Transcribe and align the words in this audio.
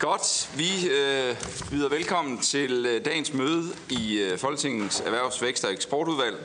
Godt. 0.00 0.50
Vi 0.56 0.88
øh, 0.88 1.36
byder 1.70 1.88
velkommen 1.88 2.38
til 2.38 2.86
øh, 2.86 3.04
dagens 3.04 3.32
møde 3.32 3.64
i 3.90 4.18
øh, 4.18 4.38
Folketingets 4.38 5.00
Erhvervs-, 5.00 5.42
Vækst- 5.42 5.64
og 5.64 5.72
Eksportudvalg. 5.72 6.36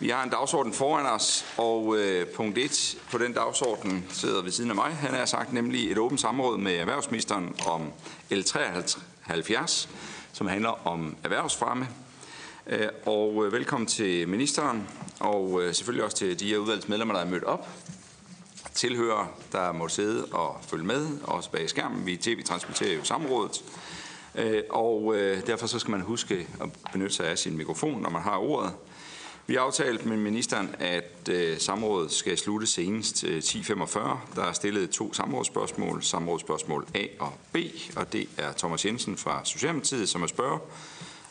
Vi 0.00 0.08
har 0.08 0.22
en 0.22 0.30
dagsorden 0.30 0.72
foran 0.72 1.06
os, 1.06 1.44
og 1.56 1.96
øh, 1.98 2.26
punkt 2.26 2.58
1 2.58 2.98
på 3.10 3.18
den 3.18 3.32
dagsorden 3.32 4.06
sidder 4.10 4.42
ved 4.42 4.50
siden 4.50 4.70
af 4.70 4.76
mig. 4.76 4.92
Han 4.92 5.14
har 5.14 5.24
sagt 5.24 5.52
nemlig 5.52 5.90
et 5.90 5.98
åbent 5.98 6.20
samråd 6.20 6.58
med 6.58 6.76
erhvervsministeren 6.76 7.54
om 7.66 7.92
L73, 8.32 9.88
som 10.32 10.46
handler 10.46 10.86
om 10.86 11.16
erhvervsfremme. 11.24 11.88
Øh, 12.66 12.88
og 13.06 13.46
øh, 13.46 13.52
velkommen 13.52 13.86
til 13.86 14.28
ministeren, 14.28 14.88
og 15.20 15.62
øh, 15.62 15.74
selvfølgelig 15.74 16.04
også 16.04 16.16
til 16.16 16.40
de 16.40 16.48
her 16.48 16.58
udvalgsmedlemmer, 16.58 17.14
der 17.14 17.20
er 17.20 17.28
mødt 17.30 17.44
op 17.44 17.68
tilhører, 18.74 19.26
der 19.52 19.72
må 19.72 19.88
sidde 19.88 20.24
og 20.32 20.58
følge 20.68 20.84
med, 20.84 21.08
også 21.24 21.50
bag 21.50 21.70
skærmen. 21.70 22.06
Vi 22.06 22.16
tv-transmitterer 22.16 22.94
jo 22.94 23.04
samrådet, 23.04 23.64
øh, 24.34 24.62
og 24.70 25.16
øh, 25.16 25.46
derfor 25.46 25.66
så 25.66 25.78
skal 25.78 25.90
man 25.90 26.00
huske 26.00 26.46
at 26.60 26.68
benytte 26.92 27.14
sig 27.14 27.26
af 27.26 27.38
sin 27.38 27.56
mikrofon, 27.56 28.02
når 28.02 28.10
man 28.10 28.22
har 28.22 28.36
ordet. 28.36 28.72
Vi 29.46 29.54
har 29.54 29.62
aftalt 29.62 30.06
med 30.06 30.16
ministeren, 30.16 30.74
at 30.78 31.28
øh, 31.30 31.58
samrådet 31.58 32.12
skal 32.12 32.38
slutte 32.38 32.66
senest 32.66 33.24
10.45. 33.24 33.98
Der 34.34 34.44
er 34.44 34.52
stillet 34.52 34.90
to 34.90 35.12
samrådsspørgsmål, 35.12 36.02
samrådsspørgsmål 36.02 36.86
A 36.94 37.04
og 37.18 37.32
B, 37.52 37.56
og 37.96 38.12
det 38.12 38.28
er 38.38 38.52
Thomas 38.52 38.86
Jensen 38.86 39.16
fra 39.16 39.40
Socialdemokratiet, 39.44 40.08
som 40.08 40.22
er 40.22 40.26
spørger, 40.26 40.58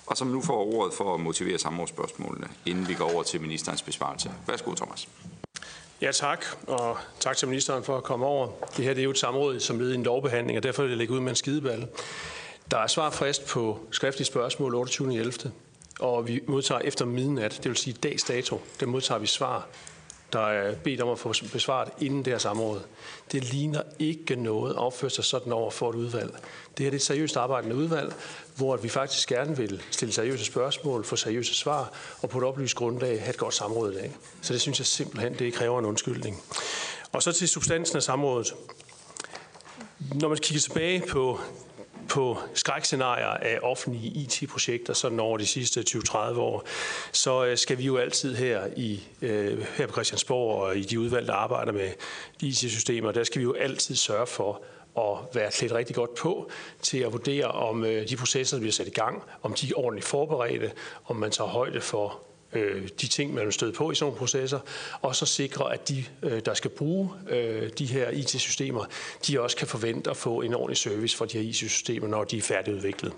og 0.06 0.18
som 0.18 0.28
nu 0.28 0.42
får 0.42 0.74
ordet 0.74 0.94
for 0.94 1.14
at 1.14 1.20
motivere 1.20 1.58
samrådsspørgsmålene, 1.58 2.48
inden 2.66 2.88
vi 2.88 2.94
går 2.94 3.14
over 3.14 3.24
til 3.24 3.42
ministerens 3.42 3.82
besvarelse. 3.82 4.32
Værsgo, 4.48 4.74
Thomas. 4.74 5.08
Ja, 6.02 6.12
tak, 6.12 6.46
og 6.68 6.98
tak 7.20 7.38
til 7.38 7.48
ministeren 7.48 7.84
for 7.84 7.98
at 7.98 8.04
komme 8.04 8.26
over. 8.26 8.48
Det 8.78 8.86
her 8.86 8.94
det 8.94 9.02
er 9.02 9.04
jo 9.04 9.12
et 9.12 9.18
samråd 9.18 9.60
som 9.60 9.80
led 9.80 9.92
i 9.92 9.96
en 9.96 10.04
lovbehandling, 10.04 10.58
og 10.58 10.64
derfor 10.64 10.84
vil 10.84 10.90
jeg 10.90 10.98
lægge 10.98 11.14
ud 11.14 11.20
med 11.20 11.30
en 11.30 11.36
skideball. 11.36 11.88
Der 12.72 12.78
er 12.78 12.88
svarfrist 12.88 13.48
på 13.48 13.80
skriftlige 13.92 14.26
spørgsmål 14.26 14.88
28.11., 14.88 15.50
og 16.00 16.28
vi 16.28 16.40
modtager 16.48 16.82
efter 16.82 17.06
midnat, 17.06 17.52
det 17.52 17.66
vil 17.66 17.78
sige 17.78 17.94
dags 17.94 18.24
dato, 18.24 18.62
der 18.80 18.86
modtager 18.86 19.20
vi 19.20 19.28
svar 19.28 19.68
der 20.34 20.40
er 20.40 20.76
bedt 20.76 21.02
om 21.02 21.10
at 21.10 21.20
få 21.20 21.34
besvaret 21.54 21.90
inden 22.02 22.26
det 22.26 22.34
her 22.34 22.38
samråd. 22.38 22.82
Det 23.32 23.44
ligner 23.44 23.82
ikke 24.00 24.36
noget 24.36 24.72
at 24.72 24.78
opføre 24.78 25.10
sig 25.10 25.24
sådan 25.24 25.54
over 25.54 25.72
for 25.72 25.90
et 25.90 25.96
udvalg. 25.96 26.32
Det 26.78 26.86
her 26.86 26.92
er 26.92 26.96
et 26.96 27.02
seriøst 27.02 27.38
arbejdende 27.38 27.76
udvalg, 27.76 28.14
hvor 28.56 28.78
vi 28.78 28.90
faktisk 28.90 29.30
gerne 29.30 29.58
vil 29.58 29.82
stille 29.92 30.14
seriøse 30.14 30.46
spørgsmål, 30.46 31.04
få 31.04 31.16
seriøse 31.16 31.56
svar, 31.56 31.92
og 32.22 32.30
på 32.30 32.38
et 32.38 32.44
oplyst 32.44 32.76
grundlag 32.76 33.20
have 33.20 33.30
et 33.30 33.38
godt 33.38 33.54
samråd 33.54 33.92
i 33.92 33.96
dag. 33.96 34.16
Så 34.42 34.54
det 34.54 34.62
synes 34.62 34.80
jeg 34.80 34.86
simpelthen, 34.86 35.34
det 35.40 35.54
kræver 35.54 35.80
en 35.80 35.86
undskyldning. 35.86 36.44
Og 37.12 37.24
så 37.24 37.32
til 37.32 37.50
substansen 37.50 37.98
af 37.98 38.04
samrådet. 38.04 38.54
Når 40.00 40.28
man 40.30 40.38
kigger 40.38 40.62
tilbage 40.62 41.04
på 41.10 41.40
på 42.10 42.38
skrækscenarier 42.54 43.28
af 43.28 43.60
offentlige 43.62 44.12
IT-projekter 44.12 44.94
sådan 44.94 45.20
over 45.20 45.38
de 45.38 45.46
sidste 45.46 45.84
20-30 45.90 46.18
år, 46.18 46.64
så 47.12 47.46
øh, 47.46 47.58
skal 47.58 47.78
vi 47.78 47.84
jo 47.84 47.98
altid 47.98 48.36
her, 48.36 48.68
i, 48.76 49.04
øh, 49.22 49.66
her 49.78 49.88
på 49.88 49.94
Christiansborg 49.94 50.62
og 50.62 50.78
i 50.78 50.82
de 50.82 51.00
udvalg, 51.00 51.28
der 51.28 51.34
arbejder 51.34 51.72
med 51.72 51.90
IT-systemer, 52.42 53.12
der 53.12 53.24
skal 53.24 53.40
vi 53.40 53.44
jo 53.44 53.54
altid 53.54 53.96
sørge 53.96 54.28
for 54.28 54.62
at 54.98 55.36
være 55.36 55.52
klædt 55.52 55.74
rigtig 55.74 55.96
godt 55.96 56.16
på 56.16 56.50
til 56.82 56.98
at 56.98 57.12
vurdere, 57.12 57.46
om 57.46 57.86
øh, 57.86 58.10
de 58.10 58.16
processer, 58.16 58.58
der 58.58 58.62
bliver 58.62 58.74
sat 58.74 58.88
i 58.88 58.92
gang, 58.92 59.24
om 59.44 59.54
de 59.54 59.70
er 59.70 59.74
ordentligt 59.76 60.08
forberedte, 60.08 60.72
om 61.06 61.16
man 61.16 61.32
tager 61.32 61.50
højde 61.50 61.82
for 61.82 62.20
øh, 62.54 62.88
de 63.02 63.08
ting, 63.08 63.34
man 63.34 63.46
vil 63.46 63.54
støde 63.54 63.72
på 63.72 63.92
i 63.92 63.96
sådan 63.96 64.06
nogle 64.06 64.18
processer, 64.18 64.60
og 65.02 65.16
så 65.16 65.26
sikre, 65.26 65.74
at 65.74 65.90
de, 65.90 66.04
øh, 66.24 66.42
der 66.46 66.54
skal 66.54 66.70
bruge 66.70 67.10
øh, 67.30 67.70
de 67.80 67.86
her 67.86 68.10
IT-systemer, 68.10 68.86
de 69.28 69.42
også 69.42 69.58
kan 69.58 69.68
forvente 69.68 70.10
at 70.10 70.18
få 70.18 70.42
en 70.42 70.54
ordentlig 70.54 70.78
service 70.78 71.18
for 71.18 71.26
de 71.26 71.38
her 71.38 71.50
IT-systemer, 71.50 72.08
når 72.08 72.24
de 72.24 72.38
er 72.38 72.42
færdigudviklet. 72.42 73.14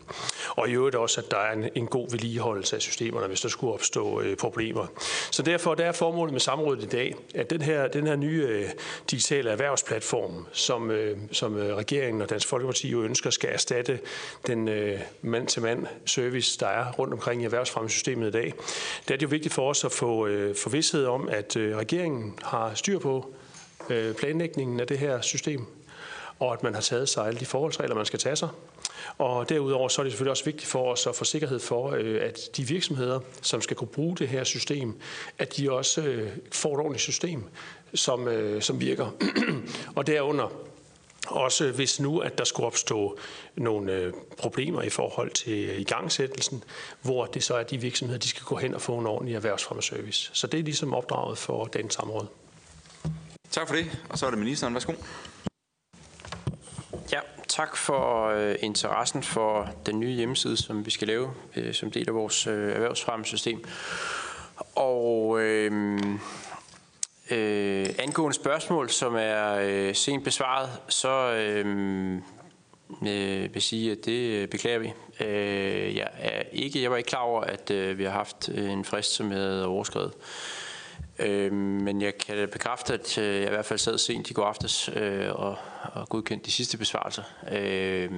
Og 0.49 0.69
i 0.69 0.71
øvrigt 0.71 0.95
også, 0.95 1.21
at 1.21 1.31
der 1.31 1.37
er 1.37 1.53
en, 1.53 1.69
en 1.75 1.87
god 1.87 2.11
vedligeholdelse 2.11 2.75
af 2.75 2.81
systemerne, 2.81 3.27
hvis 3.27 3.41
der 3.41 3.49
skulle 3.49 3.73
opstå 3.73 4.21
øh, 4.21 4.37
problemer. 4.37 4.87
Så 5.31 5.43
derfor 5.43 5.75
der 5.75 5.85
er 5.85 5.91
formålet 5.91 6.33
med 6.33 6.39
samrådet 6.39 6.83
i 6.83 6.87
dag, 6.87 7.15
at 7.35 7.49
den 7.49 7.61
her, 7.61 7.87
den 7.87 8.07
her 8.07 8.15
nye 8.15 8.45
øh, 8.49 8.69
digitale 9.11 9.49
erhvervsplatform, 9.49 10.45
som, 10.51 10.91
øh, 10.91 11.17
som 11.31 11.57
øh, 11.57 11.75
regeringen 11.75 12.21
og 12.21 12.29
Dansk 12.29 12.47
Folkeparti 12.47 12.89
jo 12.89 13.03
ønsker 13.03 13.29
skal 13.29 13.49
erstatte 13.53 13.99
den 14.47 14.67
øh, 14.67 14.99
mand-til-mand 15.21 15.87
service, 16.05 16.59
der 16.59 16.67
er 16.67 16.91
rundt 16.91 17.13
omkring 17.13 17.41
i 17.41 17.45
erhvervsfremmesystemet 17.45 18.27
i 18.27 18.31
dag, 18.31 18.53
det 19.07 19.20
det 19.21 19.27
er 19.27 19.29
vigtigt 19.29 19.53
for 19.53 19.69
os 19.69 19.83
at 19.83 19.91
få 19.91 20.27
øh, 20.27 20.55
forvidshed 20.55 21.05
om, 21.05 21.29
at 21.29 21.55
øh, 21.55 21.77
regeringen 21.77 22.33
har 22.43 22.73
styr 22.73 22.99
på 22.99 23.33
øh, 23.89 24.15
planlægningen 24.15 24.79
af 24.79 24.87
det 24.87 24.97
her 24.97 25.21
system, 25.21 25.65
og 26.39 26.53
at 26.53 26.63
man 26.63 26.73
har 26.73 26.81
taget 26.81 27.09
sig 27.09 27.27
alle 27.27 27.39
de 27.39 27.45
forholdsregler, 27.45 27.95
man 27.95 28.05
skal 28.05 28.19
tage 28.19 28.35
sig. 28.35 28.49
Og 29.17 29.49
derudover 29.49 29.87
så 29.87 30.01
er 30.01 30.03
det 30.03 30.13
selvfølgelig 30.13 30.31
også 30.31 30.45
vigtigt 30.45 30.65
for 30.65 30.91
os 30.91 31.07
at 31.07 31.15
få 31.15 31.23
sikkerhed 31.23 31.59
for, 31.59 31.91
øh, 31.91 32.21
at 32.21 32.39
de 32.57 32.67
virksomheder, 32.67 33.19
som 33.41 33.61
skal 33.61 33.77
kunne 33.77 33.87
bruge 33.87 34.17
det 34.17 34.27
her 34.27 34.43
system, 34.43 34.93
at 35.37 35.57
de 35.57 35.71
også 35.71 36.01
øh, 36.01 36.29
får 36.51 36.73
et 36.73 36.79
ordentligt 36.79 37.01
system, 37.01 37.43
som, 37.93 38.27
øh, 38.27 38.61
som 38.61 38.81
virker. 38.81 39.15
og 39.95 40.07
derunder 40.07 40.70
også 41.27 41.71
hvis 41.71 41.99
nu, 41.99 42.19
at 42.19 42.37
der 42.37 42.43
skulle 42.43 42.67
opstå 42.67 43.17
nogle 43.55 43.93
øh, 43.93 44.13
problemer 44.37 44.81
i 44.81 44.89
forhold 44.89 45.31
til 45.31 45.81
igangsættelsen, 45.81 46.63
hvor 47.01 47.25
det 47.25 47.43
så 47.43 47.55
er 47.55 47.63
de 47.63 47.77
virksomheder, 47.77 48.19
de 48.19 48.27
skal 48.27 48.43
gå 48.43 48.55
hen 48.55 48.73
og 48.73 48.81
få 48.81 48.97
en 48.97 49.07
ordentlig 49.07 49.35
erhvervsfremmeservice. 49.35 50.29
Så 50.33 50.47
det 50.47 50.59
er 50.59 50.63
ligesom 50.63 50.93
opdraget 50.93 51.37
for 51.37 51.65
den 51.65 51.89
samråd. 51.89 52.25
Tak 53.51 53.67
for 53.67 53.75
det. 53.75 53.99
Og 54.09 54.17
så 54.17 54.25
er 54.25 54.29
det 54.29 54.39
ministeren. 54.39 54.73
Værsgo. 54.73 54.93
Ja, 57.11 57.19
tak 57.47 57.77
for 57.77 58.27
øh, 58.27 58.55
interessen 58.59 59.23
for 59.23 59.69
den 59.85 59.99
nye 59.99 60.13
hjemmeside, 60.13 60.57
som 60.57 60.85
vi 60.85 60.91
skal 60.91 61.07
lave 61.07 61.33
øh, 61.55 61.73
som 61.73 61.91
del 61.91 62.09
af 62.09 62.15
vores 62.15 62.47
øh, 62.47 62.73
erhvervsfremmesystem. 62.73 63.63
Og 64.75 65.39
øh, 65.41 65.99
Øh, 67.31 67.85
angående 67.99 68.35
spørgsmål, 68.35 68.89
som 68.89 69.15
er 69.15 69.53
øh, 69.53 69.95
sent 69.95 70.23
besvaret, 70.23 70.69
så 70.87 71.33
øh, 71.33 72.15
øh, 73.07 73.53
vil 73.53 73.61
sige, 73.61 73.91
at 73.91 74.05
det 74.05 74.49
beklager 74.49 74.79
vi. 74.79 74.93
Øh, 75.25 75.95
jeg, 75.95 76.07
er 76.17 76.43
ikke, 76.51 76.81
jeg 76.81 76.91
var 76.91 76.97
ikke 76.97 77.07
klar 77.07 77.19
over, 77.19 77.41
at 77.41 77.71
øh, 77.71 77.97
vi 77.97 78.03
har 78.03 78.11
haft 78.11 78.49
øh, 78.53 78.71
en 78.71 78.85
frist, 78.85 79.13
som 79.13 79.31
havde 79.31 79.65
overskrevet. 79.65 80.13
Øh, 81.19 81.53
men 81.53 82.01
jeg 82.01 82.17
kan 82.17 82.49
bekræfte, 82.51 82.93
at 82.93 83.17
øh, 83.17 83.35
jeg 83.35 83.45
i 83.45 83.49
hvert 83.49 83.65
fald 83.65 83.79
sad 83.79 83.97
sent 83.97 84.29
i 84.29 84.33
går 84.33 84.45
aftes 84.45 84.89
øh, 84.95 85.29
og, 85.31 85.57
og 85.93 86.09
godkendte 86.09 86.45
de 86.45 86.51
sidste 86.51 86.77
besvarelser. 86.77 87.23
Øh, 87.51 88.11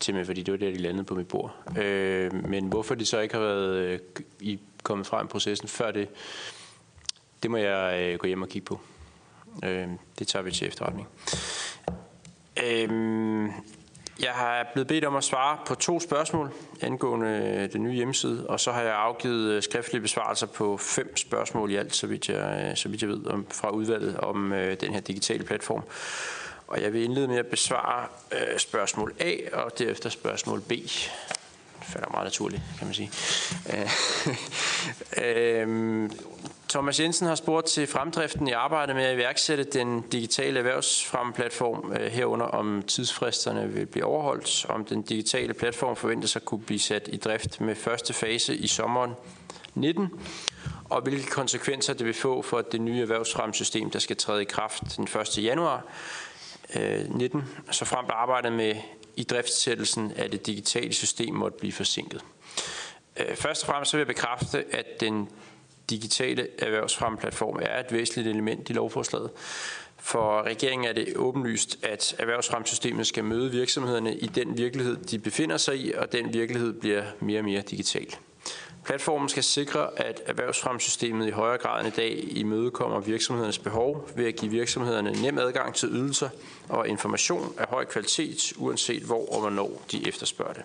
simpelthen 0.00 0.26
fordi 0.26 0.42
det 0.42 0.52
var 0.52 0.58
der, 0.58 0.70
de 0.70 0.78
landede 0.78 1.04
på 1.04 1.14
mit 1.14 1.28
bord. 1.28 1.54
Øh, 1.78 2.48
men 2.48 2.66
hvorfor 2.66 2.94
de 2.94 3.06
så 3.06 3.18
ikke 3.20 3.34
har 3.34 3.42
været 3.42 3.76
øh, 3.76 3.98
i, 4.40 4.58
kommet 4.82 5.06
frem 5.06 5.26
i 5.26 5.28
processen 5.28 5.68
før 5.68 5.90
det, 5.90 6.08
det 7.42 7.50
må 7.50 7.56
jeg 7.56 8.00
øh, 8.00 8.18
gå 8.18 8.26
hjem 8.26 8.42
og 8.42 8.48
kigge 8.48 8.66
på. 8.66 8.80
Øh, 9.64 9.88
det 10.18 10.28
tager 10.28 10.42
vi 10.42 10.50
til 10.50 10.68
efterretning. 10.68 11.08
Øh, 12.64 12.90
jeg 14.20 14.30
har 14.30 14.66
blevet 14.72 14.88
bedt 14.88 15.04
om 15.04 15.16
at 15.16 15.24
svare 15.24 15.58
på 15.66 15.74
to 15.74 16.00
spørgsmål 16.00 16.52
angående 16.80 17.28
øh, 17.28 17.72
den 17.72 17.82
nye 17.82 17.92
hjemmeside, 17.92 18.46
og 18.46 18.60
så 18.60 18.72
har 18.72 18.82
jeg 18.82 18.94
afgivet 18.94 19.52
øh, 19.52 19.62
skriftlige 19.62 20.02
besvarelser 20.02 20.46
på 20.46 20.76
fem 20.76 21.16
spørgsmål 21.16 21.70
i 21.70 21.76
alt, 21.76 21.94
så 21.94 22.06
vidt 22.06 22.28
jeg, 22.28 22.68
øh, 22.70 22.76
så 22.76 22.88
vidt 22.88 23.02
jeg 23.02 23.10
ved, 23.10 23.26
om, 23.26 23.46
fra 23.50 23.70
udvalget 23.70 24.16
om 24.16 24.52
øh, 24.52 24.80
den 24.80 24.92
her 24.94 25.00
digitale 25.00 25.44
platform. 25.44 25.82
Og 26.66 26.82
jeg 26.82 26.92
vil 26.92 27.04
indlede 27.04 27.28
med 27.28 27.36
at 27.36 27.46
besvare 27.46 28.06
øh, 28.32 28.58
spørgsmål 28.58 29.14
A 29.20 29.34
og 29.52 29.78
derefter 29.78 30.10
spørgsmål 30.10 30.60
B. 30.60 30.70
Det 30.70 31.10
falder 31.82 32.08
meget 32.10 32.24
naturligt, 32.24 32.62
kan 32.78 32.86
man 32.86 32.94
sige. 32.94 33.10
øh, 35.24 36.10
Thomas 36.68 37.00
Jensen 37.00 37.26
har 37.26 37.34
spurgt 37.34 37.66
til 37.66 37.86
fremdriften 37.86 38.48
i 38.48 38.52
arbejdet 38.52 38.96
med 38.96 39.04
at 39.04 39.14
iværksætte 39.14 39.64
den 39.64 40.00
digitale 40.00 40.58
erhvervsfremmeplatform 40.58 41.92
øh, 41.92 42.12
herunder, 42.12 42.46
om 42.46 42.82
tidsfristerne 42.82 43.68
vil 43.68 43.86
blive 43.86 44.04
overholdt, 44.04 44.66
om 44.68 44.84
den 44.84 45.02
digitale 45.02 45.54
platform 45.54 45.96
forventes 45.96 46.36
at 46.36 46.44
kunne 46.44 46.62
blive 46.62 46.78
sat 46.78 47.08
i 47.12 47.16
drift 47.16 47.60
med 47.60 47.74
første 47.74 48.12
fase 48.12 48.56
i 48.56 48.66
sommeren 48.66 49.12
19, 49.74 50.08
og 50.84 51.02
hvilke 51.02 51.30
konsekvenser 51.30 51.94
det 51.94 52.06
vil 52.06 52.14
få 52.14 52.42
for 52.42 52.60
det 52.60 52.80
nye 52.80 53.02
erhvervsfremmesystem, 53.02 53.90
der 53.90 53.98
skal 53.98 54.16
træde 54.16 54.42
i 54.42 54.44
kraft 54.44 54.96
den 54.96 55.04
1. 55.04 55.44
januar 55.44 55.84
øh, 56.76 57.14
19, 57.14 57.44
så 57.70 57.84
frem 57.84 58.06
arbejdet 58.08 58.52
med 58.52 58.74
i 59.16 59.22
driftsættelsen 59.22 60.12
af 60.16 60.30
det 60.30 60.46
digitale 60.46 60.92
system 60.92 61.34
måtte 61.34 61.58
blive 61.58 61.72
forsinket. 61.72 62.24
Øh, 63.16 63.36
først 63.36 63.62
og 63.62 63.66
fremmest 63.66 63.90
så 63.90 63.96
vil 63.96 64.00
jeg 64.00 64.14
bekræfte, 64.16 64.64
at 64.72 65.00
den 65.00 65.28
digitale 65.90 66.48
erhvervsfremplatform 66.58 67.58
er 67.62 67.80
et 67.80 67.92
væsentligt 67.92 68.28
element 68.28 68.70
i 68.70 68.72
lovforslaget. 68.72 69.30
For 69.96 70.42
regeringen 70.42 70.88
er 70.88 70.92
det 70.92 71.16
åbenlyst, 71.16 71.78
at 71.82 72.16
erhvervsfremsystemet 72.18 73.06
skal 73.06 73.24
møde 73.24 73.50
virksomhederne 73.50 74.16
i 74.16 74.26
den 74.26 74.58
virkelighed, 74.58 74.96
de 74.96 75.18
befinder 75.18 75.56
sig 75.56 75.76
i, 75.76 75.92
og 75.92 76.12
den 76.12 76.34
virkelighed 76.34 76.72
bliver 76.72 77.02
mere 77.20 77.40
og 77.40 77.44
mere 77.44 77.62
digital. 77.62 78.14
Platformen 78.84 79.28
skal 79.28 79.44
sikre, 79.44 79.88
at 79.96 80.22
erhvervsfremsystemet 80.26 81.26
i 81.26 81.30
højere 81.30 81.58
grad 81.58 81.84
end 81.84 81.94
i 81.94 81.96
dag 81.96 82.24
imødekommer 82.30 83.00
virksomhedernes 83.00 83.58
behov 83.58 84.08
ved 84.16 84.26
at 84.26 84.36
give 84.36 84.50
virksomhederne 84.50 85.22
nem 85.22 85.38
adgang 85.38 85.74
til 85.74 85.88
ydelser 85.88 86.28
og 86.68 86.88
information 86.88 87.54
af 87.58 87.66
høj 87.68 87.84
kvalitet, 87.84 88.52
uanset 88.56 89.02
hvor 89.02 89.32
og 89.32 89.40
hvornår 89.40 89.82
de 89.92 90.08
efterspørger 90.08 90.52
det. 90.52 90.62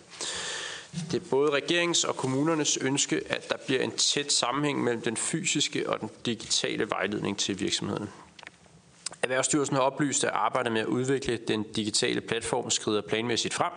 Det 1.11 1.21
er 1.21 1.29
både 1.29 1.51
regeringens 1.51 2.03
og 2.03 2.15
kommunernes 2.15 2.77
ønske, 2.77 3.21
at 3.29 3.49
der 3.49 3.55
bliver 3.65 3.81
en 3.81 3.91
tæt 3.91 4.31
sammenhæng 4.31 4.83
mellem 4.83 5.01
den 5.01 5.17
fysiske 5.17 5.89
og 5.89 5.99
den 5.99 6.09
digitale 6.25 6.89
vejledning 6.89 7.37
til 7.37 7.59
virksomhederne. 7.59 8.07
Erhvervsstyrelsen 9.23 9.75
har 9.75 9.83
oplyst, 9.83 10.23
at 10.23 10.29
arbejdet 10.33 10.71
med 10.71 10.81
at 10.81 10.87
udvikle 10.87 11.37
den 11.47 11.63
digitale 11.63 12.21
platform 12.21 12.69
skrider 12.69 13.01
planmæssigt 13.01 13.53
frem. 13.53 13.71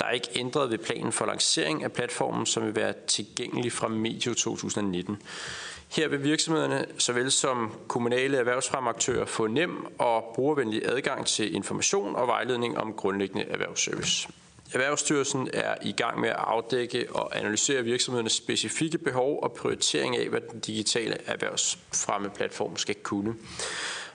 Der 0.00 0.06
er 0.06 0.10
ikke 0.10 0.28
ændret 0.34 0.70
ved 0.70 0.78
planen 0.78 1.12
for 1.12 1.26
lancering 1.26 1.84
af 1.84 1.92
platformen, 1.92 2.46
som 2.46 2.66
vil 2.66 2.76
være 2.76 2.94
tilgængelig 3.06 3.72
fra 3.72 3.88
medio 3.88 4.34
2019. 4.34 5.22
Her 5.88 6.08
vil 6.08 6.24
virksomhederne, 6.24 6.86
såvel 6.98 7.32
som 7.32 7.72
kommunale 7.88 8.36
erhvervsfremaktører, 8.36 9.24
få 9.24 9.46
nem 9.46 9.86
og 9.98 10.32
brugervenlig 10.34 10.82
adgang 10.84 11.26
til 11.26 11.54
information 11.54 12.16
og 12.16 12.26
vejledning 12.26 12.78
om 12.78 12.92
grundlæggende 12.92 13.44
erhvervsservice. 13.44 14.28
Erhvervsstyrelsen 14.74 15.48
er 15.52 15.74
i 15.82 15.92
gang 15.92 16.20
med 16.20 16.28
at 16.28 16.36
afdække 16.38 17.06
og 17.10 17.38
analysere 17.38 17.82
virksomhedernes 17.82 18.32
specifikke 18.32 18.98
behov 18.98 19.38
og 19.42 19.52
prioritering 19.52 20.16
af, 20.16 20.28
hvad 20.28 20.40
den 20.52 20.60
digitale 20.60 21.16
erhvervsfremmeplatform 21.26 22.76
skal 22.76 22.94
kunne. 22.94 23.34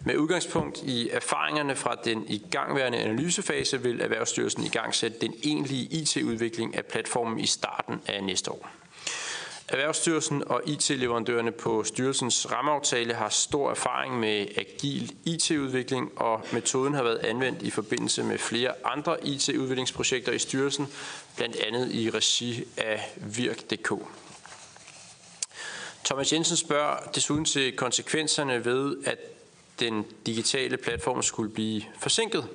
Med 0.05 0.17
udgangspunkt 0.17 0.83
i 0.83 1.09
erfaringerne 1.09 1.75
fra 1.75 1.95
den 2.03 2.25
igangværende 2.27 2.97
analysefase 2.97 3.81
vil 3.81 4.01
Erhvervsstyrelsen 4.01 4.63
i 4.63 4.69
gang 4.69 4.95
sætte 4.95 5.17
den 5.21 5.33
egentlige 5.43 5.83
IT-udvikling 5.91 6.75
af 6.75 6.85
platformen 6.85 7.39
i 7.39 7.45
starten 7.45 8.01
af 8.07 8.23
næste 8.23 8.51
år. 8.51 8.69
Erhvervsstyrelsen 9.71 10.43
og 10.47 10.61
IT-leverandørerne 10.65 11.51
på 11.51 11.83
styrelsens 11.83 12.51
rammeaftale 12.51 13.13
har 13.13 13.29
stor 13.29 13.71
erfaring 13.71 14.19
med 14.19 14.47
agil 14.57 15.15
IT-udvikling, 15.25 16.11
og 16.15 16.41
metoden 16.53 16.93
har 16.93 17.03
været 17.03 17.17
anvendt 17.17 17.61
i 17.61 17.69
forbindelse 17.69 18.23
med 18.23 18.37
flere 18.37 18.71
andre 18.85 19.27
IT-udviklingsprojekter 19.27 20.31
i 20.31 20.39
styrelsen, 20.39 20.87
blandt 21.35 21.55
andet 21.55 21.91
i 21.95 22.09
regi 22.09 22.63
af 22.77 23.13
Virk.dk. 23.15 23.93
Thomas 26.05 26.33
Jensen 26.33 26.57
spørger 26.57 26.97
desuden 27.15 27.45
til 27.45 27.75
konsekvenserne 27.75 28.65
ved, 28.65 28.97
at 29.05 29.17
den 29.79 30.05
digitale 30.25 30.77
platform 30.77 31.21
skulle 31.21 31.53
blive 31.53 31.81
forsinket. 31.99 32.47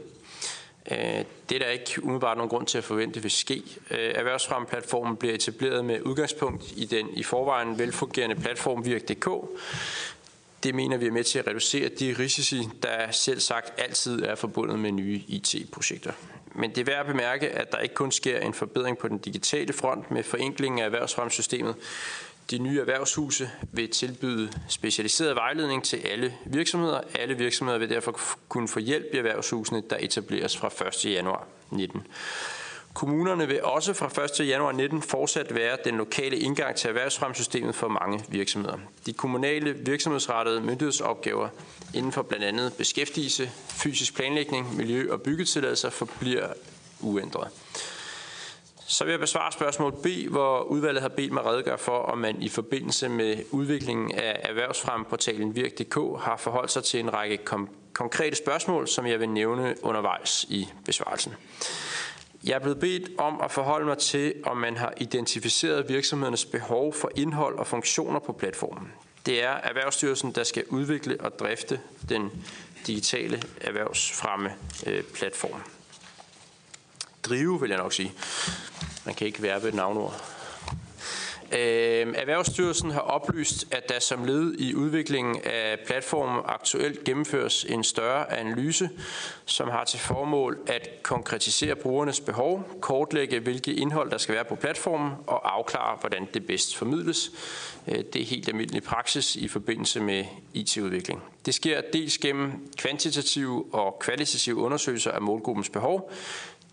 Øh, 0.90 1.24
det 1.48 1.54
er 1.54 1.58
der 1.58 1.68
ikke 1.68 2.02
umiddelbart 2.02 2.36
nogen 2.36 2.48
grund 2.48 2.66
til 2.66 2.78
at 2.78 2.84
forvente 2.84 3.22
vil 3.22 3.30
ske. 3.30 3.62
Øh, 3.90 4.12
erhvervsfremmeplatformen 4.14 5.16
bliver 5.16 5.34
etableret 5.34 5.84
med 5.84 6.00
udgangspunkt 6.02 6.72
i 6.76 6.84
den 6.84 7.08
i 7.12 7.22
forvejen 7.22 7.78
velfungerende 7.78 8.36
platform 8.36 8.84
Virk.dk. 8.84 9.28
Det 10.62 10.74
mener 10.74 10.96
vi 10.96 11.06
er 11.06 11.10
med 11.10 11.24
til 11.24 11.38
at 11.38 11.46
reducere 11.46 11.88
de 11.88 12.16
risici, 12.18 12.68
der 12.82 13.10
selv 13.10 13.40
sagt 13.40 13.80
altid 13.80 14.22
er 14.22 14.34
forbundet 14.34 14.78
med 14.78 14.92
nye 14.92 15.22
IT-projekter. 15.28 16.12
Men 16.54 16.70
det 16.70 16.78
er 16.78 16.84
værd 16.84 17.00
at 17.00 17.06
bemærke, 17.06 17.48
at 17.48 17.72
der 17.72 17.78
ikke 17.78 17.94
kun 17.94 18.12
sker 18.12 18.38
en 18.38 18.54
forbedring 18.54 18.98
på 18.98 19.08
den 19.08 19.18
digitale 19.18 19.72
front 19.72 20.10
med 20.10 20.22
forenklingen 20.22 20.80
af 20.80 20.84
erhvervsfremsystemet. 20.84 21.74
De 22.50 22.58
nye 22.58 22.80
erhvervshuse 22.80 23.50
vil 23.72 23.90
tilbyde 23.90 24.52
specialiseret 24.68 25.36
vejledning 25.36 25.84
til 25.84 25.96
alle 25.96 26.34
virksomheder. 26.44 27.00
Alle 27.18 27.34
virksomheder 27.34 27.78
vil 27.78 27.90
derfor 27.90 28.20
kunne 28.48 28.68
få 28.68 28.80
hjælp 28.80 29.06
i 29.12 29.16
erhvervshusene, 29.16 29.82
der 29.90 29.96
etableres 30.00 30.56
fra 30.56 30.86
1. 30.86 31.04
januar 31.04 31.46
19. 31.70 32.06
Kommunerne 32.94 33.46
vil 33.46 33.62
også 33.62 33.92
fra 33.92 34.24
1. 34.42 34.48
januar 34.48 34.72
19 34.72 35.02
fortsat 35.02 35.54
være 35.54 35.76
den 35.84 35.96
lokale 35.96 36.36
indgang 36.36 36.76
til 36.76 36.88
erhvervsfremsystemet 36.88 37.74
for 37.74 37.88
mange 37.88 38.24
virksomheder. 38.28 38.78
De 39.06 39.12
kommunale 39.12 39.72
virksomhedsrettede 39.72 40.60
myndighedsopgaver 40.60 41.48
inden 41.94 42.12
for 42.12 42.22
blandt 42.22 42.44
andet 42.44 42.72
beskæftigelse, 42.78 43.50
fysisk 43.68 44.14
planlægning, 44.14 44.76
miljø 44.76 45.12
og 45.12 45.22
byggetilladelser 45.22 45.90
forbliver 45.90 46.48
uændret. 47.00 47.48
Så 48.86 49.04
vil 49.04 49.10
jeg 49.10 49.20
besvare 49.20 49.52
spørgsmål 49.52 49.92
B, 49.92 50.06
hvor 50.30 50.60
udvalget 50.60 51.02
har 51.02 51.08
bedt 51.08 51.32
mig 51.32 51.46
redegøre 51.46 51.78
for, 51.78 51.98
om 51.98 52.18
man 52.18 52.42
i 52.42 52.48
forbindelse 52.48 53.08
med 53.08 53.36
udviklingen 53.50 54.12
af 54.12 54.40
erhvervsfremportalen 54.42 55.56
Virk.dk 55.56 55.94
har 55.94 56.36
forholdt 56.38 56.70
sig 56.70 56.84
til 56.84 57.00
en 57.00 57.14
række 57.14 57.36
kom- 57.36 57.68
konkrete 57.92 58.36
spørgsmål, 58.36 58.88
som 58.88 59.06
jeg 59.06 59.20
vil 59.20 59.28
nævne 59.28 59.74
undervejs 59.82 60.46
i 60.48 60.68
besvarelsen. 60.84 61.34
Jeg 62.44 62.54
er 62.54 62.58
blevet 62.58 62.80
bedt 62.80 63.10
om 63.18 63.40
at 63.40 63.50
forholde 63.50 63.86
mig 63.86 63.98
til, 63.98 64.34
om 64.44 64.56
man 64.56 64.76
har 64.76 64.92
identificeret 64.96 65.88
virksomhedernes 65.88 66.44
behov 66.44 66.94
for 66.94 67.10
indhold 67.16 67.58
og 67.58 67.66
funktioner 67.66 68.18
på 68.18 68.32
platformen. 68.32 68.92
Det 69.26 69.42
er 69.42 69.50
Erhvervsstyrelsen, 69.50 70.32
der 70.32 70.44
skal 70.44 70.64
udvikle 70.68 71.16
og 71.20 71.38
drifte 71.38 71.80
den 72.08 72.44
digitale 72.86 73.42
erhvervsfremme 73.60 74.52
øh, 74.86 75.02
platform 75.02 75.60
drive, 77.24 77.60
vil 77.60 77.70
jeg 77.70 77.78
nok 77.78 77.92
sige. 77.92 78.12
Man 79.04 79.14
kan 79.14 79.26
ikke 79.26 79.42
værbe 79.42 79.68
et 79.68 79.74
navnord. 79.74 80.34
Øh, 81.52 82.14
Erhvervsstyrelsen 82.16 82.90
har 82.90 83.00
oplyst, 83.00 83.66
at 83.70 83.88
der 83.88 83.98
som 83.98 84.24
led 84.24 84.54
i 84.58 84.74
udviklingen 84.74 85.36
af 85.44 85.78
platformen 85.86 86.42
aktuelt 86.44 87.04
gennemføres 87.04 87.66
en 87.68 87.84
større 87.84 88.38
analyse, 88.38 88.90
som 89.44 89.68
har 89.68 89.84
til 89.84 89.98
formål 89.98 90.58
at 90.66 90.88
konkretisere 91.02 91.76
brugernes 91.76 92.20
behov, 92.20 92.68
kortlægge 92.80 93.38
hvilke 93.38 93.74
indhold 93.74 94.10
der 94.10 94.18
skal 94.18 94.34
være 94.34 94.44
på 94.44 94.54
platformen 94.54 95.12
og 95.26 95.56
afklare, 95.56 95.96
hvordan 96.00 96.28
det 96.34 96.46
bedst 96.46 96.76
formidles. 96.76 97.30
Øh, 97.88 98.04
det 98.12 98.22
er 98.22 98.24
helt 98.24 98.48
almindelig 98.48 98.82
praksis 98.82 99.36
i 99.36 99.48
forbindelse 99.48 100.00
med 100.00 100.24
IT-udvikling. 100.54 101.22
Det 101.46 101.54
sker 101.54 101.80
dels 101.92 102.18
gennem 102.18 102.70
kvantitative 102.76 103.64
og 103.72 103.98
kvalitative 104.00 104.56
undersøgelser 104.56 105.10
af 105.10 105.22
målgruppens 105.22 105.68
behov, 105.68 106.10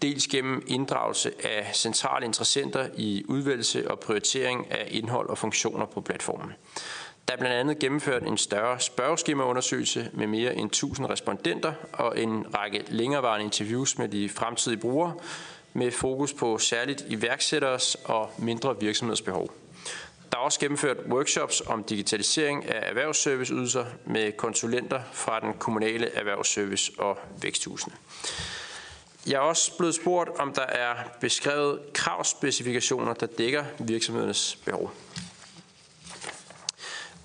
dels 0.02 0.28
gennem 0.28 0.64
inddragelse 0.68 1.32
af 1.44 1.72
centrale 1.76 2.26
interessenter 2.26 2.88
i 2.98 3.24
udvælgelse 3.28 3.92
og 3.92 4.00
prioritering 4.00 4.72
af 4.72 4.88
indhold 4.92 5.30
og 5.30 5.38
funktioner 5.38 5.86
på 5.86 6.02
platformen. 6.02 6.54
Der 7.28 7.34
er 7.34 7.38
blandt 7.38 7.56
andet 7.56 7.80
gennemført 7.80 8.24
en 8.24 8.38
større 8.38 8.80
spørgeskemaundersøgelse 8.80 10.10
med 10.14 10.28
mere 10.28 10.56
end 10.56 10.68
1000 10.68 11.10
respondenter 11.10 11.74
og 11.94 12.20
en 12.20 12.46
række 12.58 12.84
længerevarende 12.88 13.46
interviews 13.46 13.98
med 13.98 14.08
de 14.10 14.30
fremtidige 14.30 14.80
brugere 14.80 15.14
med 15.74 15.92
fokus 15.92 16.34
på 16.34 16.58
særligt 16.58 17.06
iværksætteres 17.10 17.98
og 18.04 18.32
mindre 18.38 18.80
virksomheders 18.80 19.22
behov. 19.22 19.54
Der 20.32 20.38
er 20.38 20.42
også 20.42 20.60
gennemført 20.60 20.98
workshops 21.10 21.62
om 21.66 21.84
digitalisering 21.84 22.70
af 22.70 22.90
erhvervsserviceydelser 22.90 23.86
med 24.06 24.32
konsulenter 24.32 25.02
fra 25.12 25.40
den 25.40 25.54
kommunale 25.54 26.16
erhvervsservice 26.16 26.92
og 26.98 27.18
væksthusene. 27.42 27.96
Jeg 29.28 29.34
er 29.34 29.40
også 29.40 29.78
blevet 29.78 29.96
spurgt, 29.96 30.30
om 30.40 30.54
der 30.54 30.62
er 30.62 30.96
beskrevet 31.20 31.80
kravspecifikationer, 31.94 33.14
der 33.14 33.26
dækker 33.26 33.64
virksomhedernes 33.80 34.58
behov. 34.66 34.92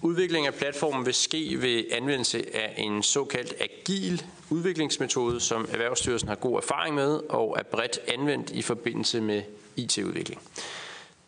Udviklingen 0.03 0.53
af 0.53 0.55
platformen 0.55 1.07
vil 1.07 1.15
ske 1.15 1.57
ved 1.61 1.85
anvendelse 1.93 2.57
af 2.57 2.75
en 2.77 3.03
såkaldt 3.03 3.55
agil 3.61 4.25
udviklingsmetode, 4.51 5.41
som 5.41 5.69
Erhvervsstyrelsen 5.73 6.29
har 6.29 6.37
god 6.37 6.57
erfaring 6.57 6.95
med 6.95 7.21
og 7.29 7.57
er 7.59 7.63
bredt 7.63 7.99
anvendt 8.09 8.51
i 8.51 8.63
forbindelse 8.63 9.21
med 9.21 9.43
IT-udvikling. 9.77 10.43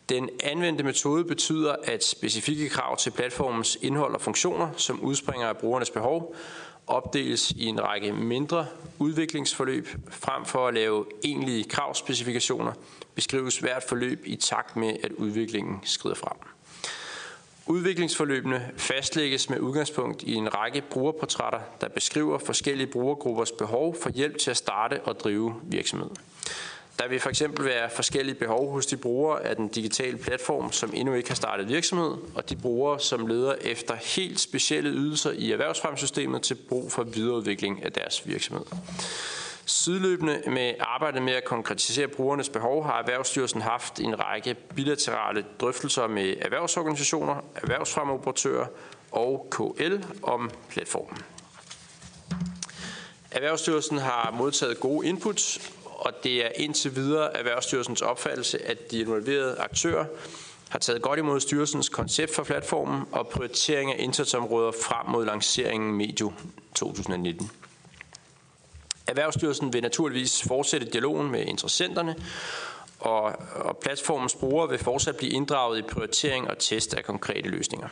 Den 0.09 0.29
anvendte 0.43 0.83
metode 0.83 1.25
betyder, 1.25 1.75
at 1.83 2.03
specifikke 2.03 2.69
krav 2.69 2.97
til 2.97 3.11
platformens 3.11 3.77
indhold 3.81 4.13
og 4.13 4.21
funktioner, 4.21 4.69
som 4.77 5.01
udspringer 5.01 5.47
af 5.47 5.57
brugernes 5.57 5.89
behov, 5.89 6.35
opdeles 6.89 7.51
i 7.51 7.65
en 7.65 7.83
række 7.83 8.13
mindre 8.13 8.67
udviklingsforløb, 8.99 9.87
frem 10.09 10.45
for 10.45 10.67
at 10.67 10.73
lave 10.73 11.05
egentlige 11.23 11.63
kravspecifikationer, 11.63 12.73
beskrives 13.15 13.57
hvert 13.57 13.83
forløb 13.83 14.21
i 14.25 14.35
takt 14.35 14.75
med, 14.75 14.93
at 15.03 15.11
udviklingen 15.11 15.79
skrider 15.83 16.15
frem. 16.15 16.37
Udviklingsforløbene 17.67 18.71
fastlægges 18.77 19.49
med 19.49 19.59
udgangspunkt 19.59 20.23
i 20.23 20.33
en 20.33 20.55
række 20.55 20.81
brugerportrætter, 20.81 21.59
der 21.81 21.87
beskriver 21.87 22.37
forskellige 22.37 22.87
brugergruppers 22.87 23.51
behov 23.51 23.95
for 24.01 24.09
hjælp 24.09 24.37
til 24.37 24.51
at 24.51 24.57
starte 24.57 25.01
og 25.01 25.19
drive 25.19 25.55
virksomheden. 25.63 26.15
Der 26.99 27.07
vil 27.07 27.19
for 27.19 27.29
eksempel 27.29 27.65
være 27.65 27.89
forskellige 27.89 28.35
behov 28.35 28.71
hos 28.71 28.85
de 28.85 28.97
brugere 28.97 29.45
af 29.45 29.55
den 29.55 29.67
digitale 29.67 30.17
platform, 30.17 30.71
som 30.71 30.91
endnu 30.93 31.13
ikke 31.13 31.29
har 31.29 31.35
startet 31.35 31.69
virksomhed, 31.69 32.17
og 32.35 32.49
de 32.49 32.55
brugere, 32.55 32.99
som 32.99 33.27
leder 33.27 33.55
efter 33.61 33.95
helt 33.95 34.39
specielle 34.39 34.89
ydelser 34.89 35.31
i 35.31 35.51
erhvervsfremsystemet 35.51 36.41
til 36.41 36.55
brug 36.55 36.91
for 36.91 37.03
videreudvikling 37.03 37.85
af 37.85 37.91
deres 37.91 38.27
virksomhed. 38.27 38.65
Sideløbende 39.65 40.41
med 40.47 40.73
arbejdet 40.79 41.21
med 41.21 41.33
at 41.33 41.45
konkretisere 41.45 42.07
brugernes 42.07 42.49
behov 42.49 42.85
har 42.85 42.99
Erhvervsstyrelsen 42.99 43.61
haft 43.61 43.99
en 43.99 44.19
række 44.19 44.55
bilaterale 44.75 45.45
drøftelser 45.59 46.07
med 46.07 46.35
erhvervsorganisationer, 46.41 47.35
erhvervsfremoperatører 47.55 48.65
og 49.11 49.47
KL 49.51 49.95
om 50.23 50.51
platformen. 50.69 51.17
Erhvervsstyrelsen 53.31 53.97
har 53.97 54.31
modtaget 54.37 54.79
gode 54.79 55.07
inputs 55.07 55.71
og 55.99 56.13
det 56.23 56.45
er 56.45 56.49
indtil 56.55 56.95
videre 56.95 57.37
Erhvervsstyrelsens 57.37 58.01
opfattelse, 58.01 58.65
at 58.65 58.91
de 58.91 58.99
involverede 58.99 59.57
aktører 59.59 60.05
har 60.69 60.79
taget 60.79 61.01
godt 61.01 61.19
imod 61.19 61.39
styrelsens 61.39 61.89
koncept 61.89 62.35
for 62.35 62.43
platformen 62.43 63.01
og 63.11 63.27
prioritering 63.27 63.91
af 63.91 63.95
indsatsområder 63.99 64.71
frem 64.71 65.09
mod 65.09 65.25
lanceringen 65.25 65.93
medio 65.93 66.33
2019. 66.75 67.51
Erhvervsstyrelsen 69.07 69.73
vil 69.73 69.81
naturligvis 69.81 70.43
fortsætte 70.47 70.87
dialogen 70.87 71.31
med 71.31 71.45
interessenterne, 71.45 72.15
og, 72.99 73.23
og 73.55 73.77
platformens 73.77 74.35
brugere 74.35 74.69
vil 74.69 74.79
fortsat 74.79 75.17
blive 75.17 75.31
inddraget 75.31 75.79
i 75.79 75.81
prioritering 75.81 76.49
og 76.49 76.57
test 76.57 76.93
af 76.93 77.03
konkrete 77.03 77.49
løsninger. 77.49 77.87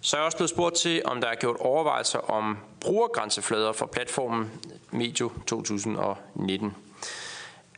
Så 0.00 0.16
er 0.16 0.20
jeg 0.20 0.26
også 0.26 0.36
blevet 0.38 0.50
spurgt 0.50 0.76
til, 0.76 1.02
om 1.04 1.20
der 1.20 1.28
er 1.28 1.34
gjort 1.34 1.56
overvejelser 1.56 2.18
om 2.18 2.58
brugergrænseflader 2.80 3.72
for 3.72 3.86
platformen 3.86 4.50
medio 4.90 5.30
2019. 5.46 6.74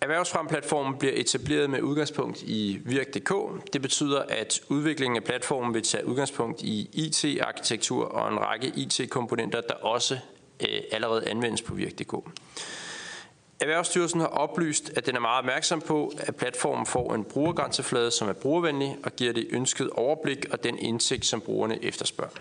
Erhvervsfremplatformen 0.00 0.99
bliver 0.99 1.15
etableret 1.17 1.71
med 1.71 1.83
udgangspunkt 1.83 2.43
i 2.43 2.81
Virk.dk. 2.85 3.33
Det 3.73 3.83
betyder, 3.83 4.23
at 4.29 4.61
udviklingen 4.69 5.17
af 5.17 5.25
platformen 5.25 5.75
vil 5.75 5.83
tage 5.83 6.07
udgangspunkt 6.07 6.62
i 6.62 6.91
IT-arkitektur 6.93 8.05
og 8.05 8.33
en 8.33 8.39
række 8.41 8.67
IT-komponenter, 8.67 9.61
der 9.61 9.75
også 9.75 10.19
øh, 10.61 10.81
allerede 10.93 11.29
anvendes 11.29 11.62
på 11.62 11.75
Virk.dk. 11.75 12.15
Erhvervsstyrelsen 13.61 14.21
har 14.21 14.26
oplyst, 14.26 14.93
at 14.97 15.07
den 15.07 15.17
er 15.17 15.21
meget 15.21 15.38
opmærksom 15.38 15.81
på, 15.81 16.12
at 16.19 16.37
platformen 16.37 16.87
får 16.87 17.14
en 17.14 17.25
brugergrænseflade, 17.25 18.11
som 18.11 18.29
er 18.29 18.33
brugervenlig 18.33 18.97
og 19.05 19.17
giver 19.17 19.33
det 19.33 19.47
ønsket 19.50 19.90
overblik 19.90 20.47
og 20.50 20.64
den 20.64 20.79
indsigt, 20.79 21.26
som 21.26 21.40
brugerne 21.40 21.85
efterspørger. 21.85 22.33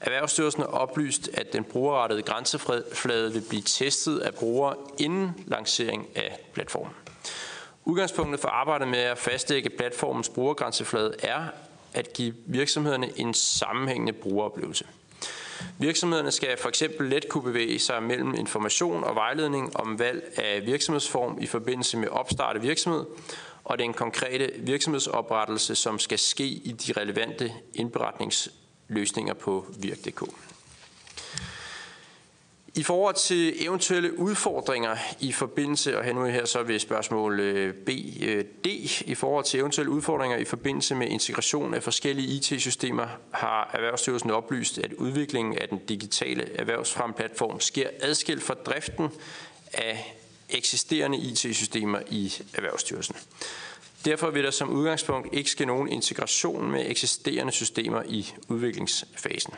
Erhvervsstyrelsen 0.00 0.62
har 0.62 0.68
oplyst, 0.68 1.30
at 1.34 1.52
den 1.52 1.64
brugerrettede 1.64 2.22
grænseflade 2.22 3.32
vil 3.32 3.42
blive 3.48 3.62
testet 3.62 4.18
af 4.18 4.34
brugere 4.34 4.74
inden 4.98 5.44
lancering 5.46 6.06
af 6.14 6.38
platformen. 6.52 6.92
Udgangspunktet 7.84 8.40
for 8.40 8.48
arbejdet 8.48 8.88
med 8.88 8.98
at 8.98 9.18
fastlægge 9.18 9.70
platformens 9.70 10.28
brugergrænseflade 10.28 11.14
er 11.22 11.44
at 11.94 12.12
give 12.12 12.34
virksomhederne 12.46 13.18
en 13.18 13.34
sammenhængende 13.34 14.12
brugeroplevelse. 14.12 14.84
Virksomhederne 15.78 16.30
skal 16.30 16.56
for 16.58 16.68
eksempel 16.68 17.08
let 17.08 17.28
kunne 17.28 17.42
bevæge 17.42 17.78
sig 17.78 18.02
mellem 18.02 18.34
information 18.34 19.04
og 19.04 19.14
vejledning 19.14 19.76
om 19.76 19.98
valg 19.98 20.32
af 20.36 20.66
virksomhedsform 20.66 21.38
i 21.40 21.46
forbindelse 21.46 21.96
med 21.96 22.08
opstart 22.08 22.56
af 22.56 22.62
virksomhed, 22.62 23.04
og 23.64 23.78
den 23.78 23.92
konkrete 23.92 24.50
virksomhedsoprettelse, 24.58 25.74
som 25.74 25.98
skal 25.98 26.18
ske 26.18 26.46
i 26.46 26.72
de 26.86 26.92
relevante 26.92 27.52
indberetningsløsninger 27.74 29.34
på 29.34 29.66
virk.dk. 29.78 30.22
I 32.76 32.82
forhold 32.82 33.14
til 33.14 33.64
eventuelle 33.66 34.18
udfordringer 34.18 34.96
i 35.20 35.32
forbindelse, 35.32 35.98
og 35.98 36.04
her 36.04 36.12
nu 36.12 36.24
her 36.24 36.44
så 36.44 36.62
ved 36.62 36.78
spørgsmål 36.78 37.36
BD, 37.72 37.84
B, 37.86 37.88
øh, 38.22 38.44
D, 38.64 38.66
i 39.06 39.14
forhold 39.14 39.44
til 39.44 39.60
eventuelle 39.60 39.92
udfordringer 39.92 40.36
i 40.36 40.44
forbindelse 40.44 40.94
med 40.94 41.08
integration 41.08 41.74
af 41.74 41.82
forskellige 41.82 42.28
IT-systemer, 42.28 43.06
har 43.30 43.70
Erhvervsstyrelsen 43.74 44.30
oplyst, 44.30 44.78
at 44.78 44.92
udviklingen 44.92 45.58
af 45.58 45.68
den 45.68 45.78
digitale 45.78 46.58
erhvervsfremplatform 46.58 47.60
sker 47.60 47.88
adskilt 48.00 48.42
fra 48.42 48.54
driften 48.54 49.08
af 49.72 50.14
eksisterende 50.48 51.18
IT-systemer 51.18 52.00
i 52.10 52.32
Erhvervsstyrelsen. 52.54 53.16
Derfor 54.04 54.30
vil 54.30 54.44
der 54.44 54.50
som 54.50 54.70
udgangspunkt 54.70 55.34
ikke 55.34 55.50
ske 55.50 55.66
nogen 55.66 55.88
integration 55.88 56.70
med 56.70 56.90
eksisterende 56.90 57.52
systemer 57.52 58.02
i 58.08 58.34
udviklingsfasen. 58.48 59.54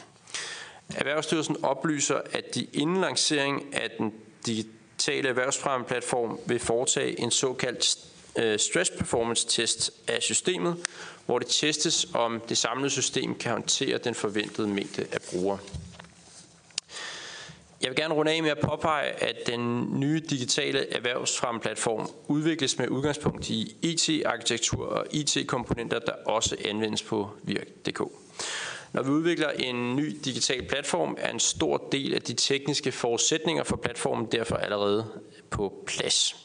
Erhvervsstyrelsen 0.94 1.64
oplyser, 1.64 2.20
at 2.32 2.54
de 2.54 2.66
inden 2.72 3.00
lancering 3.00 3.74
af 3.74 3.90
den 3.90 4.14
digitale 4.46 5.28
erhvervsfremmeplatform 5.28 6.40
vil 6.46 6.58
foretage 6.58 7.20
en 7.20 7.30
såkaldt 7.30 7.98
øh, 8.38 8.58
stress 8.58 8.90
performance 8.90 9.46
test 9.48 9.90
af 10.08 10.22
systemet, 10.22 10.76
hvor 11.26 11.38
det 11.38 11.48
testes, 11.48 12.06
om 12.14 12.40
det 12.48 12.58
samlede 12.58 12.90
system 12.90 13.34
kan 13.34 13.52
håndtere 13.52 13.98
den 13.98 14.14
forventede 14.14 14.68
mængde 14.68 15.06
af 15.12 15.18
brugere. 15.30 15.58
Jeg 17.82 17.90
vil 17.90 17.96
gerne 17.96 18.14
runde 18.14 18.32
af 18.32 18.42
med 18.42 18.50
at 18.50 18.58
påpege, 18.58 19.10
at 19.10 19.36
den 19.46 19.90
nye 20.00 20.22
digitale 20.30 20.92
erhvervsfremmeplatform 20.92 22.10
udvikles 22.28 22.78
med 22.78 22.88
udgangspunkt 22.88 23.50
i 23.50 23.76
e 23.82 23.88
IT-arkitektur 23.88 24.86
og 24.86 25.06
e 25.12 25.16
IT-komponenter, 25.16 25.98
der 25.98 26.12
også 26.26 26.56
anvendes 26.64 27.02
på 27.02 27.30
virk.dk. 27.42 28.00
Når 28.92 29.02
vi 29.02 29.10
udvikler 29.10 29.50
en 29.50 29.96
ny 29.96 30.18
digital 30.24 30.68
platform, 30.68 31.16
er 31.18 31.30
en 31.30 31.40
stor 31.40 31.88
del 31.92 32.14
af 32.14 32.22
de 32.22 32.34
tekniske 32.34 32.92
forudsætninger 32.92 33.64
for 33.64 33.76
platformen 33.76 34.26
derfor 34.26 34.56
allerede 34.56 35.06
på 35.50 35.84
plads. 35.86 36.36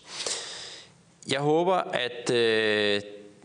Jeg 1.28 1.40
håber, 1.40 1.76
at 1.76 2.32
øh, 2.32 3.02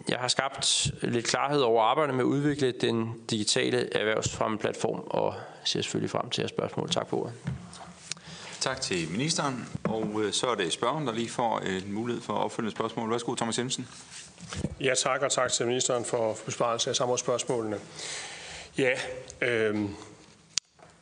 jeg 0.08 0.18
har 0.18 0.28
skabt 0.28 0.90
lidt 1.02 1.26
klarhed 1.26 1.60
over 1.60 1.82
arbejdet 1.82 2.14
med 2.14 2.24
at 2.24 2.28
udvikle 2.28 2.72
den 2.72 3.12
digitale 3.30 3.96
erhvervsfremmeplatform, 3.96 5.02
og 5.06 5.34
ser 5.64 5.82
selvfølgelig 5.82 6.10
frem 6.10 6.30
til 6.30 6.40
jeres 6.42 6.50
spørgsmål. 6.50 6.90
Tak 6.90 7.08
for 7.08 7.16
ordet. 7.16 7.32
Tak 8.60 8.80
til 8.80 9.10
ministeren, 9.10 9.68
og 9.84 10.22
øh, 10.22 10.32
så 10.32 10.46
er 10.46 10.54
det 10.54 10.72
spørgeren, 10.72 11.06
der 11.06 11.12
lige 11.12 11.28
får 11.28 11.58
en 11.58 11.92
mulighed 11.92 12.22
for 12.22 12.32
at 12.32 12.38
opfølge 12.38 12.70
spørgsmål. 12.70 13.10
Værsgo, 13.10 13.34
Thomas 13.34 13.58
Jensen. 13.58 13.88
Ja, 14.80 14.94
tak, 14.94 15.22
og 15.22 15.32
tak 15.32 15.52
til 15.52 15.66
ministeren 15.66 16.04
for 16.04 16.36
besvarelse 16.44 16.90
af 16.90 16.96
samme 16.96 17.18
spørgsmålene. 17.18 17.78
Ja, 18.78 18.92
øh, 19.40 19.76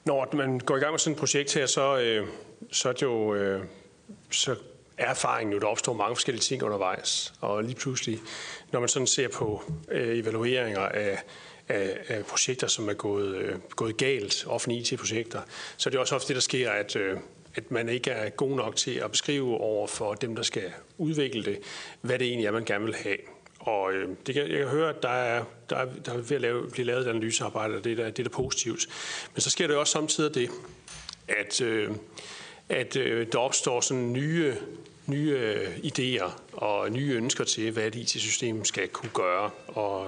når 0.04 0.36
man 0.36 0.58
går 0.58 0.76
i 0.76 0.80
gang 0.80 0.92
med 0.92 0.98
sådan 0.98 1.12
et 1.12 1.18
projekt 1.18 1.54
her, 1.54 1.66
så, 1.66 1.98
øh, 1.98 2.28
så 2.72 2.88
er 2.88 2.92
det 2.92 3.02
jo... 3.02 3.34
Øh, 3.34 3.64
så 4.30 4.56
er 4.98 5.10
erfaringen 5.10 5.52
jo, 5.52 5.58
der 5.58 5.66
opstår 5.66 5.92
mange 5.92 6.16
forskellige 6.16 6.42
ting 6.42 6.62
undervejs. 6.62 7.34
Og 7.40 7.64
lige 7.64 7.74
pludselig, 7.74 8.18
når 8.72 8.80
man 8.80 8.88
sådan 8.88 9.06
ser 9.06 9.28
på 9.28 9.62
øh, 9.90 10.18
evalueringer 10.18 10.80
af, 10.80 11.22
af, 11.68 11.98
af 12.08 12.24
projekter, 12.24 12.66
som 12.66 12.88
er 12.88 12.92
gået, 12.92 13.36
øh, 13.36 13.58
gået 13.70 13.96
galt, 13.96 14.46
offentlige 14.46 14.80
IT-projekter, 14.80 15.40
så 15.76 15.88
er 15.88 15.90
det 15.90 16.00
også 16.00 16.14
ofte 16.14 16.28
det, 16.28 16.34
der 16.34 16.40
sker, 16.40 16.70
at, 16.70 16.96
øh, 16.96 17.18
at 17.54 17.70
man 17.70 17.88
ikke 17.88 18.10
er 18.10 18.30
god 18.30 18.56
nok 18.56 18.76
til 18.76 18.94
at 18.94 19.10
beskrive 19.10 19.60
over 19.60 19.86
for 19.86 20.14
dem, 20.14 20.36
der 20.36 20.42
skal 20.42 20.72
udvikle 20.98 21.44
det, 21.44 21.58
hvad 22.00 22.18
det 22.18 22.26
egentlig 22.26 22.46
er, 22.46 22.50
man 22.50 22.64
gerne 22.64 22.84
vil 22.84 22.94
have. 22.94 23.16
Og 23.66 23.92
øh, 23.92 24.08
det 24.26 24.34
kan, 24.34 24.50
jeg 24.50 24.58
kan 24.58 24.68
høre, 24.68 24.88
at 24.88 25.02
der 25.02 25.08
er, 25.08 25.44
der 25.70 25.76
er, 25.76 25.86
der 26.06 26.12
er 26.12 26.16
ved 26.16 26.36
at 26.36 26.40
lave, 26.40 26.70
blive 26.70 26.86
lavet 26.86 27.06
et 27.06 27.10
analysearbejde, 27.10 27.76
og 27.76 27.84
det 27.84 27.92
er, 27.92 27.96
der, 27.96 28.10
det 28.10 28.26
er 28.26 28.30
positivt. 28.30 28.86
Men 29.34 29.40
så 29.40 29.50
sker 29.50 29.66
det 29.66 29.76
også 29.76 29.92
samtidig 29.92 30.34
det, 30.34 30.50
at, 31.28 31.60
øh, 31.60 31.90
at 32.68 32.96
øh, 32.96 33.26
der 33.32 33.38
opstår 33.38 33.80
sådan 33.80 34.12
nye, 34.12 34.54
nye 35.06 35.30
øh, 35.30 35.76
idéer 35.76 36.30
og 36.52 36.90
nye 36.90 37.14
ønsker 37.14 37.44
til, 37.44 37.70
hvad 37.70 37.86
et 37.86 37.94
IT-system 37.94 38.64
skal 38.64 38.88
kunne 38.88 39.10
gøre, 39.14 39.50
og 39.68 40.06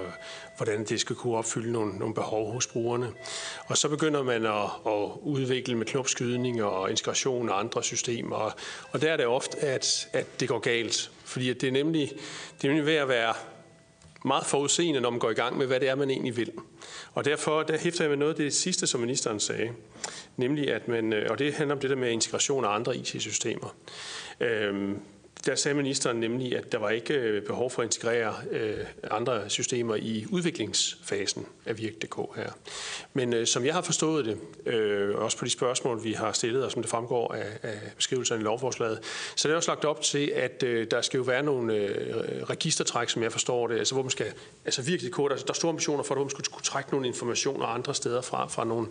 hvordan 0.58 0.84
det 0.84 1.00
skal 1.00 1.16
kunne 1.16 1.36
opfylde 1.36 1.72
nogle, 1.72 1.98
nogle 1.98 2.14
behov 2.14 2.52
hos 2.52 2.66
brugerne. 2.66 3.12
Og 3.66 3.76
så 3.76 3.88
begynder 3.88 4.22
man 4.22 4.46
at, 4.46 4.64
at 4.86 5.10
udvikle 5.22 5.74
med 5.74 5.86
knopskydning 5.86 6.62
og 6.62 6.90
integration 6.90 7.48
og 7.48 7.60
andre 7.60 7.82
systemer, 7.82 8.56
og 8.92 9.02
der 9.02 9.12
er 9.12 9.16
det 9.16 9.26
ofte, 9.26 9.58
at, 9.58 10.08
at 10.12 10.40
det 10.40 10.48
går 10.48 10.58
galt. 10.58 11.10
Fordi 11.24 11.52
det 11.52 11.68
er 11.68 11.72
nemlig, 11.72 12.12
det 12.62 12.64
er 12.64 12.68
nemlig 12.68 12.86
ved 12.86 12.94
at 12.94 13.08
være 13.08 13.34
meget 14.24 14.46
forudseende, 14.46 15.00
når 15.00 15.10
man 15.10 15.18
går 15.18 15.30
i 15.30 15.34
gang 15.34 15.58
med, 15.58 15.66
hvad 15.66 15.80
det 15.80 15.88
er, 15.88 15.94
man 15.94 16.10
egentlig 16.10 16.36
vil. 16.36 16.52
Og 17.14 17.24
derfor 17.24 17.62
der 17.62 17.78
hæfter 17.78 18.04
jeg 18.04 18.10
med 18.10 18.16
noget 18.16 18.32
af 18.32 18.36
det 18.36 18.54
sidste, 18.54 18.86
som 18.86 19.00
ministeren 19.00 19.40
sagde, 19.40 19.70
nemlig 20.36 20.74
at 20.74 20.88
man, 20.88 21.12
øh, 21.12 21.26
og 21.30 21.38
det 21.38 21.54
handler 21.54 21.74
om 21.74 21.80
det 21.80 21.90
der 21.90 21.96
med 21.96 22.10
integration 22.10 22.64
af 22.64 22.68
andre 22.68 22.96
IT-systemer. 22.96 23.76
Øhm, 24.40 25.00
der 25.46 25.54
sagde 25.54 25.76
ministeren 25.76 26.20
nemlig, 26.20 26.56
at 26.56 26.72
der 26.72 26.78
var 26.78 26.90
ikke 26.90 27.14
øh, 27.14 27.42
behov 27.42 27.70
for 27.70 27.82
at 27.82 27.86
integrere 27.86 28.34
øh, 28.50 28.76
andre 29.10 29.50
systemer 29.50 29.94
i 29.94 30.26
udviklingsfasen 30.30 31.46
af 31.66 31.78
Virk.dk 31.78 32.36
her. 32.36 32.50
Men 33.12 33.34
øh, 33.34 33.46
som 33.46 33.64
jeg 33.64 33.74
har 33.74 33.82
forstået 33.82 34.24
det, 34.24 34.38
øh, 34.72 35.14
også 35.14 35.38
på 35.38 35.44
de 35.44 35.50
spørgsmål, 35.50 36.04
vi 36.04 36.12
har 36.12 36.32
stillet, 36.32 36.64
og 36.64 36.72
som 36.72 36.82
det 36.82 36.90
fremgår 36.90 37.34
af, 37.34 37.46
af 37.62 37.78
beskrivelserne 37.96 38.40
i 38.40 38.44
lovforslaget, 38.44 39.00
så 39.36 39.48
er 39.48 39.50
det 39.50 39.56
også 39.56 39.70
lagt 39.70 39.84
op 39.84 40.02
til, 40.02 40.32
at 40.34 40.62
øh, 40.62 40.86
der 40.90 41.00
skal 41.00 41.18
jo 41.18 41.24
være 41.24 41.42
nogle 41.42 41.74
øh, 41.74 42.16
registertræk, 42.42 43.08
som 43.08 43.22
jeg 43.22 43.32
forstår 43.32 43.66
det, 43.66 43.78
altså 43.78 43.94
hvor 43.94 44.02
man 44.02 44.10
skal, 44.10 44.26
altså 44.64 44.82
Virk.dk, 44.82 45.16
der, 45.16 45.28
der 45.28 45.34
er 45.48 45.52
store 45.52 45.70
ambitioner 45.70 46.02
for, 46.02 46.14
at 46.14 46.20
man 46.20 46.30
skulle 46.30 46.46
kunne 46.52 46.62
trække 46.62 46.90
nogle 46.90 47.06
informationer 47.06 47.66
andre 47.66 47.94
steder 47.94 48.20
fra, 48.20 48.46
fra 48.46 48.64
nogle, 48.64 48.86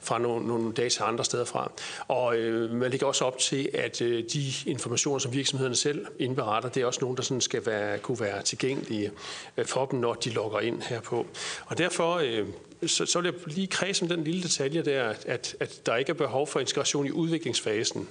fra 0.00 0.18
nogle, 0.18 0.46
nogle 0.46 0.72
data 0.72 1.04
andre 1.04 1.24
steder 1.24 1.44
fra. 1.44 1.72
Og 2.08 2.36
øh, 2.36 2.70
man 2.70 2.90
ligger 2.90 3.06
også 3.06 3.24
op 3.24 3.38
til, 3.38 3.70
at 3.74 4.02
øh, 4.02 4.24
de 4.32 4.52
informationer, 4.66 5.18
som 5.18 5.32
virksomhederne 5.32 5.76
selv 5.76 5.91
selv 5.92 6.06
indberetter. 6.18 6.68
Det 6.68 6.82
er 6.82 6.86
også 6.86 7.00
nogen, 7.00 7.16
der 7.16 7.22
sådan 7.22 7.40
skal 7.40 7.66
være, 7.66 7.98
kunne 7.98 8.20
være 8.20 8.42
tilgængelige 8.42 9.10
øh, 9.56 9.66
for 9.66 9.86
dem, 9.86 9.98
når 9.98 10.14
de 10.14 10.30
logger 10.30 10.60
ind 10.60 10.82
herpå. 10.82 11.26
Og 11.66 11.78
derfor 11.78 12.14
øh, 12.14 12.46
så, 12.86 13.06
så 13.06 13.20
vil 13.20 13.32
jeg 13.32 13.54
lige 13.54 13.66
kredse 13.66 14.02
om 14.02 14.08
den 14.08 14.24
lille 14.24 14.42
detalje 14.42 14.82
der, 14.82 15.14
at, 15.26 15.56
at 15.60 15.80
der 15.86 15.96
ikke 15.96 16.10
er 16.10 16.14
behov 16.14 16.46
for 16.46 16.60
integration 16.60 17.06
i 17.06 17.10
udviklingsfasen 17.10 18.08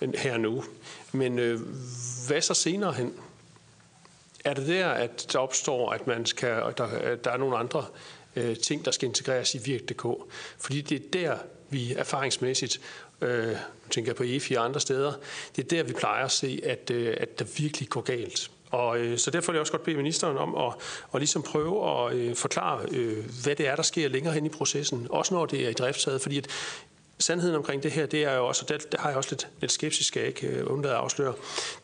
øh, 0.00 0.14
her 0.14 0.36
nu. 0.36 0.64
Men 1.12 1.38
øh, 1.38 1.60
hvad 2.28 2.40
så 2.40 2.54
senere 2.54 2.92
hen? 2.92 3.14
Er 4.44 4.54
det 4.54 4.66
der, 4.68 4.88
at 4.88 5.26
der 5.32 5.38
opstår, 5.38 5.90
at 5.90 6.06
man 6.06 6.26
skal, 6.26 6.62
der, 6.78 7.16
der 7.24 7.30
er 7.30 7.36
nogle 7.36 7.56
andre 7.56 7.84
øh, 8.36 8.56
ting, 8.56 8.84
der 8.84 8.90
skal 8.90 9.08
integreres 9.08 9.54
i 9.54 9.58
Virk.dk? 9.64 10.06
Fordi 10.58 10.80
det 10.80 10.96
er 10.96 11.08
der, 11.12 11.36
vi 11.70 11.94
erfaringsmæssigt 11.94 12.80
øh, 13.22 13.48
nu 13.48 13.88
tænker 13.90 14.10
jeg 14.10 14.16
på 14.16 14.22
EFI 14.22 14.54
og 14.54 14.64
andre 14.64 14.80
steder, 14.80 15.12
det 15.56 15.64
er 15.64 15.68
der, 15.68 15.82
vi 15.82 15.92
plejer 15.92 16.24
at 16.24 16.30
se, 16.30 16.60
at, 16.64 16.90
øh, 16.90 17.16
at 17.20 17.38
der 17.38 17.44
virkelig 17.58 17.88
går 17.88 18.00
galt. 18.00 18.50
Og 18.70 18.98
øh, 18.98 19.18
så 19.18 19.30
derfor 19.30 19.52
vil 19.52 19.56
jeg 19.56 19.60
også 19.60 19.72
godt 19.72 19.82
bede 19.82 19.96
ministeren 19.96 20.36
om 20.36 20.54
at, 20.54 20.72
at 21.14 21.20
ligesom 21.20 21.42
prøve 21.42 22.06
at 22.06 22.14
øh, 22.14 22.36
forklare, 22.36 22.86
øh, 22.90 23.24
hvad 23.44 23.56
det 23.56 23.68
er, 23.68 23.76
der 23.76 23.82
sker 23.82 24.08
længere 24.08 24.34
hen 24.34 24.46
i 24.46 24.48
processen, 24.48 25.06
også 25.10 25.34
når 25.34 25.46
det 25.46 25.64
er 25.64 25.68
i 25.68 25.72
driftsaget, 25.72 26.20
fordi 26.20 26.38
at 26.38 26.46
sandheden 27.18 27.56
omkring 27.56 27.82
det 27.82 27.90
her, 27.90 28.06
det 28.06 28.24
er 28.24 28.34
jo 28.34 28.46
også, 28.46 28.62
og 28.64 28.68
der, 28.68 28.78
der 28.92 28.98
har 29.00 29.08
jeg 29.08 29.16
også 29.16 29.30
lidt, 29.30 29.48
lidt 29.60 29.72
skepsis, 29.72 30.06
skal 30.06 30.20
jeg 30.20 30.28
ikke 30.28 30.46
øh, 30.46 30.72
undlade 30.72 30.94
at 30.94 31.00
afsløre, 31.00 31.34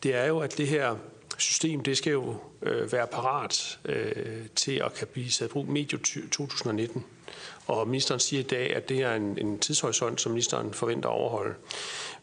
det 0.03 0.15
er 0.15 0.25
jo, 0.25 0.39
at 0.39 0.57
det 0.57 0.67
her 0.67 0.95
system, 1.37 1.83
det 1.83 1.97
skal 1.97 2.11
jo 2.11 2.35
øh, 2.61 2.91
være 2.91 3.07
parat 3.07 3.79
øh, 3.85 4.15
til 4.55 4.81
at 4.85 4.93
kan 4.93 5.07
blive 5.13 5.31
sat 5.31 5.49
brug 5.49 5.67
medio 5.67 5.97
2019. 5.97 7.05
Og 7.69 7.87
ministeren 7.87 8.19
siger 8.19 8.39
i 8.39 8.43
dag, 8.43 8.75
at 8.75 8.89
det 8.89 9.01
er 9.01 9.15
en, 9.15 9.37
en 9.41 9.59
tidshorisont, 9.59 10.21
som 10.21 10.31
ministeren 10.31 10.73
forventer 10.73 11.09
at 11.09 11.15
overholde. 11.15 11.53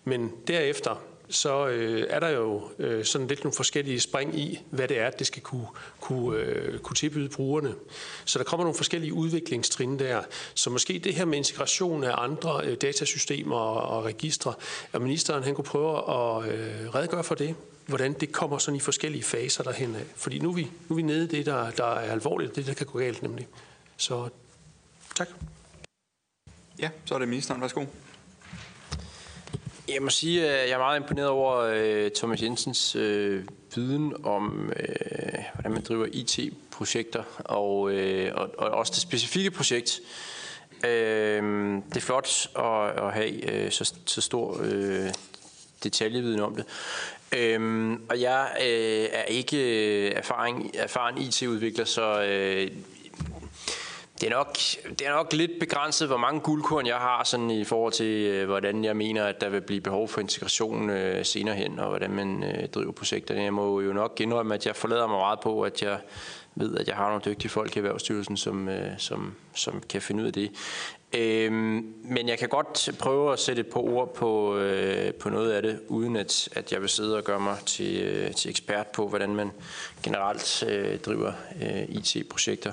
Men 0.04 0.32
derefter, 0.46 1.02
så 1.28 1.66
øh, 1.66 2.06
er 2.10 2.20
der 2.20 2.28
jo 2.28 2.62
øh, 2.78 3.04
sådan 3.04 3.26
lidt 3.26 3.44
nogle 3.44 3.56
forskellige 3.56 4.00
spring 4.00 4.38
i, 4.38 4.60
hvad 4.70 4.88
det 4.88 4.98
er, 4.98 5.10
det 5.10 5.26
skal 5.26 5.42
kunne, 5.42 5.66
kunne, 6.00 6.38
øh, 6.38 6.78
kunne 6.78 6.94
tilbyde 6.94 7.28
brugerne. 7.28 7.74
Så 8.24 8.38
der 8.38 8.44
kommer 8.44 8.64
nogle 8.64 8.76
forskellige 8.76 9.12
udviklingstrin 9.12 9.98
der. 9.98 10.22
Så 10.54 10.70
måske 10.70 10.98
det 10.98 11.14
her 11.14 11.24
med 11.24 11.38
integration 11.38 12.04
af 12.04 12.14
andre 12.22 12.60
øh, 12.64 12.76
datasystemer 12.76 13.56
og, 13.56 13.98
og 13.98 14.04
registre, 14.04 14.54
at 14.92 15.02
ministeren 15.02 15.42
han 15.42 15.54
kunne 15.54 15.64
prøve 15.64 15.96
at 15.96 16.52
øh, 16.52 16.94
redegøre 16.94 17.24
for 17.24 17.34
det, 17.34 17.54
hvordan 17.86 18.12
det 18.12 18.32
kommer 18.32 18.58
sådan 18.58 18.76
i 18.76 18.80
forskellige 18.80 19.22
faser 19.22 19.62
derhen 19.62 19.94
af. 19.94 20.04
Fordi 20.16 20.38
nu 20.38 20.50
er 20.50 20.54
vi, 20.54 20.70
nu 20.88 20.94
er 20.94 20.96
vi 20.96 21.02
nede 21.02 21.24
i 21.24 21.28
det, 21.28 21.46
der, 21.46 21.70
der 21.70 21.84
er 21.84 22.12
alvorligt, 22.12 22.56
det 22.56 22.66
der 22.66 22.74
kan 22.74 22.86
gå 22.86 22.98
galt 22.98 23.22
nemlig. 23.22 23.48
Så 23.96 24.28
tak. 25.16 25.28
Ja, 26.78 26.90
så 27.04 27.14
er 27.14 27.18
det 27.18 27.28
ministeren. 27.28 27.60
Værsgo. 27.60 27.84
Jeg 29.88 30.02
må 30.02 30.10
sige, 30.10 30.48
at 30.48 30.68
jeg 30.68 30.74
er 30.74 30.78
meget 30.78 31.00
imponeret 31.00 31.28
over 31.28 31.56
øh, 31.56 32.10
Thomas 32.16 32.42
Jensens 32.42 32.96
øh, 32.96 33.44
viden 33.74 34.26
om, 34.26 34.72
øh, 34.76 35.44
hvordan 35.54 35.72
man 35.72 35.82
driver 35.82 36.06
IT-projekter, 36.12 37.22
og, 37.38 37.90
øh, 37.90 38.32
og, 38.34 38.50
og 38.58 38.70
også 38.70 38.92
det 38.94 39.02
specifikke 39.02 39.50
projekt. 39.50 40.00
Øh, 40.84 41.42
det 41.88 41.96
er 41.96 42.00
flot 42.00 42.48
at, 42.58 43.04
at 43.04 43.12
have 43.12 43.52
øh, 43.52 43.70
så, 43.70 43.94
så 44.06 44.20
stor 44.20 44.60
øh, 44.62 45.10
detaljeviden 45.82 46.40
om 46.40 46.56
det. 46.56 46.64
Øhm, 47.32 48.02
og 48.08 48.20
jeg 48.20 48.48
øh, 48.60 49.08
er 49.12 49.24
ikke 49.24 49.56
øh, 49.56 50.12
erfaring, 50.16 50.70
erfaren 50.74 51.18
IT-udvikler, 51.18 51.84
så 51.84 52.22
øh, 52.22 52.70
det 54.20 54.32
er, 54.32 54.36
nok, 54.36 54.56
det 54.98 55.06
er 55.06 55.10
nok 55.10 55.32
lidt 55.32 55.50
begrænset, 55.60 56.08
hvor 56.08 56.16
mange 56.16 56.40
guldkorn 56.40 56.86
jeg 56.86 56.96
har 56.96 57.24
sådan 57.24 57.50
i 57.50 57.64
forhold 57.64 57.92
til, 57.92 58.06
øh, 58.06 58.46
hvordan 58.46 58.84
jeg 58.84 58.96
mener, 58.96 59.24
at 59.24 59.40
der 59.40 59.48
vil 59.48 59.60
blive 59.60 59.80
behov 59.80 60.08
for 60.08 60.20
integration 60.20 60.90
øh, 60.90 61.24
senere 61.24 61.54
hen, 61.54 61.78
og 61.78 61.88
hvordan 61.88 62.10
man 62.10 62.44
øh, 62.44 62.68
driver 62.68 62.92
projekterne. 62.92 63.42
Jeg 63.42 63.54
må 63.54 63.80
jo 63.80 63.92
nok 63.92 64.20
indrømme, 64.20 64.54
at 64.54 64.66
jeg 64.66 64.76
forlader 64.76 65.06
mig 65.06 65.18
meget 65.18 65.40
på, 65.40 65.62
at 65.62 65.82
jeg 65.82 65.98
ved, 66.56 66.76
at 66.76 66.88
jeg 66.88 66.96
har 66.96 67.08
nogle 67.08 67.22
dygtige 67.24 67.50
folk 67.50 67.76
i 67.76 67.78
Erhvervsstyrelsen, 67.78 68.36
som, 68.36 68.68
øh, 68.68 68.90
som, 68.98 69.34
som 69.54 69.82
kan 69.88 70.02
finde 70.02 70.22
ud 70.22 70.26
af 70.26 70.32
det. 70.32 70.50
Øhm, 71.14 71.94
men 72.04 72.28
jeg 72.28 72.38
kan 72.38 72.48
godt 72.48 72.98
prøve 72.98 73.32
at 73.32 73.38
sætte 73.38 73.60
et 73.60 73.66
par 73.66 73.80
ord 73.80 74.14
på, 74.14 74.56
øh, 74.56 75.14
på 75.14 75.30
noget 75.30 75.52
af 75.52 75.62
det, 75.62 75.80
uden 75.88 76.16
at, 76.16 76.48
at 76.52 76.72
jeg 76.72 76.80
vil 76.80 76.88
sidde 76.88 77.16
og 77.16 77.24
gøre 77.24 77.40
mig 77.40 77.56
til, 77.66 78.02
øh, 78.02 78.34
til 78.34 78.50
ekspert 78.50 78.86
på, 78.86 79.08
hvordan 79.08 79.34
man 79.34 79.50
generelt 80.02 80.64
øh, 80.68 80.98
driver 80.98 81.32
øh, 81.62 81.82
IT-projekter. 81.88 82.72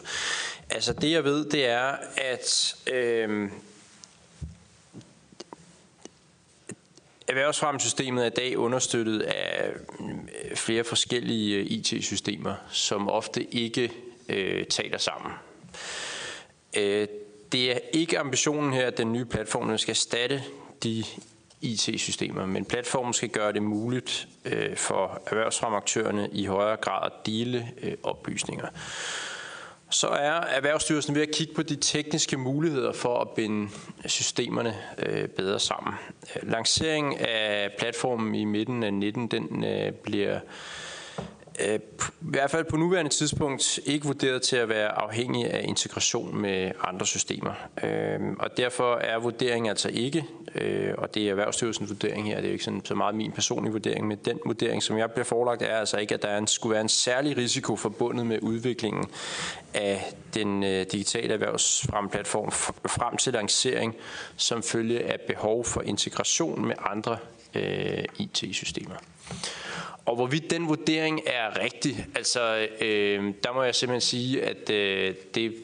Altså 0.69 0.93
det 0.93 1.11
jeg 1.11 1.23
ved, 1.23 1.45
det 1.45 1.65
er, 1.65 1.95
at 2.17 2.75
øh, 2.93 3.49
Erhvervsfremsystemet 7.27 8.23
er 8.23 8.27
i 8.27 8.29
dag 8.29 8.57
understøttet 8.57 9.21
af 9.21 9.69
øh, 9.99 10.55
flere 10.55 10.83
forskellige 10.83 11.57
øh, 11.57 11.65
IT-systemer, 11.65 12.55
som 12.69 13.09
ofte 13.09 13.53
ikke 13.53 13.91
øh, 14.29 14.65
taler 14.65 14.97
sammen. 14.97 15.31
Øh, 16.77 17.07
det 17.51 17.71
er 17.71 17.79
ikke 17.93 18.19
ambitionen 18.19 18.73
her, 18.73 18.87
at 18.87 18.97
den 18.97 19.13
nye 19.13 19.25
platform 19.25 19.77
skal 19.77 19.91
erstatte 19.91 20.43
de 20.83 21.03
IT-systemer, 21.61 22.45
men 22.45 22.65
platformen 22.65 23.13
skal 23.13 23.29
gøre 23.29 23.53
det 23.53 23.63
muligt 23.63 24.27
øh, 24.45 24.75
for 24.77 25.21
erhvervsfremaktørerne 25.27 26.29
i 26.31 26.45
højere 26.45 26.77
grad 26.77 27.05
at 27.05 27.25
dele 27.25 27.71
øh, 27.81 27.93
oplysninger 28.03 28.67
så 29.93 30.07
er 30.07 30.31
Erhvervsstyrelsen 30.31 31.15
ved 31.15 31.21
at 31.21 31.31
kigge 31.31 31.53
på 31.53 31.63
de 31.63 31.75
tekniske 31.75 32.37
muligheder 32.37 32.93
for 32.93 33.19
at 33.19 33.29
binde 33.29 33.69
systemerne 34.05 34.75
øh, 34.99 35.27
bedre 35.27 35.59
sammen. 35.59 35.93
Lanceringen 36.43 37.17
af 37.19 37.71
platformen 37.79 38.35
i 38.35 38.45
midten 38.45 38.83
af 38.83 38.93
19, 38.93 39.27
den 39.27 39.63
øh, 39.63 39.91
bliver 39.91 40.39
Øh, 41.59 41.75
i 41.75 41.79
hvert 42.19 42.51
fald 42.51 42.65
på 42.65 42.77
nuværende 42.77 43.11
tidspunkt 43.11 43.79
ikke 43.85 44.05
vurderet 44.05 44.41
til 44.41 44.55
at 44.55 44.69
være 44.69 44.87
afhængig 44.87 45.51
af 45.51 45.65
integration 45.67 46.41
med 46.41 46.71
andre 46.83 47.05
systemer. 47.05 47.53
Øhm, 47.83 48.35
og 48.39 48.57
derfor 48.57 48.95
er 48.95 49.19
vurderingen 49.19 49.69
altså 49.69 49.89
ikke, 49.89 50.25
øh, 50.55 50.93
og 50.97 51.15
det 51.15 51.25
er 51.25 51.29
Erhvervsstyrelsens 51.29 51.89
vurdering 51.89 52.27
her, 52.27 52.35
det 52.35 52.43
er 52.43 52.47
jo 52.47 52.53
ikke 52.53 52.63
sådan, 52.63 52.85
så 52.85 52.95
meget 52.95 53.15
min 53.15 53.31
personlige 53.31 53.71
vurdering, 53.71 54.07
men 54.07 54.17
den 54.25 54.39
vurdering, 54.45 54.83
som 54.83 54.97
jeg 54.97 55.11
bliver 55.11 55.25
forelagt, 55.25 55.61
er 55.61 55.77
altså 55.77 55.97
ikke, 55.97 56.13
at 56.13 56.21
der 56.21 56.37
en, 56.37 56.47
skulle 56.47 56.73
være 56.73 56.81
en 56.81 56.89
særlig 56.89 57.37
risiko 57.37 57.75
forbundet 57.75 58.25
med 58.25 58.39
udviklingen 58.41 59.05
af 59.73 60.13
den 60.33 60.63
øh, 60.63 60.85
digitale 60.91 61.33
erhvervsfremplatform 61.33 62.51
frem 62.51 63.17
til 63.17 63.33
lancering, 63.33 63.95
som 64.35 64.63
følge 64.63 65.03
af 65.03 65.19
behov 65.27 65.65
for 65.65 65.81
integration 65.81 66.65
med 66.65 66.75
andre 66.79 67.17
IT-systemer. 68.19 68.95
Og 70.05 70.15
hvorvidt 70.15 70.49
den 70.49 70.67
vurdering 70.67 71.21
er 71.25 71.59
rigtig, 71.63 72.07
altså 72.15 72.67
øh, 72.81 73.33
der 73.43 73.53
må 73.53 73.63
jeg 73.63 73.75
simpelthen 73.75 74.01
sige, 74.01 74.43
at 74.43 74.69
øh, 74.69 75.15
det 75.35 75.55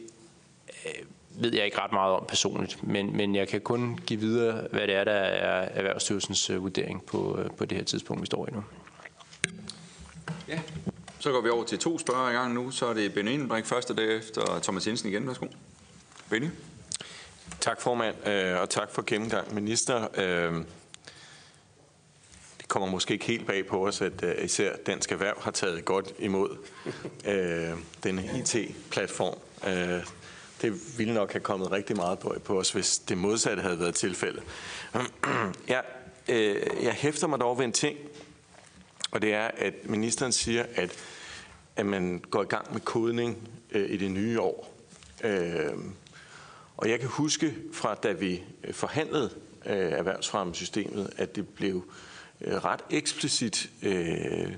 øh, 0.85 1.05
ved 1.29 1.53
jeg 1.53 1.65
ikke 1.65 1.79
ret 1.79 1.91
meget 1.91 2.13
om 2.13 2.25
personligt, 2.27 2.83
men, 2.83 3.17
men 3.17 3.35
jeg 3.35 3.47
kan 3.47 3.61
kun 3.61 3.99
give 4.07 4.19
videre, 4.19 4.67
hvad 4.71 4.87
det 4.87 4.95
er, 4.95 5.03
der 5.03 5.11
er 5.11 5.61
Erhvervsstyrelsens 5.61 6.49
øh, 6.49 6.61
vurdering 6.61 7.05
på, 7.05 7.39
øh, 7.39 7.49
på 7.57 7.65
det 7.65 7.77
her 7.77 7.85
tidspunkt, 7.85 8.21
vi 8.21 8.25
står 8.25 8.47
i 8.47 8.51
nu. 8.51 8.63
Ja, 10.47 10.59
så 11.19 11.31
går 11.31 11.41
vi 11.41 11.49
over 11.49 11.63
til 11.63 11.79
to 11.79 11.99
spørger 11.99 12.29
i 12.29 12.33
gang 12.33 12.53
nu. 12.53 12.71
Så 12.71 12.85
er 12.85 12.93
det 12.93 13.13
Benny 13.13 13.29
Engelbrink 13.29 13.65
først, 13.65 13.91
og 13.91 13.97
derefter 13.97 14.59
Thomas 14.59 14.87
Jensen 14.87 15.09
igen. 15.09 15.27
Værsgo. 15.27 15.45
Benny. 16.29 16.47
Tak 17.59 17.81
formand, 17.81 18.27
øh, 18.27 18.61
og 18.61 18.69
tak 18.69 18.91
for 18.91 19.03
gennemgang, 19.07 19.53
minister. 19.53 20.07
Kommer 22.69 22.89
måske 22.89 23.13
ikke 23.13 23.25
helt 23.25 23.47
bag 23.47 23.65
på 23.65 23.87
os, 23.87 24.01
at 24.01 24.23
uh, 24.23 24.45
især 24.45 24.75
Dansk 24.75 25.11
Erhverv 25.11 25.41
har 25.41 25.51
taget 25.51 25.85
godt 25.85 26.13
imod 26.19 26.57
øh, 27.25 27.69
denne 28.03 28.29
IT-platform. 28.39 29.37
Øh, 29.67 30.05
det 30.61 30.97
ville 30.97 31.13
nok 31.13 31.31
have 31.31 31.41
kommet 31.41 31.71
rigtig 31.71 31.95
meget 31.95 32.19
på, 32.19 32.35
på 32.43 32.59
os, 32.59 32.71
hvis 32.71 32.97
det 32.97 33.17
modsatte 33.17 33.61
havde 33.61 33.79
været 33.79 33.95
tilfældet. 33.95 34.43
Jeg, 35.67 35.83
jeg 36.83 36.93
hæfter 36.93 37.27
mig 37.27 37.39
dog 37.39 37.57
ved 37.57 37.65
en 37.65 37.71
ting, 37.71 37.97
og 39.11 39.21
det 39.21 39.33
er, 39.33 39.47
at 39.57 39.73
ministeren 39.83 40.31
siger, 40.31 40.65
at, 40.75 40.91
at 41.75 41.85
man 41.85 42.23
går 42.31 42.41
i 42.41 42.45
gang 42.45 42.73
med 42.73 42.81
kodning 42.81 43.49
uh, 43.75 43.81
i 43.81 43.97
det 43.97 44.11
nye 44.11 44.39
år. 44.39 44.75
Uh, 45.23 45.29
og 46.77 46.89
jeg 46.89 46.99
kan 46.99 47.09
huske 47.09 47.55
fra, 47.73 47.95
da 47.95 48.11
vi 48.11 48.43
forhandlede 48.71 49.29
øh, 49.65 49.91
erhvervsfremmesystemet, 49.91 51.09
at 51.17 51.35
det 51.35 51.47
blev 51.47 51.83
Øh, 52.41 52.65
ret 52.65 52.81
eksplicit 52.89 53.69
øh, 53.83 54.51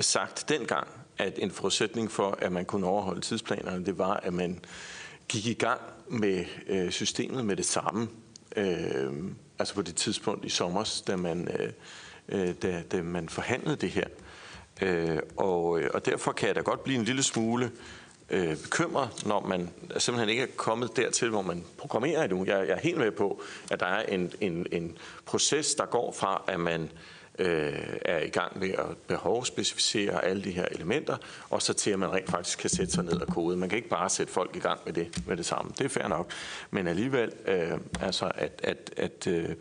sagt 0.00 0.48
dengang, 0.48 0.88
at 1.18 1.38
en 1.38 1.50
forudsætning 1.50 2.10
for, 2.10 2.38
at 2.40 2.52
man 2.52 2.64
kunne 2.64 2.86
overholde 2.86 3.20
tidsplanerne, 3.20 3.86
det 3.86 3.98
var, 3.98 4.14
at 4.14 4.34
man 4.34 4.60
gik 5.28 5.46
i 5.46 5.54
gang 5.54 5.80
med 6.08 6.44
øh, 6.66 6.90
systemet 6.90 7.44
med 7.44 7.56
det 7.56 7.66
samme. 7.66 8.08
Øh, 8.56 9.12
altså 9.58 9.74
på 9.74 9.82
det 9.82 9.96
tidspunkt 9.96 10.44
i 10.44 10.48
sommer, 10.48 11.02
da 11.06 11.16
man 11.16 11.48
øh, 11.58 11.72
øh 12.28 12.54
da, 12.62 12.82
da 12.92 13.02
man 13.02 13.28
forhandlede 13.28 13.76
det 13.76 13.90
her. 13.90 14.06
Øh, 14.82 15.18
og, 15.36 15.80
øh, 15.80 15.90
og 15.94 16.06
derfor 16.06 16.32
kan 16.32 16.46
jeg 16.46 16.54
da 16.54 16.60
godt 16.60 16.84
blive 16.84 16.98
en 16.98 17.04
lille 17.04 17.22
smule 17.22 17.70
øh, 18.30 18.56
bekymrer, 18.62 19.08
når 19.26 19.40
man 19.40 19.70
simpelthen 19.98 20.28
ikke 20.28 20.42
er 20.42 20.46
kommet 20.56 20.96
dertil, 20.96 21.30
hvor 21.30 21.42
man 21.42 21.64
programmerer 21.78 22.24
endnu. 22.24 22.44
Jeg, 22.44 22.68
jeg 22.68 22.76
er 22.76 22.80
helt 22.80 22.98
med 22.98 23.10
på, 23.10 23.42
at 23.70 23.80
der 23.80 23.86
er 23.86 24.02
en, 24.02 24.32
en, 24.40 24.66
en 24.72 24.98
proces, 25.26 25.74
der 25.74 25.86
går 25.86 26.12
fra, 26.12 26.42
at 26.48 26.60
man 26.60 26.90
øh, 27.38 27.72
er 28.02 28.18
i 28.18 28.28
gang 28.28 28.58
med 28.58 28.70
at 28.70 28.96
behovsspecificere 29.06 30.24
alle 30.24 30.44
de 30.44 30.50
her 30.50 30.64
elementer, 30.70 31.16
og 31.50 31.62
så 31.62 31.72
til 31.72 31.90
at 31.90 31.98
man 31.98 32.12
rent 32.12 32.30
faktisk 32.30 32.58
kan 32.58 32.70
sætte 32.70 32.92
sig 32.92 33.04
ned 33.04 33.20
og 33.20 33.28
kode. 33.28 33.56
Man 33.56 33.68
kan 33.68 33.76
ikke 33.76 33.88
bare 33.88 34.10
sætte 34.10 34.32
folk 34.32 34.56
i 34.56 34.58
gang 34.58 34.80
med 34.84 34.92
det, 34.92 35.26
med 35.26 35.36
det 35.36 35.46
samme. 35.46 35.70
Det 35.78 35.84
er 35.84 35.88
fair 35.88 36.08
nok. 36.08 36.30
Men 36.70 36.86
alligevel, 36.86 37.32
øh, 37.46 37.78
altså 38.00 38.30
at, 38.34 38.60
at, 38.64 38.90
at 38.96 39.26
øh, 39.26 39.54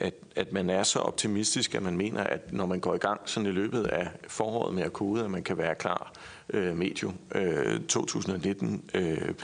at, 0.00 0.14
at 0.36 0.52
man 0.52 0.70
er 0.70 0.82
så 0.82 0.98
optimistisk, 0.98 1.74
at 1.74 1.82
man 1.82 1.96
mener, 1.96 2.24
at 2.24 2.52
når 2.52 2.66
man 2.66 2.80
går 2.80 2.94
i 2.94 2.98
gang 2.98 3.20
sådan 3.24 3.48
i 3.48 3.52
løbet 3.52 3.84
af 3.84 4.08
foråret 4.28 4.74
med 4.74 4.82
at 4.82 4.92
kode, 4.92 5.24
at 5.24 5.30
man 5.30 5.42
kan 5.42 5.58
være 5.58 5.74
klar 5.74 6.12
øh, 6.52 6.76
medio 6.76 7.12
øh, 7.34 7.80
2019. 7.80 8.84
Øh, 8.94 9.34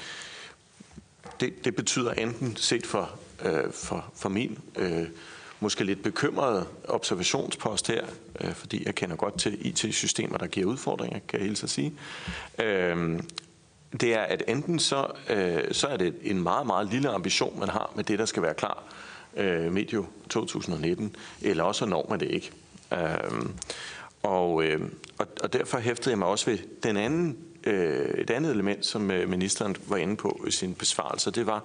det, 1.40 1.64
det 1.64 1.76
betyder 1.76 2.12
enten 2.12 2.56
set 2.56 2.86
for, 2.86 3.10
øh, 3.44 3.72
for, 3.72 4.12
for 4.14 4.28
min 4.28 4.58
øh, 4.76 5.06
måske 5.60 5.84
lidt 5.84 6.02
bekymrede 6.02 6.66
observationspost 6.88 7.88
her, 7.88 8.06
øh, 8.40 8.52
fordi 8.52 8.86
jeg 8.86 8.94
kender 8.94 9.16
godt 9.16 9.38
til 9.38 9.66
IT-systemer, 9.66 10.38
der 10.38 10.46
giver 10.46 10.66
udfordringer, 10.66 11.18
kan 11.28 11.38
jeg 11.40 11.46
hilse 11.46 11.64
at 11.64 11.70
sige. 11.70 11.94
Øh, 12.58 13.20
det 14.00 14.14
er, 14.14 14.22
at 14.22 14.42
enten 14.48 14.78
så, 14.78 15.06
øh, 15.30 15.74
så 15.74 15.86
er 15.86 15.96
det 15.96 16.14
en 16.22 16.42
meget, 16.42 16.66
meget 16.66 16.90
lille 16.90 17.08
ambition, 17.08 17.60
man 17.60 17.68
har 17.68 17.92
med 17.96 18.04
det, 18.04 18.18
der 18.18 18.24
skal 18.24 18.42
være 18.42 18.54
klar 18.54 18.82
øh, 19.36 19.72
medio 19.72 20.06
2019, 20.28 21.16
eller 21.42 21.64
også 21.64 21.86
når 21.86 22.06
man 22.10 22.20
det 22.20 22.30
ikke. 22.30 22.50
Øh, 22.92 23.46
og, 24.28 24.64
øh, 24.64 24.80
og, 25.18 25.26
og 25.42 25.52
derfor 25.52 25.78
hæftede 25.78 26.10
jeg 26.10 26.18
mig 26.18 26.28
også 26.28 26.50
ved 26.50 26.58
den 26.82 26.96
anden, 26.96 27.38
øh, 27.64 28.08
et 28.08 28.30
andet 28.30 28.52
element, 28.52 28.86
som 28.86 29.10
øh, 29.10 29.28
ministeren 29.28 29.76
var 29.86 29.96
inde 29.96 30.16
på 30.16 30.44
i 30.46 30.50
sin 30.50 30.74
besvarelse. 30.74 31.30
Det 31.30 31.46
var, 31.46 31.64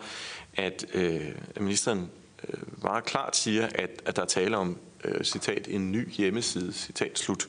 at 0.54 0.86
øh, 0.93 1.21
ministeren 1.60 2.10
øh, 2.49 2.84
meget 2.84 3.04
klart 3.06 3.36
siger, 3.36 3.67
at, 3.76 3.89
at 4.06 4.15
der 4.15 4.21
er 4.21 4.26
tale 4.26 4.58
om, 4.58 4.78
øh, 5.04 5.23
citat, 5.23 5.67
en 5.67 5.91
ny 5.91 6.12
hjemmeside, 6.12 6.73
citat 6.73 7.19
slut. 7.19 7.47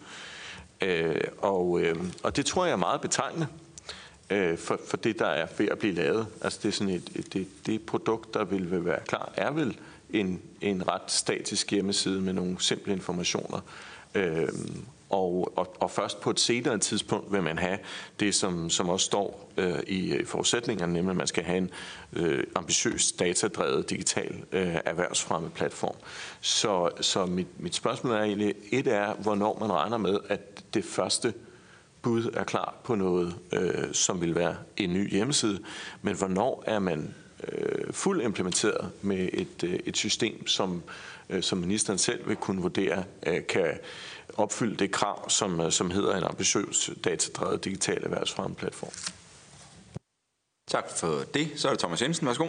Øh, 0.80 1.20
og, 1.38 1.80
øh, 1.80 1.96
og 2.22 2.36
det 2.36 2.46
tror 2.46 2.64
jeg 2.64 2.72
er 2.72 2.76
meget 2.76 3.00
betegnende 3.00 3.46
øh, 4.30 4.58
for, 4.58 4.80
for 4.88 4.96
det, 4.96 5.18
der 5.18 5.26
er 5.26 5.46
ved 5.58 5.68
at 5.68 5.78
blive 5.78 5.94
lavet. 5.94 6.26
Altså 6.40 6.60
det 6.62 6.68
er 6.68 6.72
sådan 6.72 6.94
et, 6.94 7.10
et 7.14 7.32
det, 7.32 7.46
det 7.66 7.86
produkt, 7.86 8.34
der 8.34 8.44
vil, 8.44 8.70
vil 8.70 8.84
være 8.84 9.00
klar, 9.06 9.32
er 9.36 9.50
vel 9.50 9.78
en, 10.10 10.42
en 10.60 10.88
ret 10.88 11.10
statisk 11.10 11.70
hjemmeside 11.70 12.20
med 12.20 12.32
nogle 12.32 12.56
simple 12.58 12.92
informationer. 12.92 13.60
Øh, 14.14 14.48
og, 15.10 15.52
og, 15.56 15.76
og 15.80 15.90
først 15.90 16.20
på 16.20 16.30
et 16.30 16.40
senere 16.40 16.78
tidspunkt 16.78 17.32
vil 17.32 17.42
man 17.42 17.58
have 17.58 17.78
det, 18.20 18.34
som, 18.34 18.70
som 18.70 18.88
også 18.88 19.06
står 19.06 19.50
øh, 19.56 19.78
i 19.86 20.24
forudsætningerne, 20.24 20.92
nemlig 20.92 21.10
at 21.10 21.16
man 21.16 21.26
skal 21.26 21.44
have 21.44 21.58
en 21.58 21.70
øh, 22.12 22.44
ambitiøs 22.54 23.12
datadrevet 23.12 23.90
digital 23.90 24.44
øh, 24.52 24.76
erhvervsfremme 24.84 25.50
platform. 25.50 25.96
Så, 26.40 26.90
så 27.00 27.26
mit, 27.26 27.60
mit 27.60 27.74
spørgsmål 27.74 28.12
er 28.12 28.22
egentlig, 28.22 28.54
et 28.72 28.86
er, 28.86 29.14
hvornår 29.14 29.58
man 29.60 29.72
regner 29.72 29.96
med, 29.96 30.18
at 30.28 30.64
det 30.74 30.84
første 30.84 31.34
bud 32.02 32.30
er 32.34 32.44
klar 32.44 32.74
på 32.84 32.94
noget, 32.94 33.36
øh, 33.52 33.92
som 33.92 34.20
vil 34.20 34.34
være 34.34 34.56
en 34.76 34.92
ny 34.92 35.10
hjemmeside, 35.10 35.58
men 36.02 36.16
hvornår 36.16 36.64
er 36.66 36.78
man 36.78 37.14
øh, 37.52 37.92
fuldt 37.92 38.22
implementeret 38.22 38.90
med 39.02 39.28
et, 39.32 39.64
øh, 39.64 39.78
et 39.86 39.96
system, 39.96 40.46
som, 40.46 40.82
øh, 41.30 41.42
som 41.42 41.58
ministeren 41.58 41.98
selv 41.98 42.28
vil 42.28 42.36
kunne 42.36 42.62
vurdere, 42.62 43.04
øh, 43.26 43.46
kan 43.46 43.78
opfylde 44.34 44.76
det 44.76 44.90
krav, 44.90 45.30
som, 45.30 45.60
øh, 45.60 45.72
som 45.72 45.90
hedder 45.90 46.16
en 46.16 46.24
ambitiøs 46.24 46.90
datadrevet 47.04 47.64
digital 47.64 48.04
erhvervsfremmeplatform. 48.04 48.92
Tak 50.68 50.90
for 50.90 51.22
det. 51.34 51.48
Så 51.56 51.68
er 51.68 51.72
det 51.72 51.80
Thomas 51.80 52.02
Jensen. 52.02 52.26
Værsgo. 52.26 52.48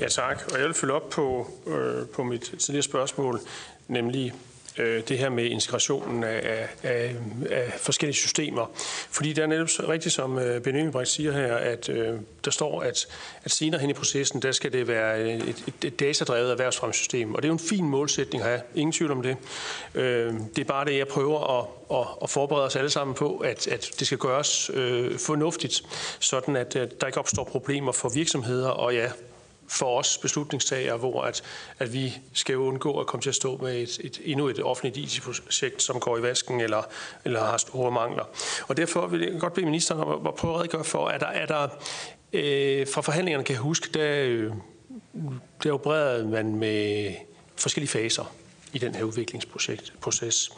Ja, 0.00 0.08
tak. 0.08 0.42
Og 0.52 0.58
jeg 0.58 0.66
vil 0.66 0.74
følge 0.74 0.94
op 0.94 1.10
på, 1.10 1.50
øh, 1.66 2.06
på 2.06 2.22
mit 2.22 2.54
tidligere 2.58 2.82
spørgsmål, 2.82 3.40
nemlig 3.88 4.34
øh, 4.78 5.02
det 5.08 5.18
her 5.18 5.28
med 5.28 5.44
integrationen 5.44 6.24
af, 6.24 6.68
af, 6.82 7.16
af 7.50 7.72
forskellige 7.76 8.16
systemer. 8.16 8.66
Fordi 9.10 9.32
det 9.32 9.42
er 9.42 9.46
netop 9.46 9.88
rigtigt, 9.88 10.14
som 10.14 10.38
øh, 10.38 10.62
Ben 10.62 10.76
Engelbrecht 10.76 11.10
siger 11.10 11.32
her, 11.32 11.54
at 11.56 11.88
øh, 11.88 12.14
der 12.44 12.50
står, 12.50 12.82
at, 12.82 13.06
at 13.44 13.50
senere 13.50 13.80
hen 13.80 13.90
i 13.90 13.92
processen, 13.92 14.42
der 14.42 14.52
skal 14.52 14.72
det 14.72 14.88
være 14.88 15.22
øh, 15.22 15.34
et, 15.34 15.64
et, 15.66 15.84
et 15.84 16.00
datadrevet 16.00 16.50
erhvervsfremsystem. 16.50 17.34
Og 17.34 17.42
det 17.42 17.48
er 17.48 17.50
jo 17.50 17.52
en 17.52 17.68
fin 17.68 17.84
målsætning 17.84 18.42
at 18.44 18.50
have. 18.50 18.60
Ingen 18.74 18.92
tvivl 18.92 19.10
om 19.10 19.22
det. 19.22 19.36
Øh, 19.94 20.34
det 20.56 20.58
er 20.58 20.64
bare 20.64 20.84
det, 20.84 20.98
jeg 20.98 21.08
prøver 21.08 21.58
at, 21.58 21.66
at, 21.98 22.06
at 22.22 22.30
forberede 22.30 22.64
os 22.64 22.76
alle 22.76 22.90
sammen 22.90 23.14
på, 23.14 23.36
at, 23.36 23.66
at 23.66 23.90
det 23.98 24.06
skal 24.06 24.18
gøres 24.18 24.70
øh, 24.74 25.18
fornuftigt, 25.18 25.82
sådan 26.20 26.56
at, 26.56 26.76
at 26.76 27.00
der 27.00 27.06
ikke 27.06 27.18
opstår 27.18 27.44
problemer 27.44 27.92
for 27.92 28.08
virksomheder, 28.08 28.68
og 28.68 28.94
ja, 28.94 29.10
for 29.68 29.98
os 29.98 30.18
beslutningstagere, 30.18 30.96
hvor 30.96 31.22
at, 31.22 31.42
at 31.78 31.92
vi 31.92 32.18
skal 32.32 32.56
undgå 32.56 33.00
at 33.00 33.06
komme 33.06 33.22
til 33.22 33.28
at 33.28 33.34
stå 33.34 33.56
med 33.56 33.82
et, 33.82 34.00
et, 34.04 34.20
endnu 34.24 34.48
et 34.48 34.64
offentligt 34.64 34.96
IT-projekt, 34.96 35.82
som 35.82 36.00
går 36.00 36.18
i 36.18 36.22
vasken 36.22 36.60
eller, 36.60 36.82
eller 37.24 37.40
har 37.40 37.56
store 37.56 37.90
mangler. 37.90 38.24
Og 38.68 38.76
derfor 38.76 39.06
vil 39.06 39.20
jeg 39.20 39.40
godt 39.40 39.54
bede 39.54 39.66
ministeren 39.66 40.00
om 40.00 40.26
at 40.26 40.34
prøve 40.34 40.54
at 40.54 40.60
redegøre 40.60 40.84
for, 40.84 41.06
at 41.06 41.20
der, 41.20 41.26
er 41.26 41.46
der 41.46 41.68
øh, 42.32 42.86
fra 42.88 43.00
forhandlingerne 43.00 43.44
kan 43.44 43.52
jeg 43.52 43.62
huske, 43.62 43.88
der, 43.94 44.24
øh, 44.24 44.52
der 45.62 45.72
opererede 45.72 46.26
man 46.26 46.56
med 46.56 47.12
forskellige 47.56 47.90
faser 47.90 48.32
i 48.76 48.78
den 48.78 48.94
her 48.94 49.04
udviklingsproces, 49.04 50.50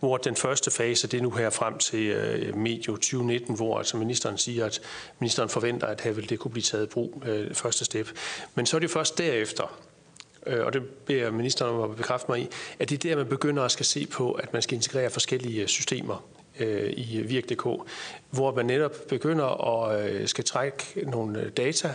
hvor 0.00 0.16
den 0.16 0.36
første 0.36 0.70
fase, 0.70 1.08
det 1.08 1.18
er 1.18 1.22
nu 1.22 1.30
her 1.30 1.50
frem 1.50 1.78
til 1.78 2.06
øh, 2.06 2.56
medio 2.56 2.92
2019, 2.92 3.56
hvor 3.56 3.78
altså 3.78 3.96
ministeren 3.96 4.38
siger, 4.38 4.66
at 4.66 4.80
ministeren 5.18 5.48
forventer, 5.48 5.86
at 5.86 6.00
her 6.00 6.12
vil 6.12 6.30
det 6.30 6.38
kunne 6.38 6.50
blive 6.50 6.62
taget 6.62 6.84
i 6.84 6.86
brug 6.86 7.22
øh, 7.26 7.54
første 7.54 7.84
step. 7.84 8.08
Men 8.54 8.66
så 8.66 8.76
er 8.76 8.80
det 8.80 8.90
først 8.90 9.18
derefter, 9.18 9.78
øh, 10.46 10.66
og 10.66 10.72
det 10.72 10.82
beder 10.88 11.30
ministeren 11.30 11.74
om 11.74 11.90
at 11.90 11.96
bekræfte 11.96 12.26
mig 12.30 12.40
i, 12.40 12.48
at 12.78 12.90
det 12.90 13.04
er 13.04 13.08
der, 13.08 13.16
man 13.16 13.26
begynder 13.26 13.62
at 13.62 13.70
skal 13.70 13.86
se 13.86 14.06
på, 14.06 14.32
at 14.32 14.52
man 14.52 14.62
skal 14.62 14.74
integrere 14.74 15.10
forskellige 15.10 15.62
øh, 15.62 15.68
systemer 15.68 16.24
øh, 16.60 16.90
i 16.90 17.18
øh, 17.18 17.28
Virk.dk, 17.28 17.90
hvor 18.30 18.54
man 18.54 18.66
netop 18.66 18.92
begynder 19.08 19.78
at 19.82 20.10
øh, 20.10 20.28
skal 20.28 20.44
trække 20.44 20.84
nogle 21.10 21.40
øh, 21.40 21.50
data 21.50 21.94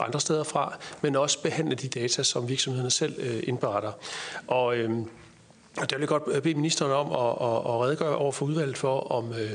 andre 0.00 0.20
steder 0.20 0.44
fra, 0.44 0.78
men 1.02 1.16
også 1.16 1.42
behandle 1.42 1.74
de 1.74 1.88
data, 1.88 2.22
som 2.22 2.48
virksomhederne 2.48 2.90
selv 2.90 3.14
øh, 3.18 3.42
indberetter. 3.42 3.92
Og, 4.46 4.76
øh, 4.76 4.90
og 5.80 5.90
der 5.90 5.96
vil 5.96 6.02
jeg 6.02 6.08
godt 6.08 6.22
øh, 6.26 6.42
bede 6.42 6.54
ministeren 6.54 6.92
om 6.92 7.12
at, 7.12 7.48
at, 7.48 7.56
at 7.56 7.80
redegøre 7.80 8.16
over 8.16 8.32
for 8.32 8.46
udvalget 8.46 8.78
for, 8.78 9.00
om, 9.00 9.32
øh, 9.32 9.50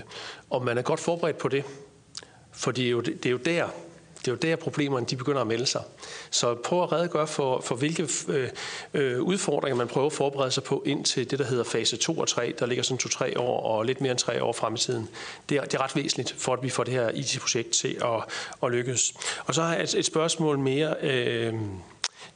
om 0.49 0.61
man 0.61 0.77
er 0.77 0.81
godt 0.81 0.99
forberedt 0.99 1.37
på 1.37 1.47
det. 1.47 1.63
For 2.51 2.71
det 2.71 2.85
er 2.85 2.89
jo, 2.89 3.01
det 3.01 3.25
er 3.25 3.29
jo 3.29 3.37
der, 3.37 3.67
det 4.25 4.27
er 4.27 4.31
jo 4.31 4.37
der 4.37 4.55
problemerne 4.55 5.05
de 5.05 5.15
begynder 5.15 5.41
at 5.41 5.47
melde 5.47 5.65
sig. 5.65 5.81
Så 6.31 6.55
prøv 6.55 6.83
at 6.83 6.91
redegøre 6.91 7.27
for, 7.27 7.61
for 7.61 7.75
hvilke 7.75 8.09
øh, 8.27 8.49
øh, 8.93 9.21
udfordringer 9.21 9.77
man 9.77 9.87
prøver 9.87 10.07
at 10.07 10.13
forberede 10.13 10.51
sig 10.51 10.63
på 10.63 10.83
ind 10.85 11.05
til 11.05 11.31
det, 11.31 11.39
der 11.39 11.45
hedder 11.45 11.63
fase 11.63 11.97
2 11.97 12.17
og 12.17 12.27
3, 12.27 12.53
der 12.59 12.65
ligger 12.65 12.83
sådan 12.83 13.33
2-3 13.33 13.39
år 13.39 13.61
og 13.61 13.85
lidt 13.85 14.01
mere 14.01 14.11
end 14.11 14.19
3 14.19 14.43
år 14.43 14.53
frem 14.53 14.73
i 14.73 14.77
tiden. 14.77 15.09
Det 15.49 15.57
er, 15.57 15.61
det 15.63 15.73
er 15.73 15.83
ret 15.83 15.95
væsentligt 15.95 16.35
for, 16.37 16.53
at 16.53 16.63
vi 16.63 16.69
får 16.69 16.83
det 16.83 16.93
her 16.93 17.09
IT-projekt 17.09 17.69
til 17.69 17.97
at, 18.01 18.23
at 18.63 18.71
lykkes. 18.71 19.13
Og 19.45 19.55
så 19.55 19.61
har 19.61 19.73
jeg 19.73 19.83
et, 19.83 19.95
et 19.95 20.05
spørgsmål 20.05 20.59
mere. 20.59 20.95
Øh, 21.01 21.53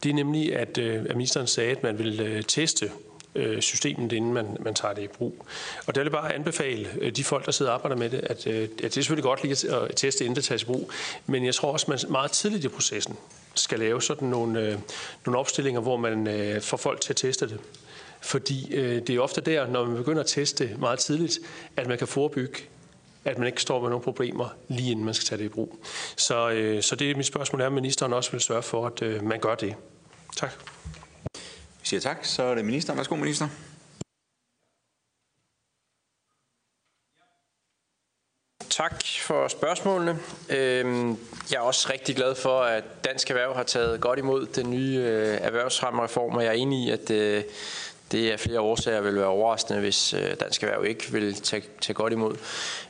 det 0.03 0.09
er 0.09 0.13
nemlig, 0.13 0.55
at, 0.55 0.77
øh, 0.77 1.05
at 1.09 1.15
ministeren 1.15 1.47
sagde, 1.47 1.71
at 1.71 1.83
man 1.83 1.99
vil 1.99 2.19
øh, 2.19 2.43
teste 2.43 2.91
øh, 3.37 3.61
systemet, 3.61 4.11
inden 4.11 4.33
man, 4.33 4.57
man 4.59 4.73
tager 4.73 4.93
det 4.93 5.03
i 5.03 5.07
brug. 5.07 5.45
Og 5.85 5.95
der 5.95 6.01
vil 6.01 6.05
jeg 6.05 6.11
bare 6.11 6.33
anbefale 6.33 6.89
øh, 7.01 7.11
de 7.11 7.23
folk, 7.23 7.45
der 7.45 7.51
sidder 7.51 7.71
og 7.71 7.75
arbejder 7.75 7.95
med 7.95 8.09
det, 8.09 8.19
at, 8.23 8.47
øh, 8.47 8.63
at 8.63 8.69
det 8.77 8.85
er 8.85 9.01
selvfølgelig 9.01 9.23
godt 9.23 9.43
lige 9.43 9.75
at 9.75 9.91
teste, 9.95 10.23
inden 10.23 10.35
det 10.35 10.43
tages 10.43 10.63
i 10.63 10.65
brug, 10.65 10.91
men 11.25 11.45
jeg 11.45 11.55
tror 11.55 11.71
også, 11.71 11.85
man 11.89 11.99
meget 12.09 12.31
tidligt 12.31 12.65
i 12.65 12.67
processen 12.67 13.15
skal 13.55 13.79
lave 13.79 14.01
sådan 14.01 14.27
nogle, 14.27 14.61
øh, 14.61 14.77
nogle 15.25 15.39
opstillinger, 15.39 15.81
hvor 15.81 15.97
man 15.97 16.27
øh, 16.27 16.61
får 16.61 16.77
folk 16.77 17.01
til 17.01 17.13
at 17.13 17.17
teste 17.17 17.49
det. 17.49 17.59
Fordi 18.21 18.75
øh, 18.75 19.01
det 19.07 19.09
er 19.09 19.19
ofte 19.19 19.41
der, 19.41 19.67
når 19.67 19.85
man 19.85 19.97
begynder 19.97 20.19
at 20.19 20.27
teste 20.27 20.75
meget 20.79 20.99
tidligt, 20.99 21.39
at 21.77 21.87
man 21.87 21.97
kan 21.97 22.07
forebygge 22.07 22.59
at 23.25 23.37
man 23.37 23.47
ikke 23.47 23.61
står 23.61 23.81
med 23.81 23.89
nogle 23.89 24.03
problemer, 24.03 24.49
lige 24.67 24.91
inden 24.91 25.05
man 25.05 25.13
skal 25.13 25.25
tage 25.25 25.39
det 25.39 25.45
i 25.45 25.49
brug. 25.49 25.79
Så, 26.17 26.49
øh, 26.49 26.83
så 26.83 26.95
det 26.95 27.11
er 27.11 27.15
mit 27.15 27.25
spørgsmål 27.25 27.61
er, 27.61 27.65
om 27.65 27.73
ministeren 27.73 28.13
også 28.13 28.31
vil 28.31 28.41
sørge 28.41 28.61
for, 28.61 28.85
at 28.85 29.01
øh, 29.01 29.23
man 29.23 29.39
gør 29.39 29.55
det. 29.55 29.75
Tak 30.37 30.51
siger 31.87 31.99
tak. 31.99 32.25
Så 32.25 32.43
er 32.43 32.55
det 32.55 32.65
ministeren. 32.65 32.97
Værsgo, 32.97 33.15
minister. 33.15 33.47
Tak 38.69 39.03
for 39.21 39.47
spørgsmålene. 39.47 40.19
Øhm, 40.49 41.09
jeg 41.51 41.57
er 41.57 41.59
også 41.59 41.89
rigtig 41.93 42.15
glad 42.15 42.35
for, 42.35 42.61
at 42.61 42.83
Dansk 43.05 43.29
Erhverv 43.29 43.55
har 43.55 43.63
taget 43.63 44.01
godt 44.01 44.19
imod 44.19 44.45
den 44.45 44.71
nye 44.71 44.97
øh, 44.97 45.37
erhvervsrammereform, 45.41 45.45
erhvervsfremreform, 45.45 46.35
og 46.35 46.43
jeg 46.43 46.49
er 46.49 46.53
enig 46.53 46.87
i, 46.87 46.91
at 46.91 47.11
øh, 47.11 47.43
det 48.11 48.33
er 48.33 48.37
flere 48.37 48.59
årsager 48.59 49.01
vil 49.01 49.15
være 49.15 49.25
overraskende, 49.25 49.79
hvis 49.79 50.13
øh, 50.13 50.35
Dansk 50.39 50.63
Erhverv 50.63 50.85
ikke 50.85 51.11
vil 51.11 51.33
tage, 51.33 51.63
tage 51.81 51.93
godt 51.93 52.13
imod. 52.13 52.35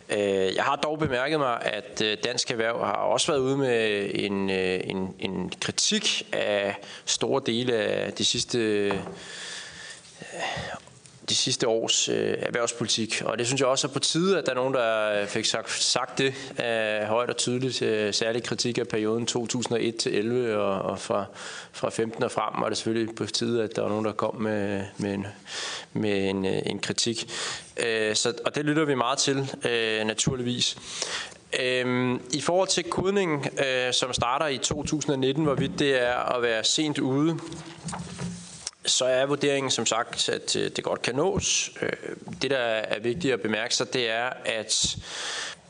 Øh, 0.09 0.55
jeg 0.55 0.63
har 0.63 0.75
dog 0.75 0.99
bemærket 0.99 1.39
mig, 1.39 1.61
at 1.61 2.01
øh, 2.01 2.17
Dansk 2.23 2.51
Erhverv 2.51 2.85
har 2.85 2.93
også 2.93 3.31
været 3.31 3.39
ude 3.39 3.57
med 3.57 4.09
en, 4.13 4.49
en, 4.49 5.15
en 5.19 5.51
kritik 5.61 6.27
af 6.33 6.75
store 7.05 7.41
dele 7.45 7.73
af 7.73 8.13
de 8.13 8.25
sidste 8.25 8.89
de 11.29 11.35
sidste 11.35 11.67
års 11.67 12.09
øh, 12.09 12.33
erhvervspolitik. 12.39 13.21
Og 13.25 13.37
det 13.37 13.47
synes 13.47 13.61
jeg 13.61 13.67
også 13.67 13.87
er 13.87 13.91
på 13.91 13.99
tide, 13.99 14.37
at 14.37 14.45
der 14.45 14.51
er 14.51 14.55
nogen, 14.55 14.73
der 14.73 15.21
øh, 15.21 15.27
fik 15.27 15.45
sagt, 15.45 15.71
sagt 15.71 16.17
det 16.17 16.33
øh, 16.59 17.07
højt 17.07 17.29
og 17.29 17.37
tydeligt. 17.37 17.81
Øh, 17.81 18.13
særlig 18.13 18.43
kritik 18.43 18.77
af 18.77 18.87
perioden 18.87 19.25
2001 19.25 19.95
til 19.95 20.15
11 20.15 20.57
og, 20.57 20.91
og 20.91 20.99
fra, 20.99 21.25
fra 21.71 21.89
15 21.89 22.23
og 22.23 22.31
frem 22.31 22.61
var 22.61 22.69
det 22.69 22.77
selvfølgelig 22.77 23.15
på 23.15 23.25
tide, 23.25 23.63
at 23.63 23.75
der 23.75 23.81
var 23.81 23.89
nogen, 23.89 24.05
der 24.05 24.11
kom 24.11 24.35
med, 24.35 24.83
med, 24.97 25.13
en, 25.13 25.27
med 25.93 26.29
en, 26.29 26.45
øh, 26.45 26.59
en 26.65 26.79
kritik. 26.79 27.31
Øh, 27.85 28.15
så, 28.15 28.33
og 28.45 28.55
det 28.55 28.65
lytter 28.65 28.85
vi 28.85 28.95
meget 28.95 29.17
til, 29.17 29.53
øh, 29.65 30.05
naturligvis. 30.05 30.77
Øhm, 31.59 32.21
I 32.31 32.41
forhold 32.41 32.67
til 32.67 32.83
kodningen, 32.83 33.45
øh, 33.65 33.93
som 33.93 34.13
starter 34.13 34.47
i 34.47 34.57
2019, 34.57 35.43
hvorvidt 35.43 35.79
det 35.79 36.01
er 36.01 36.35
at 36.35 36.41
være 36.41 36.63
sent 36.63 36.99
ude, 36.99 37.39
så 38.87 39.05
er 39.05 39.25
vurderingen 39.25 39.71
som 39.71 39.85
sagt, 39.85 40.29
at 40.29 40.55
øh, 40.55 40.71
det 40.75 40.83
godt 40.83 41.01
kan 41.01 41.15
nås. 41.15 41.71
Øh, 41.81 41.89
det, 42.41 42.51
der 42.51 42.57
er 42.57 42.99
vigtigt 42.99 43.33
at 43.33 43.41
bemærke 43.41 43.75
sig, 43.75 43.93
det 43.93 44.09
er, 44.09 44.29
at 44.45 44.97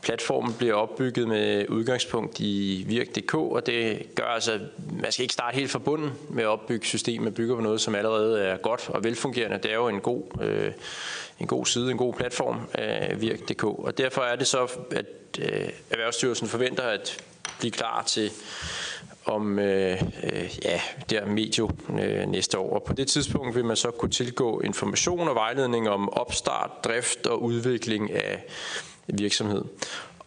platformen 0.02 0.54
bliver 0.54 0.74
opbygget 0.74 1.28
med 1.28 1.68
udgangspunkt 1.68 2.40
i 2.40 2.84
Virk.dk, 2.86 3.34
og 3.34 3.66
det 3.66 4.06
gør 4.14 4.24
altså, 4.24 4.52
at 4.52 4.60
man 5.02 5.12
skal 5.12 5.22
ikke 5.22 5.34
starte 5.34 5.54
helt 5.54 5.70
fra 5.70 5.78
bunden 5.78 6.10
med 6.30 6.42
at 6.42 6.48
opbygge 6.48 6.86
systemet. 6.86 7.24
Man 7.24 7.32
bygger 7.32 7.54
på 7.54 7.60
noget, 7.60 7.80
som 7.80 7.94
allerede 7.94 8.40
er 8.40 8.56
godt 8.56 8.88
og 8.88 9.04
velfungerende. 9.04 9.58
Det 9.58 9.70
er 9.70 9.74
jo 9.74 9.88
en 9.88 10.00
god, 10.00 10.22
øh, 10.42 10.72
en 11.40 11.46
god 11.46 11.66
side, 11.66 11.90
en 11.90 11.96
god 11.96 12.14
platform 12.14 12.60
af 12.74 13.20
Virk.dk, 13.20 13.64
og 13.64 13.98
derfor 13.98 14.22
er 14.22 14.36
det 14.36 14.46
så, 14.46 14.68
at 14.90 15.06
øh, 15.38 15.68
Erhvervsstyrelsen 15.90 16.48
forventer 16.48 16.82
at 16.82 17.24
blive 17.58 17.70
klar 17.70 18.02
til 18.02 18.30
om 19.28 19.58
øh, 19.58 20.02
øh, 20.32 20.50
ja, 20.64 20.80
der 21.10 21.26
medio 21.26 21.70
øh, 22.00 22.26
næste 22.26 22.58
år. 22.58 22.74
Og 22.74 22.82
på 22.82 22.92
det 22.92 23.08
tidspunkt 23.08 23.54
vil 23.54 23.64
man 23.64 23.76
så 23.76 23.90
kunne 23.90 24.10
tilgå 24.10 24.60
information 24.60 25.28
og 25.28 25.34
vejledning 25.34 25.88
om 25.88 26.08
opstart, 26.12 26.70
drift 26.84 27.26
og 27.26 27.42
udvikling 27.42 28.12
af 28.12 28.44
virksomhed. 29.06 29.64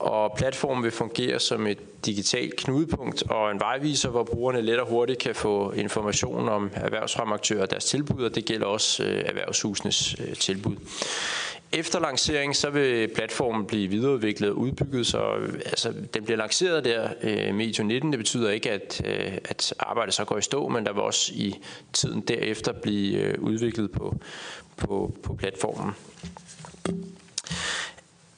Og 0.02 0.34
platformen 0.38 0.84
vil 0.84 0.92
fungere 0.92 1.40
som 1.40 1.68
et 1.68 2.06
digitalt 2.06 2.56
knudepunkt 2.56 3.24
og 3.30 3.52
en 3.52 3.60
vejviser, 3.60 4.10
hvor 4.10 4.24
brugerne 4.24 4.62
let 4.62 4.80
og 4.80 4.88
hurtigt 4.88 5.20
kan 5.20 5.36
få 5.36 5.72
information 5.72 6.50
om 6.50 6.72
erhvervsfremaktører 6.74 7.62
og 7.62 7.72
deres 7.72 7.86
tilbud, 7.86 8.24
og 8.24 8.36
det 8.36 8.46
gælder 8.46 8.66
også 8.66 9.04
øh, 9.04 9.24
erhvervshusenes 9.26 10.16
øh, 10.20 10.36
tilbud. 10.36 10.76
Efter 11.74 12.00
lancering, 12.00 12.56
så 12.56 12.70
vil 12.70 13.08
platformen 13.08 13.66
blive 13.66 13.88
videreudviklet 13.88 14.50
og 14.50 14.58
udbygget, 14.58 15.08
så 15.08 15.20
altså, 15.66 15.94
den 16.14 16.24
bliver 16.24 16.38
lanceret 16.38 16.86
der 16.86 17.10
øh, 17.22 17.56
medio 17.56 17.84
e 17.84 17.88
19. 17.88 18.12
Det 18.12 18.18
betyder 18.18 18.50
ikke, 18.50 18.72
at, 18.72 19.02
øh, 19.06 19.38
at 19.46 19.74
arbejdet 19.80 20.14
så 20.14 20.26
går 20.26 20.38
i 20.38 20.42
stå, 20.42 20.68
men 20.68 20.86
der 20.86 20.94
vil 20.94 21.02
også 21.02 21.32
i 21.36 21.56
tiden 21.94 22.22
derefter 22.22 22.72
blive 22.72 23.18
øh, 23.18 23.40
udviklet 23.40 23.92
på, 23.92 24.16
på, 24.78 25.14
på 25.24 25.34
platformen. 25.34 25.92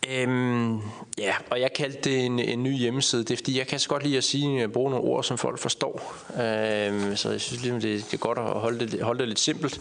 Øhm, 0.09 0.81
ja, 1.23 1.35
og 1.49 1.61
jeg 1.61 1.73
kaldte 1.73 2.09
det 2.09 2.25
en, 2.25 2.39
en 2.39 2.63
ny 2.63 2.77
hjemmeside. 2.77 3.23
Det 3.23 3.31
er 3.31 3.37
fordi, 3.37 3.57
jeg 3.57 3.67
kan 3.67 3.79
så 3.79 3.89
godt 3.89 4.03
lide 4.03 4.17
at 4.17 4.23
sige, 4.23 4.63
at 4.63 4.71
bruge 4.71 4.91
nogle 4.91 5.05
ord, 5.05 5.23
som 5.23 5.37
folk 5.37 5.59
forstår. 5.59 6.15
Øh, 6.33 7.15
så 7.15 7.29
jeg 7.31 7.41
synes 7.41 7.61
ligesom, 7.61 7.81
det, 7.81 8.05
det 8.05 8.13
er 8.13 8.17
godt 8.17 8.37
at 8.37 8.43
holde 8.43 8.87
det, 8.87 9.01
holde 9.01 9.19
det 9.19 9.27
lidt 9.27 9.39
simpelt. 9.39 9.79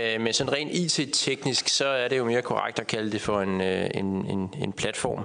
Øh, 0.00 0.20
men 0.20 0.32
sådan 0.32 0.52
rent 0.52 0.72
IT-teknisk, 0.72 1.68
så 1.68 1.86
er 1.86 2.08
det 2.08 2.18
jo 2.18 2.24
mere 2.24 2.42
korrekt 2.42 2.78
at 2.78 2.86
kalde 2.86 3.12
det 3.12 3.20
for 3.20 3.40
en, 3.40 3.60
øh, 3.60 3.90
en, 3.94 4.06
en, 4.06 4.54
en 4.62 4.72
platform. 4.72 5.24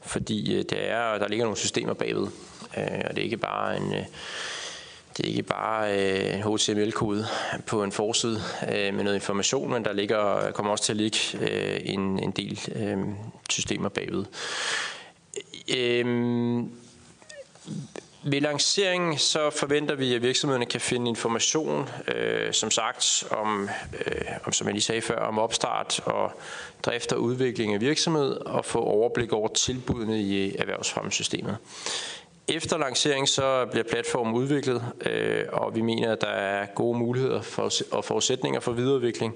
Fordi 0.00 0.54
øh, 0.54 0.64
det 0.70 0.90
er, 0.90 1.18
der 1.18 1.28
ligger 1.28 1.44
nogle 1.44 1.58
systemer 1.58 1.94
bagved. 1.94 2.26
Øh, 2.76 3.00
og 3.04 3.10
det 3.10 3.18
er 3.18 3.24
ikke 3.24 3.36
bare 3.36 3.76
en... 3.76 3.94
Øh, 3.94 4.04
det 5.16 5.26
er 5.26 5.30
ikke 5.30 5.42
bare 5.42 5.98
øh, 5.98 6.34
en 6.34 6.42
HTML-kode 6.42 7.26
på 7.66 7.82
en 7.82 7.92
forside 7.92 8.40
øh, 8.72 8.94
med 8.94 9.04
noget 9.04 9.14
information, 9.14 9.72
men 9.72 9.84
der 9.84 9.92
ligger, 9.92 10.50
kommer 10.50 10.72
også 10.72 10.84
til 10.84 10.92
at 10.92 10.96
ligge 10.96 11.18
øh, 11.40 11.80
en, 11.84 12.18
en 12.18 12.30
del 12.30 12.60
øh, 12.74 12.98
systemer 13.50 13.88
bagved. 13.88 14.24
Øhm, 15.76 16.70
ved 18.22 18.40
lanceringen 18.40 19.18
så 19.18 19.50
forventer 19.50 19.94
vi, 19.94 20.14
at 20.14 20.22
virksomhederne 20.22 20.66
kan 20.66 20.80
finde 20.80 21.08
information, 21.08 21.88
øh, 22.14 22.52
som 22.52 22.70
sagt, 22.70 23.24
om, 23.30 23.68
øh, 24.06 24.22
om, 24.44 24.52
som 24.52 24.66
jeg 24.66 24.74
lige 24.74 24.82
sagde 24.82 25.02
før, 25.02 25.18
om 25.18 25.38
opstart 25.38 26.00
og 26.04 26.32
drift 26.82 27.12
og 27.12 27.20
udvikling 27.22 27.74
af 27.74 27.80
virksomhed, 27.80 28.32
og 28.32 28.64
få 28.64 28.78
overblik 28.78 29.32
over 29.32 29.48
tilbudene 29.48 30.20
i 30.20 30.56
erhvervsfremmesystemet. 30.56 31.56
Efter 32.50 32.78
lancering 32.78 33.28
så 33.28 33.66
bliver 33.70 33.84
platformen 33.84 34.34
udviklet, 34.34 34.84
øh, 35.06 35.44
og 35.52 35.74
vi 35.74 35.80
mener, 35.80 36.12
at 36.12 36.20
der 36.20 36.26
er 36.26 36.66
gode 36.74 36.98
muligheder 36.98 37.42
for, 37.42 37.72
og 37.90 38.04
forudsætninger 38.04 38.60
for 38.60 38.72
videreudvikling. 38.72 39.34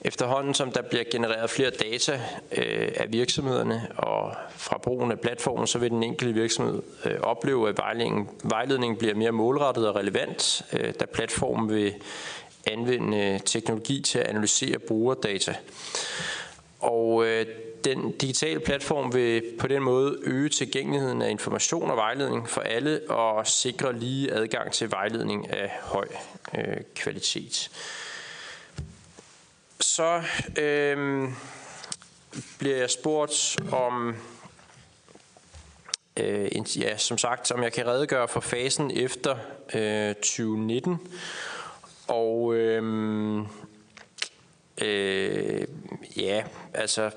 Efterhånden 0.00 0.54
som 0.54 0.72
der 0.72 0.82
bliver 0.82 1.04
genereret 1.10 1.50
flere 1.50 1.70
data 1.70 2.20
øh, 2.52 2.88
af 2.94 3.06
virksomhederne 3.08 3.88
og 3.96 4.34
fra 4.56 4.78
brugen 4.78 5.10
af 5.10 5.20
platformen, 5.20 5.66
så 5.66 5.78
vil 5.78 5.90
den 5.90 6.02
enkelte 6.02 6.34
virksomhed 6.34 6.82
øh, 7.04 7.20
opleve, 7.20 7.68
at 7.68 7.78
vejledningen, 7.78 8.28
vejledningen 8.44 8.98
bliver 8.98 9.14
mere 9.14 9.32
målrettet 9.32 9.88
og 9.88 9.96
relevant, 9.96 10.62
øh, 10.72 10.94
da 11.00 11.04
platformen 11.04 11.74
vil 11.74 11.94
anvende 12.66 13.18
øh, 13.18 13.40
teknologi 13.40 14.02
til 14.02 14.18
at 14.18 14.26
analysere 14.26 14.78
brugerdata. 14.78 15.54
Og 16.80 17.26
øh, 17.26 17.46
den 17.84 18.12
digitale 18.12 18.60
platform 18.60 19.14
vil 19.14 19.42
på 19.58 19.66
den 19.66 19.82
måde 19.82 20.18
øge 20.22 20.48
tilgængeligheden 20.48 21.22
af 21.22 21.30
information 21.30 21.90
og 21.90 21.96
vejledning 21.96 22.48
for 22.48 22.60
alle 22.60 23.00
og 23.10 23.46
sikre 23.46 23.98
lige 23.98 24.32
adgang 24.32 24.72
til 24.72 24.90
vejledning 24.90 25.50
af 25.50 25.78
høj 25.82 26.08
øh, 26.58 26.76
kvalitet. 26.94 27.70
Så 29.80 30.22
øh, 30.58 31.28
bliver 32.58 32.76
jeg 32.76 32.90
spurgt 32.90 33.56
om, 33.72 34.16
øh, 36.16 36.78
ja, 36.78 36.96
som 36.96 37.18
sagt, 37.18 37.52
om 37.52 37.62
jeg 37.62 37.72
kan 37.72 37.86
redegøre 37.86 38.28
for 38.28 38.40
fasen 38.40 38.90
efter 38.90 39.36
øh, 39.74 40.14
2019. 40.14 40.98
Og 42.08 42.54
øh, 42.54 42.82
Øh, 44.80 45.66
ja, 46.16 46.44
altså, 46.74 47.10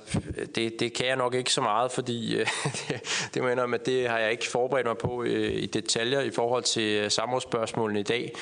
det, 0.55 0.79
det 0.79 0.93
kan 0.93 1.05
jeg 1.05 1.15
nok 1.15 1.33
ikke 1.33 1.53
så 1.53 1.61
meget, 1.61 1.91
fordi 1.91 2.35
øh, 2.35 2.47
det, 2.87 3.29
det 3.33 3.43
mener 3.43 3.63
jeg, 3.63 3.73
at 3.73 3.85
det 3.85 4.09
har 4.09 4.19
jeg 4.19 4.31
ikke 4.31 4.47
forberedt 4.47 4.87
mig 4.87 4.97
på 4.97 5.23
øh, 5.23 5.53
i 5.53 5.65
detaljer 5.65 6.21
i 6.21 6.31
forhold 6.31 6.63
til 6.63 6.83
øh, 6.83 7.11
samrådsspørgsmålene 7.11 7.99
i 7.99 8.03
dag, 8.03 8.33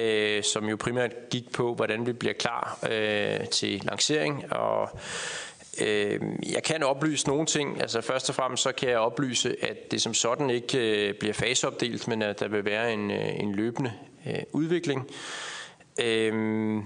øh, 0.00 0.42
som 0.42 0.68
jo 0.68 0.76
primært 0.76 1.12
gik 1.30 1.52
på, 1.52 1.74
hvordan 1.74 2.06
vi 2.06 2.12
bliver 2.12 2.34
klar 2.34 2.78
øh, 2.90 3.46
til 3.46 3.82
lancering, 3.84 4.52
og 4.52 4.90
øh, 5.80 6.20
jeg 6.52 6.62
kan 6.62 6.82
oplyse 6.82 7.28
nogle 7.28 7.46
ting. 7.46 7.80
Altså 7.80 8.00
først 8.00 8.28
og 8.28 8.34
fremmest 8.34 8.62
så 8.62 8.72
kan 8.72 8.88
jeg 8.88 8.98
oplyse, 8.98 9.56
at 9.62 9.90
det 9.90 10.02
som 10.02 10.14
sådan 10.14 10.50
ikke 10.50 11.08
øh, 11.08 11.14
bliver 11.14 11.34
faseopdelt, 11.34 12.08
men 12.08 12.22
at 12.22 12.40
der 12.40 12.48
vil 12.48 12.64
være 12.64 12.92
en, 12.92 13.10
øh, 13.10 13.40
en 13.40 13.54
løbende 13.54 13.92
øh, 14.26 14.42
udvikling. 14.52 15.10
Øh, 16.00 16.82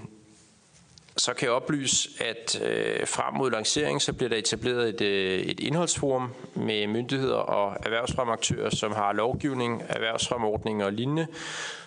så 1.16 1.35
kan 1.35 1.46
jeg 1.46 1.55
oplyse, 1.55 2.09
at 2.20 2.62
øh, 2.62 3.07
frem 3.07 3.35
mod 3.35 3.51
lancering, 3.51 4.03
så 4.03 4.12
bliver 4.12 4.29
der 4.29 4.37
etableret 4.37 4.88
et, 4.88 5.01
øh, 5.01 5.40
et 5.40 5.61
indholdsforum 5.61 6.31
med 6.55 6.87
myndigheder 6.87 7.37
og 7.37 7.77
erhvervsfremaktører, 7.85 8.70
som 8.70 8.92
har 8.92 9.12
lovgivning, 9.12 9.83
erhvervsfremordning 9.88 10.85
og 10.85 10.92
lignende, 10.92 11.27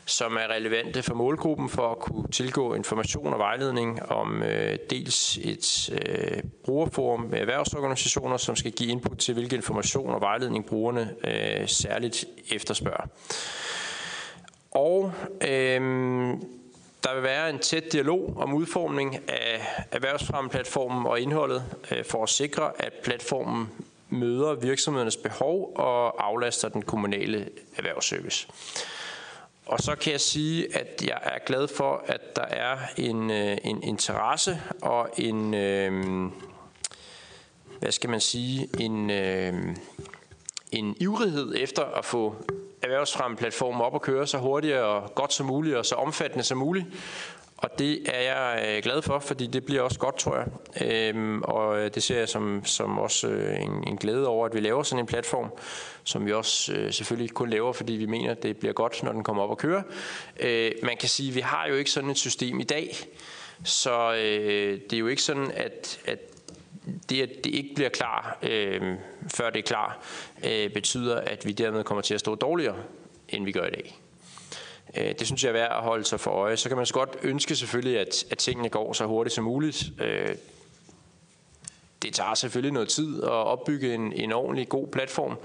som 0.06 0.36
er 0.36 0.54
relevante 0.56 1.04
for 1.04 1.14
målgruppen 1.14 1.70
for 1.70 1.92
at 1.92 2.00
kunne 2.00 2.28
tilgå 2.28 2.74
information 2.74 3.34
og 3.34 3.40
vejledning 3.40 4.12
om 4.12 4.44
øh, 4.44 4.78
dels 4.90 5.38
et 5.38 5.90
øh, 6.02 6.44
brugerforum 6.66 7.22
med 7.22 7.40
erhvervsorganisationer, 7.40 8.38
som 8.38 8.56
skal 8.56 8.72
give 8.72 8.92
input 8.92 9.18
til, 9.18 9.34
hvilke 9.34 9.56
information 9.56 10.10
og 10.10 10.22
vejledning 10.22 10.66
brugerne 10.66 11.16
øh, 11.24 11.68
særligt 11.68 12.26
efterspørger. 12.52 13.08
Og 14.72 15.12
øh, 15.48 15.82
der 17.06 17.14
vil 17.14 17.24
være 17.24 17.50
en 17.50 17.60
tæt 17.60 17.92
dialog 17.92 18.34
om 18.38 18.54
udformning 18.54 19.30
af 19.30 19.68
erhvervsfremmeplatformen 19.92 21.06
og 21.06 21.20
indholdet 21.22 21.64
øh, 21.92 22.06
for 22.06 22.24
at 22.24 22.30
sikre, 22.30 22.72
at 22.80 22.94
platformen 23.04 23.70
møder 24.10 24.54
virksomhedernes 24.54 25.18
behov 25.18 25.74
og 25.76 26.26
aflaster 26.28 26.70
den 26.70 26.82
kommunale 26.82 27.50
erhvervsservice. 27.78 28.48
Og 29.66 29.80
så 29.80 29.96
kan 29.96 30.12
jeg 30.12 30.22
sige, 30.22 30.78
at 30.78 31.04
jeg 31.08 31.20
er 31.24 31.40
glad 31.46 31.68
for, 31.68 32.04
at 32.06 32.36
der 32.36 32.46
er 32.46 32.78
en, 32.98 33.32
øh, 33.32 33.58
en 33.64 33.84
interesse 33.84 34.62
og 34.82 35.10
en, 35.18 35.54
øh, 35.54 36.32
hvad 37.80 37.92
skal 37.92 38.10
man 38.10 38.22
sige, 38.22 38.70
en, 38.80 39.10
øh, 39.10 39.76
en 40.72 40.96
ivrighed 41.00 41.56
efter 41.58 41.84
at 41.84 42.06
få 42.06 42.36
erhvervsfremmeplatformen 42.86 43.82
op 43.82 43.94
og 43.94 44.02
køre 44.02 44.28
så 44.28 44.38
hurtigt 44.38 44.76
og 44.76 45.16
godt 45.16 45.34
som 45.34 45.46
muligt 45.46 45.76
og 45.76 45.86
så 45.86 45.96
omfattende 45.96 46.44
som 46.44 46.58
muligt. 46.58 46.86
Og 47.58 47.80
det 47.80 48.10
er 48.10 48.22
jeg 48.22 48.66
øh, 48.68 48.84
glad 48.84 49.02
for, 49.02 49.20
fordi 49.20 49.48
det 49.48 49.66
bliver 49.66 49.82
også 49.82 50.00
godt, 50.00 50.18
tror 50.18 50.38
jeg. 50.38 50.48
Øhm, 50.88 51.42
og 51.42 51.80
øh, 51.80 51.92
det 51.96 52.04
ser 52.04 52.18
jeg 52.18 52.30
som, 52.30 52.66
som 52.66 53.00
også 53.00 53.28
øh, 53.28 53.62
en, 53.62 53.88
en 53.88 53.98
glæde 53.98 54.28
over, 54.28 54.46
at 54.46 54.54
vi 54.54 54.60
laver 54.60 54.84
sådan 54.84 55.00
en 55.00 55.06
platform, 55.06 55.50
som 56.04 56.26
vi 56.26 56.34
også 56.34 56.74
øh, 56.74 56.94
selvfølgelig 56.94 57.32
kun 57.32 57.50
laver, 57.50 57.74
fordi 57.74 57.94
vi 57.94 58.06
mener, 58.06 58.32
at 58.32 58.44
det 58.44 58.58
bliver 58.58 58.74
godt, 58.74 59.04
når 59.04 59.12
den 59.12 59.24
kommer 59.24 59.44
op 59.44 59.50
og 59.50 59.58
køre. 59.58 59.84
Øh, 60.40 60.72
man 60.84 60.98
kan 60.98 61.10
sige, 61.10 61.30
at 61.30 61.36
vi 61.36 61.40
har 61.40 61.68
jo 61.68 61.76
ikke 61.76 61.92
sådan 61.92 62.10
et 62.10 62.18
system 62.18 62.60
i 62.60 62.64
dag, 62.64 62.96
så 63.64 64.14
øh, 64.14 64.80
det 64.90 64.94
er 64.94 65.00
jo 65.00 65.08
ikke 65.08 65.22
sådan, 65.22 65.52
at, 65.56 66.00
at 66.06 66.20
det, 67.10 67.22
at 67.22 67.30
det 67.44 67.56
ikke 67.56 67.76
bliver 67.76 67.90
klar, 67.90 68.38
øh, 68.44 68.96
før 69.36 69.50
det 69.50 69.60
er 69.60 69.64
klar, 69.64 70.00
øh, 70.46 70.70
betyder, 70.70 71.16
at 71.16 71.46
vi 71.46 71.52
dermed 71.52 71.84
kommer 71.84 72.02
til 72.02 72.14
at 72.14 72.20
stå 72.20 72.36
dårligere, 72.36 72.78
end 73.30 73.46
vi 73.46 73.52
gør 73.52 73.66
i 73.66 73.70
dag. 73.70 74.00
Øh, 74.98 75.16
det 75.20 75.28
synes 75.28 75.44
jeg 75.44 75.50
er 75.50 75.54
værd 75.54 75.72
at 75.72 75.84
holde 75.84 76.04
sig 76.04 76.20
for 76.20 76.32
øje. 76.32 76.58
Så 76.58 76.70
kan 76.70 76.78
man 76.78 76.86
så 76.86 76.94
godt 76.94 77.18
ønske 77.24 77.56
selvfølgelig, 77.56 78.00
at, 78.00 78.26
at 78.32 78.38
tingene 78.38 78.70
går 78.70 78.94
så 78.94 79.06
hurtigt 79.06 79.34
som 79.34 79.44
muligt. 79.44 79.84
Øh, 80.02 80.36
det 82.02 82.14
tager 82.14 82.34
selvfølgelig 82.34 82.74
noget 82.74 82.90
tid 82.90 83.24
at 83.24 83.30
opbygge 83.30 83.94
en, 83.94 84.14
en 84.14 84.32
ordentlig 84.32 84.70
god 84.70 84.88
platform, 84.88 85.38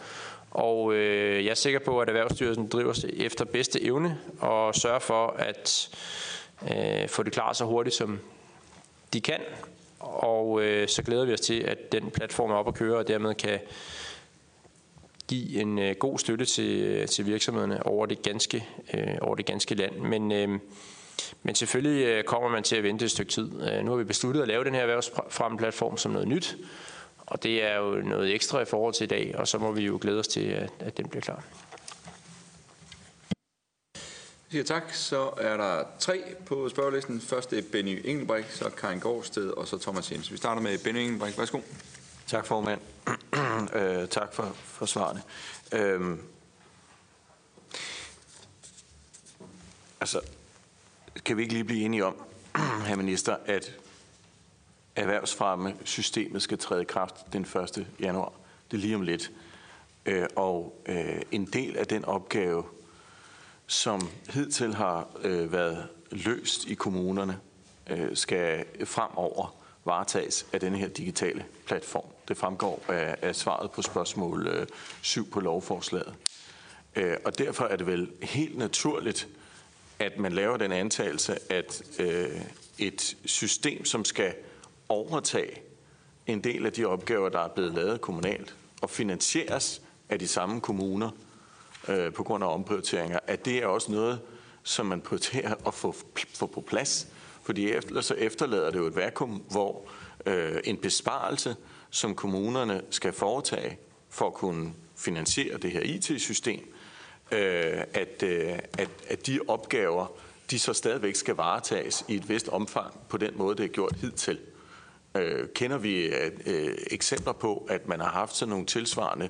og 0.50 0.94
øh, 0.94 1.44
jeg 1.44 1.50
er 1.50 1.55
sikker 1.55 1.79
på, 1.79 2.00
at 2.00 2.09
Erhvervsstyrelsen 2.09 2.68
driver 2.68 2.92
sig 2.92 3.11
efter 3.16 3.44
bedste 3.44 3.83
evne 3.83 4.18
og 4.40 4.74
sørger 4.74 4.98
for 4.98 5.26
at 5.26 5.88
øh, 6.62 7.09
få 7.09 7.22
det 7.22 7.33
klar 7.33 7.53
så 7.53 7.64
hurtigt 7.64 7.96
som 7.96 8.20
de 9.12 9.20
kan, 9.20 9.40
og 10.01 10.63
øh, 10.63 10.89
så 10.89 11.03
glæder 11.03 11.25
vi 11.25 11.33
os 11.33 11.41
til, 11.41 11.61
at 11.61 11.93
den 11.93 12.11
platform 12.11 12.51
er 12.51 12.55
op 12.55 12.69
at 12.69 12.75
køre, 12.75 12.97
og 12.97 13.09
dermed 13.09 13.35
kan 13.35 13.59
give 15.29 15.61
en 15.61 15.79
øh, 15.79 15.95
god 15.95 16.19
støtte 16.19 16.45
til, 16.45 16.81
øh, 16.81 17.09
til 17.09 17.27
virksomhederne 17.27 17.87
over 17.87 18.07
det 18.07 18.23
ganske, 18.23 18.67
øh, 18.95 19.15
over 19.21 19.35
det 19.35 19.47
ganske 19.47 19.75
land. 19.75 19.97
Men, 19.97 20.33
øh, 20.33 20.49
men 21.43 21.55
selvfølgelig 21.55 22.07
øh, 22.07 22.25
kommer 22.25 22.49
man 22.49 22.63
til 22.63 22.77
at 22.77 22.83
vente 22.83 23.05
et 23.05 23.11
stykke 23.11 23.33
tid. 23.33 23.51
Øh, 23.73 23.85
nu 23.85 23.91
har 23.91 23.99
vi 23.99 24.05
besluttet 24.05 24.43
at 24.43 24.49
lave 24.49 24.65
den 24.65 24.75
her 24.75 24.81
erhvervsfremme-platform 24.81 25.97
som 25.97 26.13
noget 26.13 26.29
nyt, 26.29 26.57
og 27.27 27.43
det 27.43 27.65
er 27.65 27.77
jo 27.77 27.95
noget 27.95 28.35
ekstra 28.35 28.61
i 28.61 28.65
forhold 28.65 28.95
til 28.95 29.05
i 29.05 29.09
dag, 29.09 29.35
og 29.39 29.49
så 29.49 29.59
må 29.59 29.73
vi 29.73 29.83
jo 29.83 29.99
glæde 30.01 30.19
os 30.19 30.29
til, 30.29 30.45
at, 30.45 30.71
at 30.81 30.97
den 30.97 31.09
bliver 31.09 31.23
klar. 31.23 31.45
Siger 34.51 34.65
tak. 34.65 34.93
Så 34.93 35.31
er 35.37 35.57
der 35.57 35.85
tre 35.99 36.23
på 36.47 36.69
spørgelisten. 36.69 37.21
Først 37.21 37.53
er 37.53 37.63
Benny 37.73 38.01
Engelbrecht, 38.05 38.57
så 38.57 38.71
Karin 38.71 39.01
Gårdsted 39.01 39.51
og 39.51 39.69
så 39.69 39.79
Thomas 39.79 40.13
Jens. 40.13 40.33
Vi 40.33 40.37
starter 40.37 40.63
med 40.63 40.79
Benny 40.79 40.99
Engelbrecht. 40.99 41.39
Værsgo. 41.39 41.61
Tak, 42.27 42.47
formand. 42.47 42.81
øh, 43.79 44.09
tak 44.09 44.35
for, 44.35 44.53
for 44.55 44.87
svarene. 44.87 45.23
Øhm, 45.73 46.21
altså, 50.01 50.21
kan 51.25 51.37
vi 51.37 51.43
ikke 51.43 51.55
lige 51.55 51.65
blive 51.65 51.85
enige 51.85 52.05
om, 52.05 52.17
herr 52.87 52.97
minister, 52.97 53.37
at 53.47 53.77
erhvervsfremme 54.97 55.77
systemet 55.85 56.43
skal 56.43 56.59
træde 56.59 56.83
i 56.83 56.85
kraft 56.85 57.15
den 57.33 57.43
1. 57.43 57.87
januar. 58.01 58.33
Det 58.71 58.77
er 58.77 58.81
lige 58.81 58.95
om 58.95 59.03
lidt. 59.03 59.31
Øh, 60.07 60.27
og 60.37 60.83
øh, 60.87 61.23
en 61.31 61.47
del 61.47 61.77
af 61.77 61.87
den 61.87 62.05
opgave, 62.05 62.65
som 63.71 64.09
hidtil 64.31 64.75
har 64.75 65.09
øh, 65.23 65.53
været 65.53 65.89
løst 66.11 66.65
i 66.65 66.75
kommunerne, 66.75 67.39
øh, 67.91 68.17
skal 68.17 68.65
fremover 68.85 69.55
varetages 69.85 70.47
af 70.53 70.61
denne 70.61 70.79
her 70.79 70.89
digitale 70.89 71.45
platform. 71.67 72.05
Det 72.29 72.37
fremgår 72.37 72.83
af, 72.89 73.17
af 73.23 73.37
svaret 73.37 73.71
på 73.71 73.83
spørgsmål 73.83 74.47
øh, 74.47 74.67
7 75.03 75.31
på 75.31 75.41
lovforslaget. 75.41 76.15
Øh, 76.97 77.17
og 77.25 77.39
derfor 77.39 77.65
er 77.65 77.77
det 77.77 77.87
vel 77.87 78.11
helt 78.23 78.59
naturligt, 78.59 79.29
at 79.99 80.19
man 80.19 80.33
laver 80.33 80.57
den 80.57 80.73
antagelse, 80.73 81.53
at 81.53 81.83
øh, 81.99 82.41
et 82.79 83.17
system, 83.25 83.85
som 83.85 84.05
skal 84.05 84.35
overtage 84.89 85.61
en 86.27 86.45
del 86.45 86.67
af 86.67 86.73
de 86.73 86.85
opgaver, 86.85 87.29
der 87.29 87.41
er 87.41 87.49
blevet 87.49 87.75
lavet 87.75 88.01
kommunalt, 88.01 88.55
og 88.83 88.91
finansieres 88.91 89.83
af 90.09 90.19
de 90.19 90.29
samme 90.29 90.61
kommuner 90.61 91.11
øh, 91.88 92.12
på 92.12 92.23
grund 92.23 92.45
af 92.45 92.55
omprioriteringer, 92.55 93.19
at 93.27 93.45
det 93.45 93.59
er 93.59 93.66
også 93.66 93.93
noget, 93.93 94.21
som 94.62 94.87
man 94.87 95.01
prioriterer 95.01 95.55
at 95.66 95.75
få, 95.75 95.95
få 96.35 96.47
på 96.47 96.61
plads. 96.61 97.09
Fordi 97.43 97.73
ellers 97.73 98.07
så 98.07 98.14
efterlader 98.14 98.71
det 98.71 98.79
jo 98.79 98.87
et 98.87 98.97
vakuum, 98.97 99.43
hvor 99.51 99.88
øh, 100.27 100.61
en 100.64 100.77
besparelse, 100.77 101.57
som 101.90 102.14
kommunerne 102.14 102.83
skal 102.90 103.12
foretage 103.12 103.79
for 104.09 104.27
at 104.27 104.35
kunne 104.35 104.73
finansiere 104.97 105.59
det 105.59 105.71
her 105.71 105.81
IT-system, 105.81 106.75
øh, 107.33 107.81
at, 107.95 108.23
øh, 108.23 108.59
at, 108.79 108.90
at 109.09 109.27
de 109.27 109.40
opgaver, 109.49 110.07
de 110.51 110.59
så 110.59 110.73
stadigvæk 110.73 111.14
skal 111.14 111.35
varetages 111.35 112.05
i 112.09 112.14
et 112.14 112.29
vist 112.29 112.49
omfang 112.49 113.01
på 113.09 113.16
den 113.16 113.31
måde, 113.37 113.57
det 113.57 113.64
er 113.64 113.69
gjort 113.69 113.97
hidtil. 113.97 114.38
Øh, 115.14 115.49
kender 115.55 115.79
vi 115.79 116.07
øh, 116.07 116.31
øh 116.47 116.75
eksempler 116.90 117.33
på, 117.33 117.66
at 117.71 117.88
man 117.88 118.01
har 118.01 118.11
haft 118.11 118.37
sådan 118.37 118.51
nogle 118.51 118.66
tilsvarende 118.66 119.29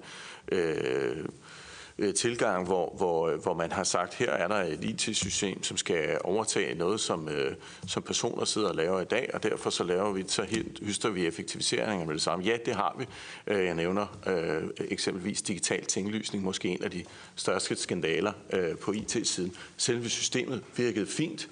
øh, 0.52 1.24
Øh, 2.00 2.14
tilgang, 2.14 2.66
hvor, 2.66 2.94
hvor, 2.96 3.28
øh, 3.28 3.42
hvor 3.42 3.54
man 3.54 3.72
har 3.72 3.84
sagt, 3.84 4.14
her 4.14 4.30
er 4.30 4.48
der 4.48 4.56
et 4.56 4.84
IT-system, 4.84 5.62
som 5.62 5.76
skal 5.76 6.18
overtage 6.24 6.74
noget, 6.74 7.00
som, 7.00 7.28
øh, 7.28 7.54
som 7.86 8.02
personer 8.02 8.44
sidder 8.44 8.68
og 8.68 8.74
laver 8.74 9.00
i 9.00 9.04
dag, 9.04 9.30
og 9.34 9.42
derfor 9.42 9.70
så 9.70 9.84
laver 9.84 10.12
vi, 10.12 10.24
så 10.26 10.42
helt, 10.42 11.14
vi 11.14 11.26
effektiviseringer 11.26 12.06
med 12.06 12.14
det 12.14 12.22
samme. 12.22 12.44
Ja, 12.44 12.56
det 12.66 12.74
har 12.74 12.96
vi. 12.98 13.06
Øh, 13.46 13.64
jeg 13.64 13.74
nævner 13.74 14.18
øh, 14.26 14.62
eksempelvis 14.78 15.42
digital 15.42 15.84
tinglysning, 15.84 16.44
måske 16.44 16.68
en 16.68 16.82
af 16.82 16.90
de 16.90 17.04
største 17.36 17.76
skandaler 17.76 18.32
øh, 18.52 18.76
på 18.76 18.92
IT-siden. 18.92 19.52
Selve 19.76 20.08
systemet 20.08 20.62
virkede 20.76 21.06
fint, 21.06 21.48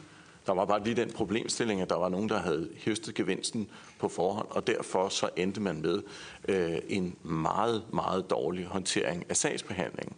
der 0.47 0.55
var 0.55 0.65
bare 0.65 0.85
lige 0.85 0.97
den 0.97 1.11
problemstilling, 1.11 1.81
at 1.81 1.91
der 1.91 1.97
var 1.97 2.09
nogen, 2.09 2.29
der 2.29 2.39
havde 2.39 2.69
høstet 2.85 3.15
gevinsten 3.15 3.69
på 3.99 4.09
forhånd, 4.09 4.47
og 4.51 4.67
derfor 4.67 5.09
så 5.09 5.29
endte 5.37 5.61
man 5.61 5.83
med 5.83 6.03
øh, 6.49 6.79
en 6.89 7.17
meget, 7.23 7.83
meget 7.93 8.31
dårlig 8.31 8.65
håndtering 8.65 9.25
af 9.29 9.37
sagsbehandlingen. 9.37 10.17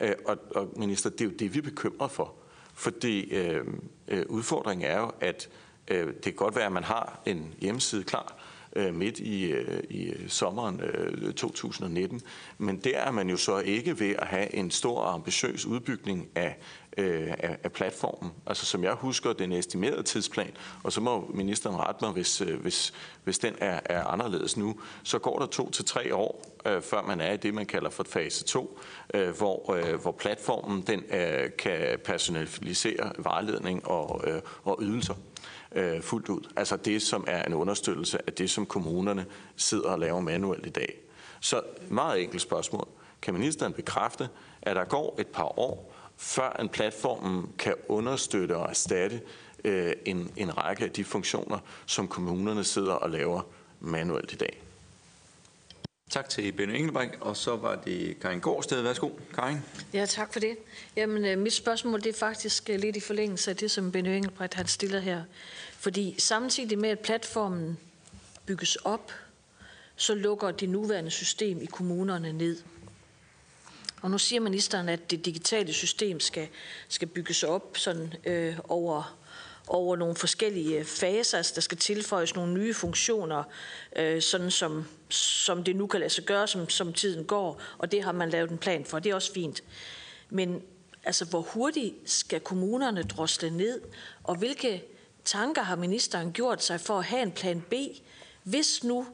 Øh, 0.00 0.14
og, 0.26 0.38
og 0.54 0.72
minister, 0.76 1.10
det 1.10 1.20
er 1.20 1.24
jo 1.24 1.30
det, 1.30 1.54
vi 1.54 1.58
er 1.58 1.62
bekymret 1.62 2.10
for. 2.10 2.34
Fordi 2.74 3.34
øh, 3.34 3.64
øh, 4.08 4.24
udfordringen 4.28 4.90
er 4.90 4.98
jo, 5.00 5.12
at 5.20 5.48
øh, 5.88 6.06
det 6.06 6.22
kan 6.22 6.32
godt 6.32 6.56
være, 6.56 6.66
at 6.66 6.72
man 6.72 6.84
har 6.84 7.20
en 7.26 7.54
hjemmeside 7.60 8.04
klar 8.04 8.36
øh, 8.76 8.94
midt 8.94 9.18
i, 9.18 9.44
øh, 9.44 9.82
i 9.90 10.14
sommeren 10.28 10.80
øh, 10.80 11.32
2019, 11.32 12.22
men 12.58 12.76
der 12.76 12.98
er 12.98 13.10
man 13.10 13.30
jo 13.30 13.36
så 13.36 13.58
ikke 13.58 14.00
ved 14.00 14.14
at 14.18 14.26
have 14.26 14.54
en 14.54 14.70
stor 14.70 15.00
og 15.00 15.14
ambitiøs 15.14 15.66
udbygning 15.66 16.28
af 16.34 16.56
øh, 16.98 17.30
af, 17.38 17.58
af 17.64 17.72
platformen. 17.72 18.32
Altså 18.46 18.66
som 18.66 18.84
jeg 18.84 18.92
husker 18.92 19.32
den 19.32 19.52
estimerede 19.52 20.02
tidsplan, 20.02 20.50
og 20.82 20.92
så 20.92 21.00
må 21.00 21.30
ministeren 21.34 21.76
rette 21.76 22.04
mig, 22.04 22.12
hvis, 22.12 22.40
øh, 22.40 22.60
hvis, 22.60 22.94
hvis 23.24 23.38
den 23.38 23.54
er, 23.58 23.80
er 23.84 24.04
anderledes 24.04 24.56
nu, 24.56 24.80
så 25.02 25.18
går 25.18 25.38
der 25.38 25.46
to 25.46 25.70
til 25.70 25.84
tre 25.84 26.14
år, 26.14 26.58
øh, 26.66 26.82
før 26.82 27.02
man 27.02 27.20
er 27.20 27.32
i 27.32 27.36
det, 27.36 27.54
man 27.54 27.66
kalder 27.66 27.90
for 27.90 28.04
fase 28.04 28.44
2, 28.44 28.78
øh, 29.14 29.36
hvor, 29.36 29.72
øh, 29.72 30.00
hvor 30.02 30.12
platformen 30.12 30.82
den 30.82 31.04
øh, 31.10 31.50
kan 31.58 31.98
personalisere 32.04 33.12
vejledning 33.18 33.88
og, 33.88 34.24
øh, 34.26 34.40
og 34.64 34.78
ydelser 34.80 35.14
øh, 35.72 36.02
fuldt 36.02 36.28
ud. 36.28 36.52
Altså 36.56 36.76
det, 36.76 37.02
som 37.02 37.24
er 37.28 37.42
en 37.42 37.54
understøttelse 37.54 38.18
af 38.26 38.32
det, 38.32 38.50
som 38.50 38.66
kommunerne 38.66 39.26
sidder 39.56 39.88
og 39.88 39.98
laver 39.98 40.20
manuelt 40.20 40.66
i 40.66 40.70
dag. 40.70 40.98
Så 41.40 41.62
meget 41.88 42.22
enkelt 42.22 42.42
spørgsmål. 42.42 42.88
Kan 43.22 43.34
ministeren 43.34 43.72
bekræfte, 43.72 44.28
at 44.62 44.76
der 44.76 44.84
går 44.84 45.16
et 45.18 45.26
par 45.26 45.58
år, 45.58 45.94
før 46.18 46.52
en 46.60 46.68
platform 46.68 47.52
kan 47.58 47.74
understøtte 47.88 48.56
og 48.56 48.70
erstatte 48.70 49.20
øh, 49.64 49.92
en, 50.04 50.32
en 50.36 50.58
række 50.58 50.84
af 50.84 50.90
de 50.90 51.04
funktioner, 51.04 51.58
som 51.86 52.08
kommunerne 52.08 52.64
sidder 52.64 52.92
og 52.92 53.10
laver 53.10 53.42
manuelt 53.80 54.32
i 54.32 54.36
dag. 54.36 54.62
Tak 56.10 56.28
til 56.28 56.52
Benny 56.52 56.74
Engelbrecht, 56.74 57.14
og 57.20 57.36
så 57.36 57.56
var 57.56 57.74
det 57.74 58.20
Karin 58.20 58.40
Gårdsted. 58.40 58.82
Værsgo, 58.82 59.10
Karin. 59.34 59.58
Ja, 59.92 60.06
tak 60.06 60.32
for 60.32 60.40
det. 60.40 60.56
Jamen, 60.96 61.24
øh, 61.24 61.38
mit 61.38 61.52
spørgsmål 61.52 62.00
det 62.00 62.14
er 62.14 62.18
faktisk 62.18 62.70
øh, 62.70 62.78
lidt 62.78 62.96
i 62.96 63.00
forlængelse 63.00 63.50
af 63.50 63.56
det, 63.56 63.70
som 63.70 63.92
Benny 63.92 64.08
Engelbrecht 64.08 64.54
har 64.54 64.64
stillet 64.64 65.02
her. 65.02 65.22
Fordi 65.72 66.14
samtidig 66.18 66.78
med, 66.78 66.90
at 66.90 66.98
platformen 66.98 67.78
bygges 68.46 68.76
op, 68.76 69.12
så 69.96 70.14
lukker 70.14 70.50
det 70.50 70.68
nuværende 70.68 71.10
system 71.10 71.62
i 71.62 71.66
kommunerne 71.66 72.32
ned. 72.32 72.56
Og 74.02 74.10
nu 74.10 74.18
siger 74.18 74.40
ministeren, 74.40 74.88
at 74.88 75.10
det 75.10 75.24
digitale 75.24 75.72
system 75.72 76.20
skal, 76.20 76.48
skal 76.88 77.08
bygges 77.08 77.42
op 77.42 77.76
sådan, 77.76 78.14
øh, 78.24 78.58
over, 78.68 79.18
over 79.66 79.96
nogle 79.96 80.16
forskellige 80.16 80.78
øh, 80.78 80.84
faser. 80.84 81.36
Altså, 81.36 81.52
der 81.54 81.60
skal 81.60 81.78
tilføjes 81.78 82.34
nogle 82.34 82.54
nye 82.54 82.74
funktioner, 82.74 83.44
øh, 83.96 84.22
sådan 84.22 84.50
som, 84.50 84.84
som 85.08 85.64
det 85.64 85.76
nu 85.76 85.86
kan 85.86 86.00
lade 86.00 86.10
sig 86.10 86.24
gøre, 86.24 86.48
som, 86.48 86.68
som 86.68 86.92
tiden 86.92 87.24
går. 87.24 87.62
Og 87.78 87.92
det 87.92 88.02
har 88.02 88.12
man 88.12 88.30
lavet 88.30 88.50
en 88.50 88.58
plan 88.58 88.84
for. 88.84 88.98
Det 88.98 89.10
er 89.10 89.14
også 89.14 89.32
fint. 89.32 89.62
Men 90.30 90.62
altså, 91.04 91.24
hvor 91.24 91.40
hurtigt 91.40 91.94
skal 92.04 92.40
kommunerne 92.40 93.02
drosle 93.02 93.50
ned? 93.50 93.80
Og 94.24 94.36
hvilke 94.36 94.84
tanker 95.24 95.62
har 95.62 95.76
ministeren 95.76 96.32
gjort 96.32 96.62
sig 96.62 96.80
for 96.80 96.98
at 96.98 97.04
have 97.04 97.22
en 97.22 97.32
plan 97.32 97.60
B, 97.60 97.74
hvis 98.42 98.84
nu 98.84 99.06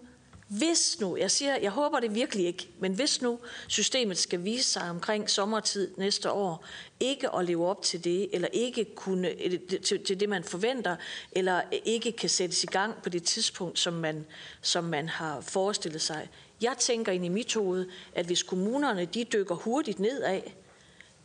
hvis 0.49 1.01
nu, 1.01 1.17
jeg 1.17 1.31
siger, 1.31 1.57
jeg 1.57 1.71
håber 1.71 2.01
det 2.01 2.15
virkelig 2.15 2.47
ikke, 2.47 2.69
men 2.79 2.93
hvis 2.93 3.23
nu 3.23 3.39
systemet 3.69 4.19
skal 4.19 4.45
vise 4.45 4.71
sig 4.71 4.91
omkring 4.91 5.31
sommertid 5.31 5.91
næste 5.97 6.31
år, 6.31 6.65
ikke 7.01 7.35
at 7.35 7.45
leve 7.45 7.67
op 7.67 7.83
til 7.83 8.05
det, 8.05 8.29
eller 8.33 8.49
ikke 8.53 8.85
kunne, 8.95 9.29
øh, 9.29 9.59
til, 9.83 10.05
til 10.05 10.21
det, 10.21 10.29
man 10.29 10.45
forventer, 10.45 10.97
eller 11.33 11.63
ikke 11.85 12.13
kan 12.13 12.29
sættes 12.29 12.65
i 12.65 12.67
gang 12.67 13.03
på 13.03 13.09
det 13.09 13.23
tidspunkt, 13.23 13.79
som 13.79 13.93
man, 13.95 14.27
som 14.63 14.85
man 14.85 15.09
har 15.09 15.41
forestillet 15.41 16.03
sig. 16.03 16.29
Jeg 16.63 16.75
tænker 16.79 17.13
ind 17.13 17.25
i 17.25 17.29
mit 17.29 17.55
hoved, 17.55 17.87
at 18.15 18.27
hvis 18.27 18.43
kommunerne 18.43 19.05
de 19.05 19.25
dykker 19.25 19.55
hurtigt 19.55 19.99
nedad, 19.99 20.41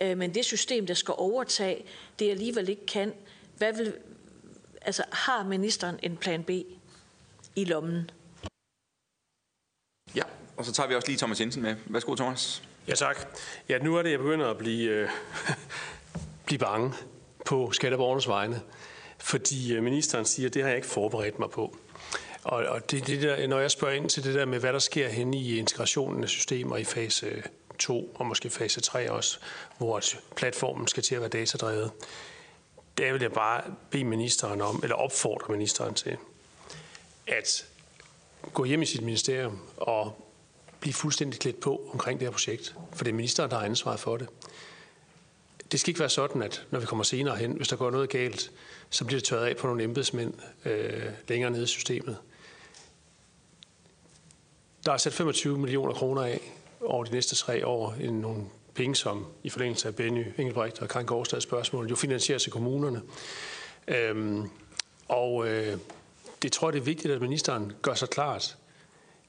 øh, 0.01 0.17
men 0.17 0.33
det 0.33 0.45
system, 0.45 0.87
der 0.87 0.93
skal 0.93 1.13
overtage, 1.17 1.85
det 2.19 2.31
alligevel 2.31 2.69
ikke 2.69 2.85
kan, 2.85 3.13
hvad 3.57 3.73
vil, 3.73 3.93
altså, 4.81 5.03
har 5.11 5.43
ministeren 5.43 5.99
en 6.03 6.17
plan 6.17 6.43
B 6.43 6.49
i 7.55 7.65
lommen? 7.65 8.11
Ja, 10.15 10.23
og 10.57 10.65
så 10.65 10.73
tager 10.73 10.87
vi 10.89 10.95
også 10.95 11.07
lige 11.07 11.17
Thomas 11.17 11.41
Jensen 11.41 11.61
med. 11.61 11.75
Værsgo, 11.85 12.15
Thomas. 12.15 12.63
Ja, 12.87 12.95
tak. 12.95 13.27
Ja, 13.69 13.77
nu 13.77 13.95
er 13.95 14.01
det, 14.01 14.11
jeg 14.11 14.19
begynder 14.19 14.49
at 14.49 14.57
blive, 14.57 14.89
øh, 14.89 15.09
blive 16.45 16.59
bange 16.59 16.93
på 17.45 17.71
skatteborgernes 17.71 18.27
vegne. 18.27 18.61
Fordi 19.17 19.73
øh, 19.73 19.83
ministeren 19.83 20.25
siger, 20.25 20.49
at 20.49 20.53
det 20.53 20.61
har 20.61 20.69
jeg 20.69 20.77
ikke 20.77 20.87
forberedt 20.87 21.39
mig 21.39 21.49
på. 21.49 21.77
Og, 22.43 22.65
og 22.65 22.91
det, 22.91 23.07
det 23.07 23.21
der, 23.21 23.47
når 23.47 23.59
jeg 23.59 23.71
spørger 23.71 23.93
ind 23.93 24.09
til 24.09 24.23
det 24.23 24.35
der 24.35 24.45
med, 24.45 24.59
hvad 24.59 24.73
der 24.73 24.79
sker 24.79 25.07
hen 25.07 25.33
i 25.33 25.57
integrationen 25.57 26.23
af 26.23 26.29
systemer 26.29 26.77
i 26.77 26.83
fase 26.83 27.25
øh, 27.25 27.43
2 27.79 28.15
og 28.15 28.25
måske 28.25 28.49
fase 28.49 28.81
3 28.81 29.11
også, 29.11 29.39
hvor 29.77 30.01
platformen 30.35 30.87
skal 30.87 31.03
til 31.03 31.15
at 31.15 31.21
være 31.21 31.29
datadrevet, 31.29 31.91
der 32.97 33.11
vil 33.11 33.21
jeg 33.21 33.31
bare 33.31 33.63
bede 33.89 34.03
ministeren 34.03 34.61
om, 34.61 34.79
eller 34.83 34.95
opfordre 34.95 35.53
ministeren 35.53 35.93
til, 35.93 36.17
at 37.27 37.65
gå 38.53 38.63
hjem 38.65 38.81
i 38.81 38.85
sit 38.85 39.01
ministerium 39.01 39.59
og 39.77 40.25
blive 40.79 40.93
fuldstændig 40.93 41.39
klædt 41.39 41.59
på 41.59 41.89
omkring 41.93 42.19
det 42.19 42.27
her 42.27 42.31
projekt, 42.31 42.75
for 42.93 43.03
det 43.03 43.11
er 43.11 43.15
ministeren, 43.15 43.51
der 43.51 43.57
har 43.57 43.65
ansvaret 43.65 43.99
for 43.99 44.17
det. 44.17 44.27
Det 45.71 45.79
skal 45.79 45.89
ikke 45.91 45.99
være 45.99 46.09
sådan, 46.09 46.41
at 46.41 46.65
når 46.71 46.79
vi 46.79 46.85
kommer 46.85 47.03
senere 47.03 47.35
hen, 47.35 47.51
hvis 47.51 47.67
der 47.67 47.75
går 47.75 47.91
noget 47.91 48.09
galt, 48.09 48.51
så 48.89 49.05
bliver 49.05 49.19
det 49.19 49.27
tørret 49.27 49.45
af 49.45 49.57
på 49.57 49.67
nogle 49.67 49.83
embedsmænd 49.83 50.33
øh, 50.65 51.03
længere 51.27 51.51
nede 51.51 51.63
i 51.63 51.67
systemet. 51.67 52.17
Der 54.85 54.91
er 54.91 54.97
sat 54.97 55.13
25 55.13 55.57
millioner 55.57 55.93
kroner 55.93 56.21
af 56.21 56.53
over 56.81 57.03
de 57.03 57.11
næste 57.11 57.35
tre 57.35 57.67
år 57.67 57.95
i 57.99 58.07
nogle 58.07 58.43
penge, 58.73 58.95
som 58.95 59.25
i 59.43 59.49
forlængelse 59.49 59.87
af 59.87 59.95
Benny 59.95 60.25
Engelbrecht 60.37 60.79
og 60.79 60.89
Karin 60.89 61.05
Gårdstads 61.05 61.43
spørgsmål 61.43 61.89
jo 61.89 61.95
finansieres 61.95 62.45
af 62.45 62.51
kommunerne. 62.51 63.01
Øhm, 63.87 64.49
og 65.07 65.47
øh, 65.47 65.77
det 66.41 66.51
tror 66.51 66.67
jeg, 66.67 66.73
det 66.73 66.79
er 66.79 66.83
vigtigt, 66.83 67.13
at 67.13 67.21
ministeren 67.21 67.73
gør 67.81 67.93
sig 67.93 68.09
klart. 68.09 68.57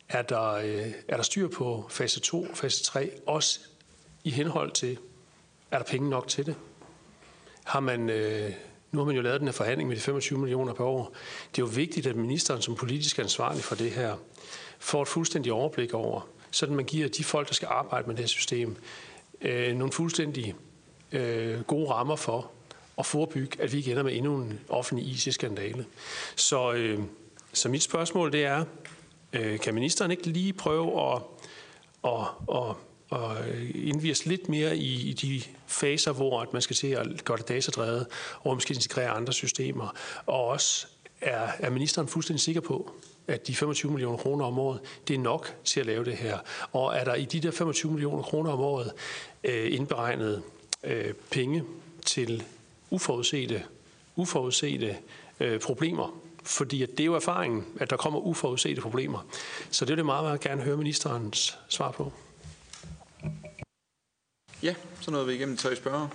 Er 0.09 0.23
der, 0.23 0.51
øh, 0.53 0.93
er 1.09 1.17
der 1.17 1.23
styr 1.23 1.49
på 1.49 1.87
fase 1.91 2.21
2 2.21 2.43
og 2.43 2.57
fase 2.57 2.85
3, 2.85 3.11
også 3.27 3.61
i 4.25 4.31
henhold 4.31 4.73
til, 4.73 4.99
er 5.71 5.79
der 5.79 5.85
penge 5.85 6.11
nok 6.11 6.29
til 6.29 6.47
det? 6.47 6.55
Har 7.65 7.81
man, 7.81 8.11
øh, 8.11 8.53
nu 8.93 8.99
har 8.99 9.07
man 9.07 9.17
jo 9.17 9.23
lavet 9.23 9.41
den 9.41 9.49
her 9.49 9.53
forhandling 9.53 9.89
med 9.89 9.97
de 9.97 10.01
25 10.01 10.39
millioner 10.39 10.75
per 10.75 10.85
år. 10.85 11.15
Det 11.57 11.63
er 11.63 11.67
jo 11.67 11.73
vigtigt, 11.75 12.07
at 12.07 12.17
ministeren 12.17 12.63
som 12.63 12.75
politisk 12.75 13.19
ansvarlig 13.19 13.65
for 13.65 13.75
det 13.75 13.91
her, 13.91 14.17
får 14.79 15.03
et 15.03 15.09
fuldstændigt 15.09 15.53
overblik 15.53 15.95
over, 15.95 16.29
sådan 16.51 16.77
man 16.77 16.85
giver 16.85 17.09
de 17.09 17.25
folk, 17.25 17.49
der 17.49 17.55
skal 17.55 17.69
arbejde 17.71 18.07
med 18.07 18.17
det 18.17 18.23
her 18.23 18.29
system, 18.29 18.77
øh, 19.41 19.75
nogle 19.77 19.93
fuldstændig 19.93 20.55
øh, 21.13 21.61
gode 21.63 21.91
rammer 21.91 22.17
for 22.17 22.51
at 23.01 23.07
forebygge, 23.07 23.63
at 23.63 23.73
vi 23.73 23.79
ikke 23.79 23.91
ender 23.91 24.03
med 24.03 24.17
endnu 24.17 24.37
en 24.37 24.61
offentlig 24.69 25.07
IT-skandale. 25.07 25.87
Så, 26.37 26.73
øh, 26.73 26.99
så 27.53 27.69
mit 27.69 27.83
spørgsmål 27.83 28.33
det 28.33 28.45
er, 28.45 28.65
øh, 29.33 29.59
kan 29.59 29.75
ministeren 29.75 30.11
ikke 30.11 30.27
lige 30.27 30.53
prøve 30.53 31.13
at, 31.13 31.23
at, 32.05 32.27
at, 32.53 32.77
at 33.13 33.49
øh, 33.49 33.71
indvige 33.75 34.29
lidt 34.29 34.49
mere 34.49 34.77
i, 34.77 35.09
i 35.09 35.13
de 35.13 35.43
faser, 35.67 36.13
hvor 36.13 36.41
at 36.41 36.53
man 36.53 36.63
skal 36.63 36.77
til 36.77 36.87
at 36.87 37.25
gøre 37.25 37.37
det 37.37 37.49
datadrevet, 37.49 38.07
og 38.35 38.43
hvor 38.43 38.55
man 38.55 38.61
skal 38.61 38.77
integrere 38.77 39.09
andre 39.09 39.33
systemer, 39.33 39.95
og 40.27 40.47
også 40.47 40.87
er, 41.21 41.49
er 41.59 41.71
ministeren 41.71 42.09
fuldstændig 42.09 42.41
sikker 42.41 42.61
på, 42.61 42.93
at 43.29 43.47
de 43.47 43.55
25 43.55 43.93
millioner 43.93 44.19
kroner 44.19 44.45
om 44.45 44.59
året, 44.59 44.81
det 45.09 45.15
er 45.15 45.19
nok 45.19 45.55
til 45.65 45.81
at 45.81 45.87
lave 45.87 46.05
det 46.05 46.17
her. 46.17 46.39
Og 46.73 46.97
er 46.97 47.05
der 47.05 47.15
i 47.15 47.25
de 47.25 47.41
der 47.41 47.51
25 47.51 47.93
millioner 47.93 48.23
kroner 48.23 48.51
om 48.51 48.61
året 48.61 48.93
øh, 49.45 49.75
indberegnet 49.75 50.43
øh, 50.85 51.15
penge 51.31 51.65
til 52.07 52.45
uforudsete, 52.91 53.65
uforudsete 54.17 54.97
øh, 55.41 55.61
problemer? 55.61 56.21
Fordi 56.45 56.83
at 56.83 56.91
det 56.91 57.01
er 57.01 57.05
jo 57.05 57.15
erfaringen, 57.15 57.67
at 57.81 57.91
der 57.91 57.97
kommer 57.97 58.19
uforudsete 58.21 58.81
problemer. 58.81 59.27
Så 59.71 59.85
det 59.85 59.91
vil 59.91 59.99
jeg 59.99 60.07
meget, 60.07 60.25
meget 60.25 60.41
gerne 60.41 60.63
høre 60.63 60.77
ministerens 60.77 61.59
svar 61.69 61.91
på. 61.91 62.13
Ja, 64.63 64.75
så 65.01 65.11
nåede 65.11 65.27
vi 65.27 65.35
igennem 65.35 65.57
tre 65.57 65.77
spørger. 65.77 66.09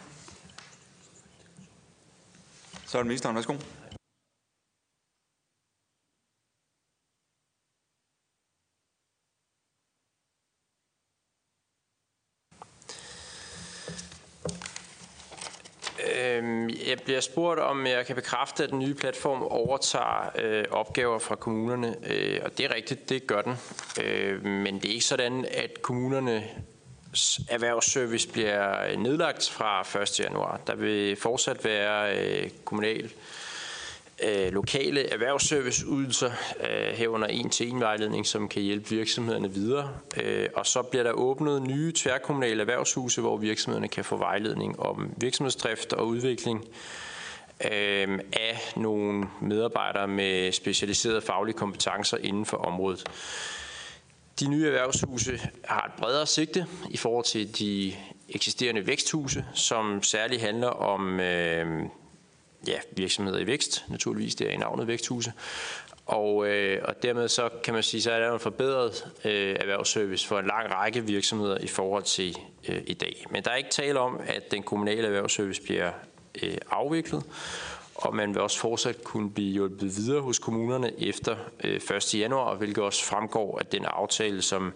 Så 2.85 2.97
er 2.97 3.01
det 3.01 3.07
ministeren. 3.07 3.35
Værsgo. 3.35 3.53
Øhm, 16.25 16.69
jeg 16.69 16.99
bliver 17.05 17.19
spurgt, 17.19 17.59
om 17.59 17.87
jeg 17.87 18.05
kan 18.05 18.15
bekræfte, 18.15 18.63
at 18.63 18.69
den 18.69 18.79
nye 18.79 18.93
platform 18.93 19.43
overtager 19.43 20.31
øh, 20.39 20.65
opgaver 20.71 21.19
fra 21.19 21.35
kommunerne. 21.35 21.95
Øh, 22.07 22.39
og 22.43 22.57
det 22.57 22.65
er 22.65 22.75
rigtigt, 22.75 23.09
det 23.09 23.27
gør 23.27 23.41
den. 23.41 23.57
Øh, 24.03 24.45
men 24.45 24.75
det 24.75 24.85
er 24.85 24.93
ikke 24.93 25.05
sådan, 25.05 25.45
at 25.51 25.81
kommunerne 25.81 26.43
erhvervsservice 27.49 28.29
bliver 28.29 28.85
øh, 28.85 28.97
nedlagt 28.97 29.49
fra 29.49 30.01
1. 30.01 30.19
januar. 30.19 30.59
Der 30.67 30.75
vil 30.75 31.15
fortsat 31.15 31.65
være 31.65 32.17
øh, 32.17 32.49
kommunal 32.65 33.11
øh, 34.23 34.53
lokale 34.53 35.13
erhvervsserviceydelser 35.13 36.31
øh, 36.59 36.97
herunder 36.97 37.27
en 37.27 37.49
til 37.49 37.69
en 37.69 37.79
vejledning, 37.79 38.27
som 38.27 38.47
kan 38.47 38.61
hjælpe 38.61 38.89
virksomhederne 38.89 39.53
videre. 39.53 39.89
Øh, 40.23 40.49
og 40.55 40.65
så 40.65 40.81
bliver 40.81 41.03
der 41.03 41.11
åbnet 41.11 41.61
nye 41.61 41.93
tværkommunale 41.95 42.61
erhvervshuse, 42.61 43.21
hvor 43.21 43.37
virksomhederne 43.37 43.87
kan 43.87 44.03
få 44.03 44.17
vejledning 44.17 44.79
om 44.79 45.11
virksomhedsdrift 45.17 45.93
og 45.93 46.07
udvikling 46.07 46.65
øh, 47.65 48.19
af 48.33 48.73
nogle 48.75 49.27
medarbejdere 49.41 50.07
med 50.07 50.51
specialiserede 50.51 51.21
faglige 51.21 51.57
kompetencer 51.57 52.17
inden 52.17 52.45
for 52.45 52.57
området. 52.57 53.03
De 54.39 54.47
nye 54.47 54.65
erhvervshuse 54.65 55.39
har 55.63 55.85
et 55.85 55.93
bredere 55.97 56.25
sigte 56.25 56.65
i 56.89 56.97
forhold 56.97 57.25
til 57.25 57.59
de 57.59 57.93
eksisterende 58.29 58.87
væksthuse, 58.87 59.45
som 59.53 60.03
særligt 60.03 60.41
handler 60.41 60.67
om 60.67 61.19
øh, 61.19 61.85
ja, 62.67 62.79
virksomheder 62.91 63.39
i 63.39 63.47
vækst, 63.47 63.85
naturligvis, 63.87 64.35
det 64.35 64.47
er 64.47 64.51
i 64.51 64.57
navnet 64.57 64.87
væksthuse. 64.87 65.33
Og, 66.05 66.47
øh, 66.47 66.81
og 66.83 67.03
dermed 67.03 67.27
så 67.27 67.49
kan 67.63 67.73
man 67.73 67.83
sige, 67.83 68.01
så 68.01 68.11
er 68.11 68.19
der 68.19 68.33
en 68.33 68.39
forbedret 68.39 69.07
øh, 69.25 69.55
erhvervsservice 69.59 70.27
for 70.27 70.39
en 70.39 70.45
lang 70.45 70.71
række 70.71 71.05
virksomheder 71.05 71.57
i 71.57 71.67
forhold 71.67 72.03
til 72.03 72.37
øh, 72.67 72.81
i 72.87 72.93
dag. 72.93 73.25
Men 73.31 73.43
der 73.43 73.51
er 73.51 73.55
ikke 73.55 73.69
tale 73.69 73.99
om, 73.99 74.19
at 74.27 74.51
den 74.51 74.63
kommunale 74.63 75.07
erhvervsservice 75.07 75.61
bliver 75.61 75.91
øh, 76.43 76.57
afviklet, 76.71 77.23
og 77.95 78.15
man 78.15 78.33
vil 78.33 78.41
også 78.41 78.59
fortsat 78.59 79.03
kunne 79.03 79.31
blive 79.31 79.53
hjulpet 79.53 79.97
videre 79.97 80.21
hos 80.21 80.39
kommunerne 80.39 81.03
efter 81.03 81.35
øh, 81.63 81.81
1. 81.95 82.15
januar, 82.15 82.55
hvilket 82.55 82.83
også 82.83 83.03
fremgår 83.03 83.59
af 83.59 83.65
den 83.65 83.85
aftale, 83.85 84.41
som 84.41 84.73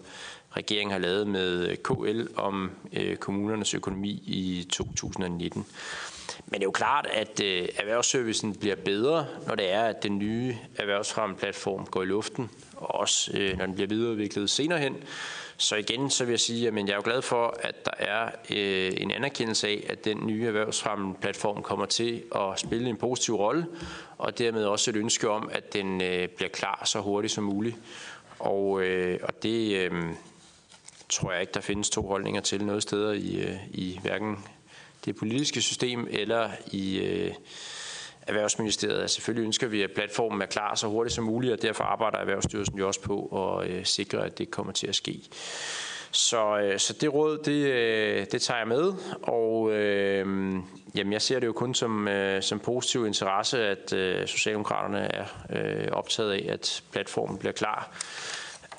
regeringen 0.56 0.92
har 0.92 0.98
lavet 0.98 1.26
med 1.26 1.68
øh, 1.68 1.76
KL 1.76 2.26
om 2.36 2.70
øh, 2.92 3.16
kommunernes 3.16 3.74
økonomi 3.74 4.10
i 4.26 4.66
2019. 4.70 5.66
Men 6.46 6.54
det 6.54 6.60
er 6.60 6.66
jo 6.66 6.70
klart, 6.70 7.06
at 7.12 7.40
øh, 7.40 7.68
erhvervsservicen 7.78 8.54
bliver 8.54 8.76
bedre, 8.76 9.26
når 9.46 9.54
det 9.54 9.72
er, 9.72 9.82
at 9.82 10.02
den 10.02 10.18
nye 10.18 10.56
erhvervsfremmeplatform 10.76 11.86
går 11.86 12.02
i 12.02 12.06
luften, 12.06 12.50
og 12.76 12.94
også 12.94 13.30
øh, 13.34 13.58
når 13.58 13.66
den 13.66 13.74
bliver 13.74 13.88
videreudviklet 13.88 14.50
senere 14.50 14.78
hen. 14.78 14.96
Så 15.56 15.76
igen, 15.76 16.10
så 16.10 16.24
vil 16.24 16.32
jeg 16.32 16.40
sige, 16.40 16.68
at 16.68 16.74
jeg 16.74 16.88
er 16.88 16.94
jo 16.94 17.02
glad 17.04 17.22
for, 17.22 17.56
at 17.60 17.84
der 17.84 17.90
er 17.98 18.30
øh, 18.50 18.92
en 18.96 19.10
anerkendelse 19.10 19.68
af, 19.68 19.86
at 19.88 20.04
den 20.04 20.26
nye 20.26 20.46
erhvervsfremmeplatform 20.46 21.62
kommer 21.62 21.86
til 21.86 22.22
at 22.34 22.60
spille 22.60 22.88
en 22.88 22.96
positiv 22.96 23.34
rolle, 23.34 23.66
og 24.18 24.38
dermed 24.38 24.64
også 24.64 24.90
et 24.90 24.96
ønske 24.96 25.30
om, 25.30 25.50
at 25.52 25.72
den 25.72 26.02
øh, 26.02 26.28
bliver 26.28 26.48
klar 26.48 26.82
så 26.84 27.00
hurtigt 27.00 27.32
som 27.32 27.44
muligt. 27.44 27.76
Og, 28.38 28.82
øh, 28.82 29.18
og 29.22 29.42
det 29.42 29.76
øh, 29.76 29.92
tror 31.08 31.32
jeg 31.32 31.40
ikke, 31.40 31.52
der 31.52 31.60
findes 31.60 31.90
to 31.90 32.06
holdninger 32.06 32.40
til 32.40 32.64
noget 32.64 32.82
steder 32.82 33.12
i, 33.12 33.36
øh, 33.36 33.56
i 33.70 33.98
hverken 34.02 34.44
det 35.04 35.16
politiske 35.16 35.62
system 35.62 36.06
eller 36.10 36.50
i 36.66 36.98
øh, 36.98 37.34
Erhvervsministeriet. 38.26 39.00
Altså, 39.00 39.14
selvfølgelig 39.14 39.46
ønsker 39.46 39.66
vi, 39.66 39.82
at 39.82 39.90
platformen 39.94 40.42
er 40.42 40.46
klar 40.46 40.74
så 40.74 40.86
hurtigt 40.86 41.14
som 41.14 41.24
muligt, 41.24 41.52
og 41.52 41.62
derfor 41.62 41.84
arbejder 41.84 42.18
Erhvervsstyrelsen 42.18 42.78
jo 42.78 42.86
også 42.86 43.00
på 43.00 43.48
at 43.60 43.70
øh, 43.70 43.84
sikre, 43.84 44.24
at 44.24 44.38
det 44.38 44.50
kommer 44.50 44.72
til 44.72 44.86
at 44.86 44.94
ske. 44.94 45.22
Så, 46.12 46.58
øh, 46.58 46.78
så 46.78 46.92
det 46.92 47.14
råd, 47.14 47.38
det, 47.38 47.66
øh, 47.66 48.26
det 48.32 48.42
tager 48.42 48.58
jeg 48.58 48.68
med, 48.68 48.92
og 49.22 49.72
øh, 49.72 50.26
jamen, 50.94 51.12
jeg 51.12 51.22
ser 51.22 51.40
det 51.40 51.46
jo 51.46 51.52
kun 51.52 51.74
som, 51.74 52.08
øh, 52.08 52.42
som 52.42 52.58
positiv 52.58 53.06
interesse, 53.06 53.66
at 53.66 53.92
øh, 53.92 54.26
Socialdemokraterne 54.26 54.98
er 54.98 55.24
øh, 55.50 55.88
optaget 55.92 56.32
af, 56.32 56.52
at 56.52 56.82
platformen 56.92 57.38
bliver 57.38 57.52
klar. 57.52 57.98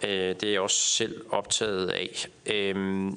Øh, 0.03 0.09
det 0.11 0.43
er 0.43 0.51
jeg 0.51 0.61
også 0.61 0.77
selv 0.77 1.21
optaget 1.29 1.89
af. 1.89 2.27
Øh, 2.45 3.11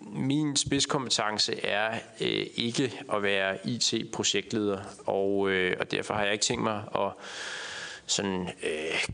min 0.00 0.56
spidskompetence 0.56 1.64
er 1.64 1.94
øh, 2.20 2.46
ikke 2.54 3.00
at 3.12 3.22
være 3.22 3.58
IT-projektleder, 3.66 4.78
og, 5.06 5.50
øh, 5.50 5.76
og 5.80 5.90
derfor 5.90 6.14
har 6.14 6.24
jeg 6.24 6.32
ikke 6.32 6.44
tænkt 6.44 6.62
mig 6.62 6.82
at 6.94 7.12
sådan, 8.06 8.48
øh, 8.62 9.08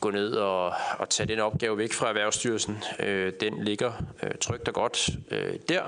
gå 0.00 0.10
ned 0.10 0.32
og, 0.32 0.72
og 0.98 1.08
tage 1.08 1.26
den 1.26 1.38
opgave 1.38 1.78
væk 1.78 1.92
fra 1.92 2.08
Erhvervsstyrelsen. 2.08 2.84
Øh, 3.00 3.32
den 3.40 3.64
ligger 3.64 3.92
øh, 4.22 4.30
trygt 4.40 4.68
og 4.68 4.74
godt 4.74 5.10
øh, 5.30 5.54
der, 5.68 5.82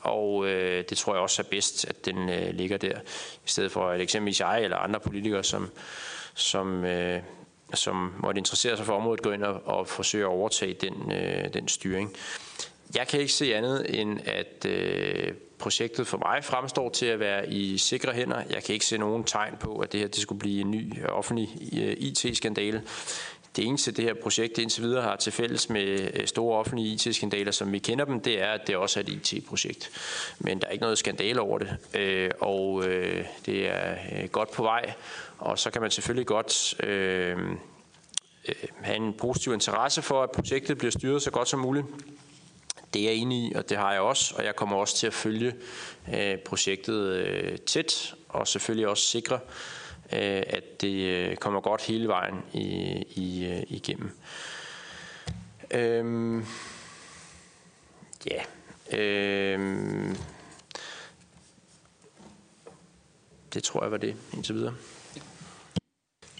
og 0.00 0.46
øh, 0.46 0.84
det 0.90 0.98
tror 0.98 1.14
jeg 1.14 1.22
også 1.22 1.42
er 1.42 1.46
bedst, 1.50 1.84
at 1.84 2.04
den 2.04 2.28
øh, 2.28 2.54
ligger 2.54 2.76
der, 2.76 3.00
i 3.46 3.48
stedet 3.48 3.72
for 3.72 3.88
at 3.88 4.00
eksempelvis 4.00 4.40
jeg 4.40 4.64
eller 4.64 4.76
andre 4.76 5.00
politikere, 5.00 5.44
som, 5.44 5.70
som, 6.34 6.84
øh, 6.84 7.22
som 7.74 8.14
måtte 8.18 8.38
interessere 8.38 8.76
sig 8.76 8.86
for 8.86 8.96
området, 8.96 9.22
gå 9.22 9.30
ind 9.30 9.42
og, 9.42 9.62
og 9.64 9.88
forsøge 9.88 10.24
at 10.24 10.28
overtage 10.28 10.74
den, 10.74 11.12
øh, 11.12 11.54
den 11.54 11.68
styring. 11.68 12.16
Jeg 12.94 13.08
kan 13.08 13.20
ikke 13.20 13.32
se 13.32 13.54
andet 13.54 14.00
end, 14.00 14.20
at 14.24 14.66
øh, 14.66 15.32
projektet 15.58 16.06
for 16.06 16.18
mig 16.18 16.44
fremstår 16.44 16.88
til 16.88 17.06
at 17.06 17.20
være 17.20 17.52
i 17.52 17.78
sikre 17.78 18.12
hænder. 18.12 18.42
Jeg 18.50 18.62
kan 18.64 18.72
ikke 18.72 18.86
se 18.86 18.98
nogen 18.98 19.24
tegn 19.24 19.54
på, 19.60 19.78
at 19.78 19.92
det 19.92 20.00
her 20.00 20.08
det 20.08 20.18
skulle 20.20 20.38
blive 20.38 20.60
en 20.60 20.70
ny 20.70 21.02
øh, 21.02 21.08
offentlig 21.08 21.48
øh, 21.72 21.96
IT-skandale. 21.98 22.82
Det 23.56 23.66
eneste, 23.66 23.92
det 23.92 24.04
her 24.04 24.14
projekt 24.14 24.58
indtil 24.58 24.82
videre 24.82 25.02
har 25.02 25.16
til 25.16 25.32
fælles 25.32 25.68
med 25.68 26.10
øh, 26.14 26.26
store 26.26 26.58
offentlige 26.58 26.94
IT-skandaler, 26.94 27.52
som 27.52 27.72
vi 27.72 27.78
kender 27.78 28.04
dem, 28.04 28.20
det 28.20 28.42
er, 28.42 28.50
at 28.50 28.66
det 28.66 28.76
også 28.76 29.00
er 29.00 29.04
et 29.04 29.32
IT-projekt. 29.32 29.90
Men 30.38 30.60
der 30.60 30.66
er 30.66 30.70
ikke 30.70 30.82
noget 30.82 30.98
skandale 30.98 31.40
over 31.40 31.58
det, 31.58 31.76
øh, 31.94 32.30
og 32.40 32.84
det 33.46 33.68
er 33.68 34.26
godt 34.26 34.50
på 34.50 34.62
vej. 34.62 34.92
Og 35.38 35.58
så 35.58 35.70
kan 35.70 35.82
man 35.82 35.90
selvfølgelig 35.90 36.26
godt 36.26 36.80
øh, 36.82 37.38
have 38.82 38.96
en 38.96 39.12
positiv 39.12 39.52
interesse 39.52 40.02
for, 40.02 40.22
at 40.22 40.30
projektet 40.30 40.78
bliver 40.78 40.90
styret 40.90 41.22
så 41.22 41.30
godt 41.30 41.48
som 41.48 41.60
muligt. 41.60 41.86
Det 42.96 43.04
er 43.04 43.10
jeg 43.10 43.18
enig 43.18 43.38
i, 43.38 43.52
og 43.54 43.68
det 43.68 43.76
har 43.76 43.92
jeg 43.92 44.00
også, 44.00 44.34
og 44.38 44.44
jeg 44.44 44.56
kommer 44.56 44.76
også 44.76 44.96
til 44.96 45.06
at 45.06 45.14
følge 45.14 45.54
øh, 46.14 46.38
projektet 46.38 47.12
øh, 47.12 47.58
tæt, 47.58 48.14
og 48.28 48.48
selvfølgelig 48.48 48.88
også 48.88 49.02
sikre, 49.02 49.34
øh, 50.12 50.42
at 50.46 50.80
det 50.80 51.02
øh, 51.02 51.36
kommer 51.36 51.60
godt 51.60 51.82
hele 51.82 52.08
vejen 52.08 52.34
i, 52.52 52.62
i, 53.10 53.46
øh, 53.46 53.62
igennem. 53.68 54.10
Øhm, 55.70 56.44
ja. 58.30 58.42
Øhm, 58.98 60.16
det 63.54 63.62
tror 63.62 63.82
jeg 63.82 63.90
var 63.90 63.98
det 63.98 64.16
indtil 64.32 64.54
videre. 64.54 64.74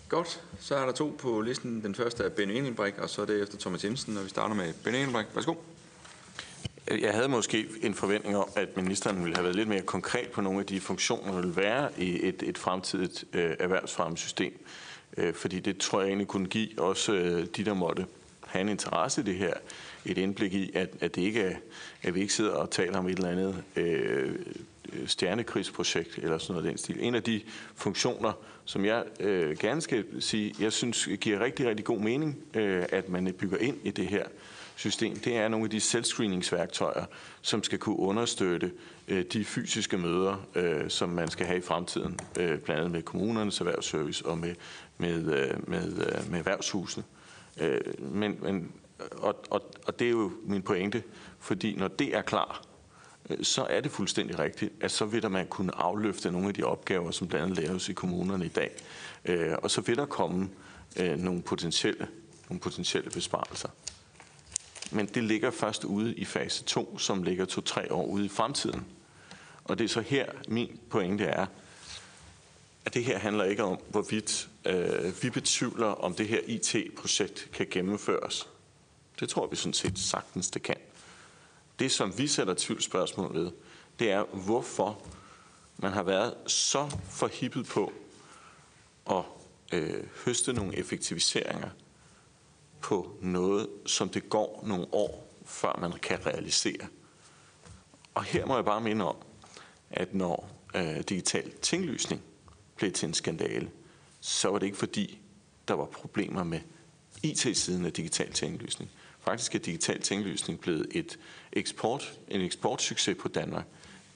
Godt, 0.09 0.43
så 0.61 0.77
er 0.77 0.87
der 0.87 0.93
to 0.93 1.17
på 1.19 1.41
listen. 1.41 1.83
Den 1.83 1.95
første 1.95 2.25
er 2.25 2.29
Benny 2.29 2.53
Engelbrek, 2.53 2.99
og 2.99 3.11
så 3.11 3.23
er 3.23 3.27
det 3.27 3.43
efter 3.43 3.59
Thomas 3.59 3.85
Jensen, 3.85 4.17
og 4.17 4.25
vi 4.25 4.29
starter 4.29 4.55
med 4.55 4.73
Benny 4.85 4.99
Engelbrek. 4.99 5.27
Værsgo. 5.35 5.55
Øh, 6.91 7.03
jeg 7.03 7.15
havde 7.15 7.29
måske 7.29 7.67
en 7.83 7.95
forventning 7.95 8.37
om, 8.37 8.49
at 8.57 8.77
ministeren 8.77 9.25
ville 9.25 9.37
have 9.37 9.45
været 9.45 9.57
lidt 9.57 9.69
mere 9.69 9.83
konkret 9.83 10.29
på 10.29 10.41
nogle 10.41 10.61
af 10.61 10.67
de 10.67 10.81
funktioner, 10.81 11.33
der 11.33 11.41
vil 11.41 11.57
være 11.57 11.91
i 11.99 12.29
et, 12.29 12.43
et 12.43 12.59
fremtidigt 12.59 13.25
øh, 13.33 13.57
erhvervsfremmesystem. 13.59 14.67
Øh, 15.17 15.35
fordi 15.35 15.61
det 15.61 15.79
tror 15.79 16.01
jeg 16.01 16.09
egentlig 16.09 16.29
kunne 16.29 16.47
give 16.47 16.69
også 16.79 17.13
øh, 17.13 17.47
de, 17.57 17.65
der 17.65 17.75
måtte 17.75 18.07
have 18.47 18.61
en 18.61 18.69
interesse 18.69 19.21
i 19.21 19.25
det 19.25 19.35
her, 19.35 19.55
et 20.05 20.19
indblik 20.19 20.55
i, 20.55 20.71
at, 20.75 20.89
at, 21.01 21.15
det 21.15 21.23
ikke 21.23 21.41
er, 21.41 21.57
at 22.03 22.15
vi 22.15 22.21
ikke 22.21 22.33
sidder 22.33 22.53
og 22.53 22.71
taler 22.71 22.99
om 22.99 23.07
et 23.07 23.19
eller 23.19 23.31
andet 23.31 23.63
øh, 23.77 24.37
stjernekrigsprojekt 25.07 26.19
eller 26.19 26.39
sådan 26.39 26.53
noget 26.53 26.71
den 26.71 26.79
stil. 26.79 26.97
En 27.01 27.15
af 27.15 27.23
de 27.23 27.41
funktioner, 27.75 28.33
som 28.65 28.85
jeg 28.85 29.05
øh, 29.21 29.59
gerne 29.59 29.81
skal 29.81 30.05
sige, 30.21 30.55
jeg 30.61 30.73
synes 30.73 31.09
giver 31.21 31.41
rigtig, 31.41 31.69
rigtig 31.69 31.85
god 31.85 31.99
mening, 31.99 32.39
øh, 32.55 32.85
at 32.93 33.09
man 33.09 33.35
bygger 33.39 33.59
ind 33.59 33.77
i 33.85 33.91
det 33.91 34.07
her 34.07 34.25
system, 34.77 35.17
det 35.17 35.37
er 35.37 35.49
nogle 35.49 35.65
af 35.65 35.71
de 35.71 35.81
selvscreeningsværktøjer, 35.81 37.05
som 37.43 37.63
skal 37.63 37.79
kunne 37.79 37.99
understøtte 37.99 38.73
øh, 39.09 39.25
de 39.33 39.45
fysiske 39.45 39.99
møder, 39.99 40.47
øh, 40.55 40.91
som 40.91 41.09
man 41.09 41.29
skal 41.29 41.47
have 41.47 41.59
i 41.59 41.63
fremtiden, 41.63 42.19
øh, 42.39 42.59
blandt 42.59 42.81
andet 42.81 42.91
med 42.91 43.03
kommunernes 43.03 43.61
erhvervsservice 43.61 44.27
og 44.27 44.39
med, 44.39 44.55
med, 44.99 45.17
øh, 45.17 45.69
med, 45.69 45.87
øh, 45.87 46.31
med 46.31 46.39
erhvervshusene. 46.39 47.05
Øh, 47.61 47.81
men, 47.99 48.39
men, 48.43 48.73
og, 49.13 49.45
og, 49.51 49.73
og 49.87 49.99
det 49.99 50.07
er 50.07 50.11
jo 50.11 50.33
min 50.45 50.63
pointe, 50.63 51.03
fordi 51.39 51.75
når 51.75 51.89
det 51.89 52.17
er 52.17 52.23
klar, 52.23 52.63
øh, 53.31 53.45
så 53.45 53.67
er 53.71 53.81
det 53.81 53.91
fuldstændig 53.91 54.39
rigtigt, 54.39 54.73
at 54.81 54.91
så 54.91 55.05
vil 55.05 55.23
der 55.23 55.29
man 55.29 55.47
kunne 55.47 55.77
afløfte 55.77 56.31
nogle 56.31 56.49
af 56.49 56.55
de 56.55 56.65
opgaver, 56.65 57.11
som 57.11 57.29
blandt 57.29 57.45
andet 57.45 57.59
laves 57.59 57.89
i 57.89 57.93
kommunerne 57.93 58.47
i 58.47 58.49
dag. 58.49 58.71
Øh, 59.25 59.55
og 59.63 59.71
så 59.71 59.81
vil 59.81 59.97
der 59.97 60.07
komme 60.07 60.49
øh, 61.01 61.19
nogle 61.19 61.43
potentielle, 61.43 62.09
nogle 62.49 62.61
potentielle 62.61 63.11
besparelser. 63.11 63.69
Men 64.91 65.07
det 65.07 65.25
ligger 65.25 65.51
først 65.51 65.85
ude 65.85 66.15
i 66.15 66.25
fase 66.25 66.65
2, 66.65 66.99
som 66.99 67.23
ligger 67.23 67.45
to-tre 67.45 67.93
år 67.93 68.07
ude 68.07 68.25
i 68.25 68.29
fremtiden. 68.29 68.87
Og 69.65 69.79
det 69.79 69.85
er 69.85 69.89
så 69.89 70.01
her, 70.01 70.27
min 70.49 70.81
pointe 70.91 71.25
er, 71.25 71.47
at 72.85 72.95
det 72.95 73.05
her 73.05 73.19
handler 73.19 73.45
ikke 73.45 73.65
om, 73.65 73.79
hvorvidt 73.89 74.49
øh, 74.65 75.23
vi 75.23 75.31
betvivler, 75.31 75.87
om 75.87 76.15
det 76.15 76.29
her 76.29 76.41
IT-projekt 76.47 77.49
kan 77.53 77.67
gennemføres. 77.71 78.49
Det 79.21 79.29
tror 79.29 79.47
vi 79.47 79.57
sådan 79.57 79.73
set 79.73 79.99
sagtens, 79.99 80.51
det 80.51 80.63
kan. 80.63 80.77
Det, 81.79 81.93
som 81.93 82.19
vi 82.19 82.27
sætter 82.27 82.55
tvivlsspørgsmål 82.57 83.35
ved, 83.35 83.51
det 83.99 84.11
er, 84.11 84.25
hvorfor 84.25 85.03
man 85.77 85.93
har 85.93 86.03
været 86.03 86.35
så 86.47 86.99
forhippet 87.11 87.67
på 87.67 87.93
at 89.11 89.23
øh, 89.73 90.05
høste 90.25 90.53
nogle 90.53 90.77
effektiviseringer 90.77 91.69
på 92.81 93.17
noget, 93.21 93.69
som 93.87 94.09
det 94.09 94.29
går 94.29 94.65
nogle 94.67 94.87
år, 94.93 95.41
før 95.45 95.79
man 95.81 95.93
kan 95.93 96.27
realisere. 96.27 96.87
Og 98.15 98.25
her 98.25 98.47
må 98.47 98.55
jeg 98.55 98.65
bare 98.65 98.81
minde 98.81 99.05
om, 99.05 99.17
at 99.91 100.15
når 100.15 100.51
øh, 100.75 101.01
digital 101.01 101.53
tinglysning 101.63 102.23
blev 102.77 102.93
til 102.93 103.07
en 103.07 103.15
skandale, 103.15 103.71
så 104.21 104.49
var 104.49 104.59
det 104.59 104.67
ikke 104.67 104.79
fordi, 104.79 105.19
der 105.69 105.75
var 105.75 105.85
problemer 105.85 106.45
med 106.45 106.61
IT-siden 107.23 107.87
af 107.87 107.93
digital 107.93 108.33
tinglysning. 108.33 108.91
Faktisk 109.21 109.55
er 109.55 109.59
digital 109.59 110.03
tinglysning 110.03 110.61
blevet 110.61 110.87
et 110.91 111.19
eksport, 111.53 112.19
en 112.29 112.41
eksportsucces 112.41 113.17
på 113.21 113.29
Danmark. 113.29 113.65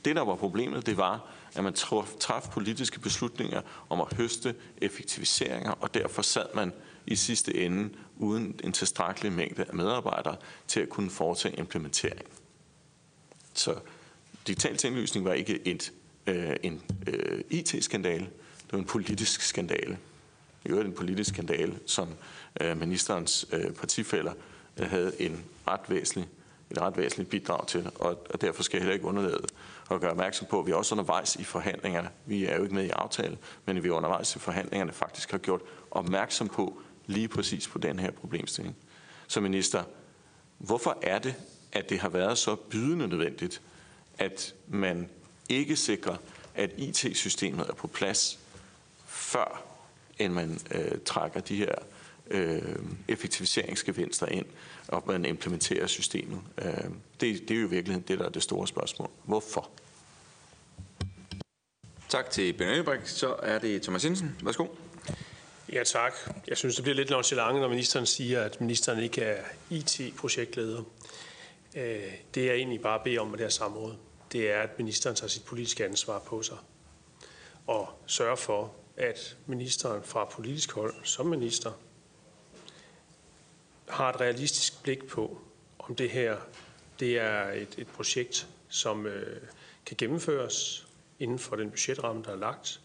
Det, 0.04 0.16
der 0.16 0.22
var 0.22 0.36
problemet, 0.36 0.86
det 0.86 0.96
var, 0.96 1.30
at 1.54 1.64
man 1.64 1.74
traf 2.20 2.48
politiske 2.52 3.00
beslutninger 3.00 3.62
om 3.88 4.00
at 4.00 4.16
høste 4.16 4.54
effektiviseringer, 4.78 5.70
og 5.70 5.94
derfor 5.94 6.22
sad 6.22 6.46
man 6.54 6.72
i 7.06 7.16
sidste 7.16 7.56
ende 7.56 7.94
uden 8.20 8.60
en 8.64 8.72
tilstrækkelig 8.72 9.32
mængde 9.32 9.64
af 9.64 9.74
medarbejdere 9.74 10.36
til 10.66 10.80
at 10.80 10.88
kunne 10.88 11.10
foretage 11.10 11.56
implementering. 11.56 12.26
Så 13.54 13.74
digital 14.46 14.76
tinglysning 14.76 15.24
var 15.24 15.32
ikke 15.32 15.66
et, 15.68 15.92
øh, 16.26 16.56
en 16.62 16.82
øh, 17.06 17.40
IT-skandale, 17.50 18.24
det 18.70 18.72
var 18.72 18.78
en 18.78 18.84
politisk 18.84 19.40
skandale. 19.40 19.98
Det 20.66 20.76
var 20.76 20.82
en 20.82 20.92
politisk 20.92 21.30
skandale, 21.30 21.78
som 21.86 22.08
øh, 22.60 22.78
ministerens 22.78 23.46
øh, 23.52 23.72
partifælder 23.72 24.32
øh, 24.76 24.90
havde 24.90 25.22
en 25.22 25.44
ret 25.68 25.80
væsentlig, 25.88 26.28
et 26.70 26.80
ret 26.80 26.96
væsentligt 26.96 27.30
bidrag 27.30 27.66
til, 27.66 27.90
og, 27.94 28.26
og 28.30 28.40
derfor 28.40 28.62
skal 28.62 28.76
jeg 28.76 28.82
heller 28.82 28.94
ikke 28.94 29.06
underlade 29.06 29.42
at 29.90 30.00
gøre 30.00 30.10
opmærksom 30.10 30.46
på, 30.50 30.60
at 30.60 30.66
vi 30.66 30.72
også 30.72 30.94
undervejs 30.94 31.36
i 31.36 31.44
forhandlingerne, 31.44 32.08
vi 32.26 32.44
er 32.44 32.56
jo 32.56 32.62
ikke 32.62 32.74
med 32.74 32.84
i 32.84 32.90
aftalen, 32.90 33.38
men 33.66 33.82
vi 33.82 33.88
er 33.88 33.92
undervejs 33.92 34.36
i 34.36 34.38
forhandlingerne 34.38 34.92
faktisk 34.92 35.30
har 35.30 35.38
gjort 35.38 35.60
opmærksom 35.90 36.48
på 36.48 36.82
lige 37.10 37.28
præcis 37.28 37.68
på 37.68 37.78
den 37.78 37.98
her 37.98 38.10
problemstilling. 38.10 38.76
Så 39.28 39.40
minister, 39.40 39.84
hvorfor 40.58 40.98
er 41.02 41.18
det, 41.18 41.34
at 41.72 41.90
det 41.90 41.98
har 41.98 42.08
været 42.08 42.38
så 42.38 42.56
bydende 42.56 43.08
nødvendigt, 43.08 43.62
at 44.18 44.54
man 44.68 45.08
ikke 45.48 45.76
sikrer, 45.76 46.16
at 46.54 46.70
IT-systemet 46.76 47.66
er 47.68 47.74
på 47.74 47.86
plads, 47.86 48.38
før 49.06 49.66
end 50.18 50.32
man 50.32 50.60
øh, 50.70 50.98
trækker 51.04 51.40
de 51.40 51.56
her 51.56 51.74
øh, 52.30 52.76
effektiviseringsgevinster 53.08 54.26
ind, 54.26 54.46
og 54.88 55.02
man 55.06 55.24
implementerer 55.24 55.86
systemet. 55.86 56.40
Øh, 56.58 56.72
det, 57.20 57.48
det 57.48 57.50
er 57.50 57.60
jo 57.60 57.66
i 57.66 57.70
virkeligheden 57.70 58.08
det, 58.08 58.18
der 58.18 58.24
er 58.24 58.30
det 58.30 58.42
store 58.42 58.68
spørgsmål. 58.68 59.10
Hvorfor? 59.24 59.70
Tak 62.08 62.30
til 62.30 62.52
Ben 62.52 62.84
Så 63.04 63.36
er 63.42 63.58
det 63.58 63.82
Thomas 63.82 64.04
Jensen. 64.04 64.36
Værsgo. 64.42 64.66
Ja, 65.72 65.84
tak. 65.84 66.14
Jeg 66.48 66.56
synes, 66.56 66.74
det 66.74 66.84
bliver 66.84 66.96
lidt 66.96 67.10
nonchalant, 67.10 67.60
når 67.60 67.68
ministeren 67.68 68.06
siger, 68.06 68.42
at 68.42 68.60
ministeren 68.60 69.02
ikke 69.02 69.22
er 69.22 69.44
IT-projektleder. 69.70 70.82
Øh, 71.76 72.12
det 72.34 72.46
jeg 72.46 72.54
egentlig 72.54 72.80
bare 72.80 73.00
beder 73.04 73.20
om 73.20 73.28
med 73.28 73.38
det 73.38 73.44
her 73.44 73.50
samråd, 73.50 73.94
det 74.32 74.50
er, 74.50 74.60
at 74.60 74.78
ministeren 74.78 75.16
tager 75.16 75.28
sit 75.28 75.44
politiske 75.44 75.84
ansvar 75.84 76.18
på 76.18 76.42
sig 76.42 76.56
og 77.66 77.88
sørger 78.06 78.36
for, 78.36 78.74
at 78.96 79.36
ministeren 79.46 80.02
fra 80.02 80.24
politisk 80.24 80.72
hold 80.72 80.94
som 81.04 81.26
minister 81.26 81.72
har 83.88 84.12
et 84.12 84.20
realistisk 84.20 84.82
blik 84.82 85.06
på, 85.06 85.40
om 85.78 85.94
det 85.94 86.10
her 86.10 86.36
det 87.00 87.18
er 87.18 87.50
et, 87.50 87.74
et 87.78 87.86
projekt, 87.86 88.48
som 88.68 89.06
øh, 89.06 89.42
kan 89.86 89.96
gennemføres 89.96 90.86
inden 91.18 91.38
for 91.38 91.56
den 91.56 91.70
budgetramme, 91.70 92.22
der 92.22 92.30
er 92.30 92.36
lagt, 92.36 92.80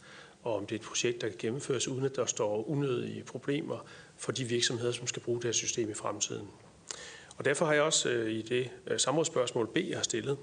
og 0.46 0.56
om 0.56 0.66
det 0.66 0.76
er 0.76 0.80
et 0.80 0.86
projekt, 0.86 1.22
der 1.22 1.28
kan 1.28 1.38
gennemføres, 1.40 1.88
uden 1.88 2.06
at 2.06 2.16
der 2.16 2.26
står 2.26 2.70
unødige 2.70 3.24
problemer 3.24 3.86
for 4.18 4.32
de 4.32 4.44
virksomheder, 4.44 4.92
som 4.92 5.08
skal 5.08 5.22
bruge 5.22 5.38
det 5.38 5.46
her 5.46 5.52
system 5.52 5.90
i 5.90 5.94
fremtiden. 5.94 6.48
Og 7.38 7.46
derfor 7.46 7.66
har 7.66 7.74
jeg 7.74 7.84
også 7.84 8.10
øh, 8.10 8.32
i 8.32 8.42
det 8.42 8.72
øh, 8.88 9.00
samrådsspørgsmål 9.00 9.68
B, 9.68 9.78
jeg 9.78 9.98
har 9.98 10.04
stillet, 10.04 10.38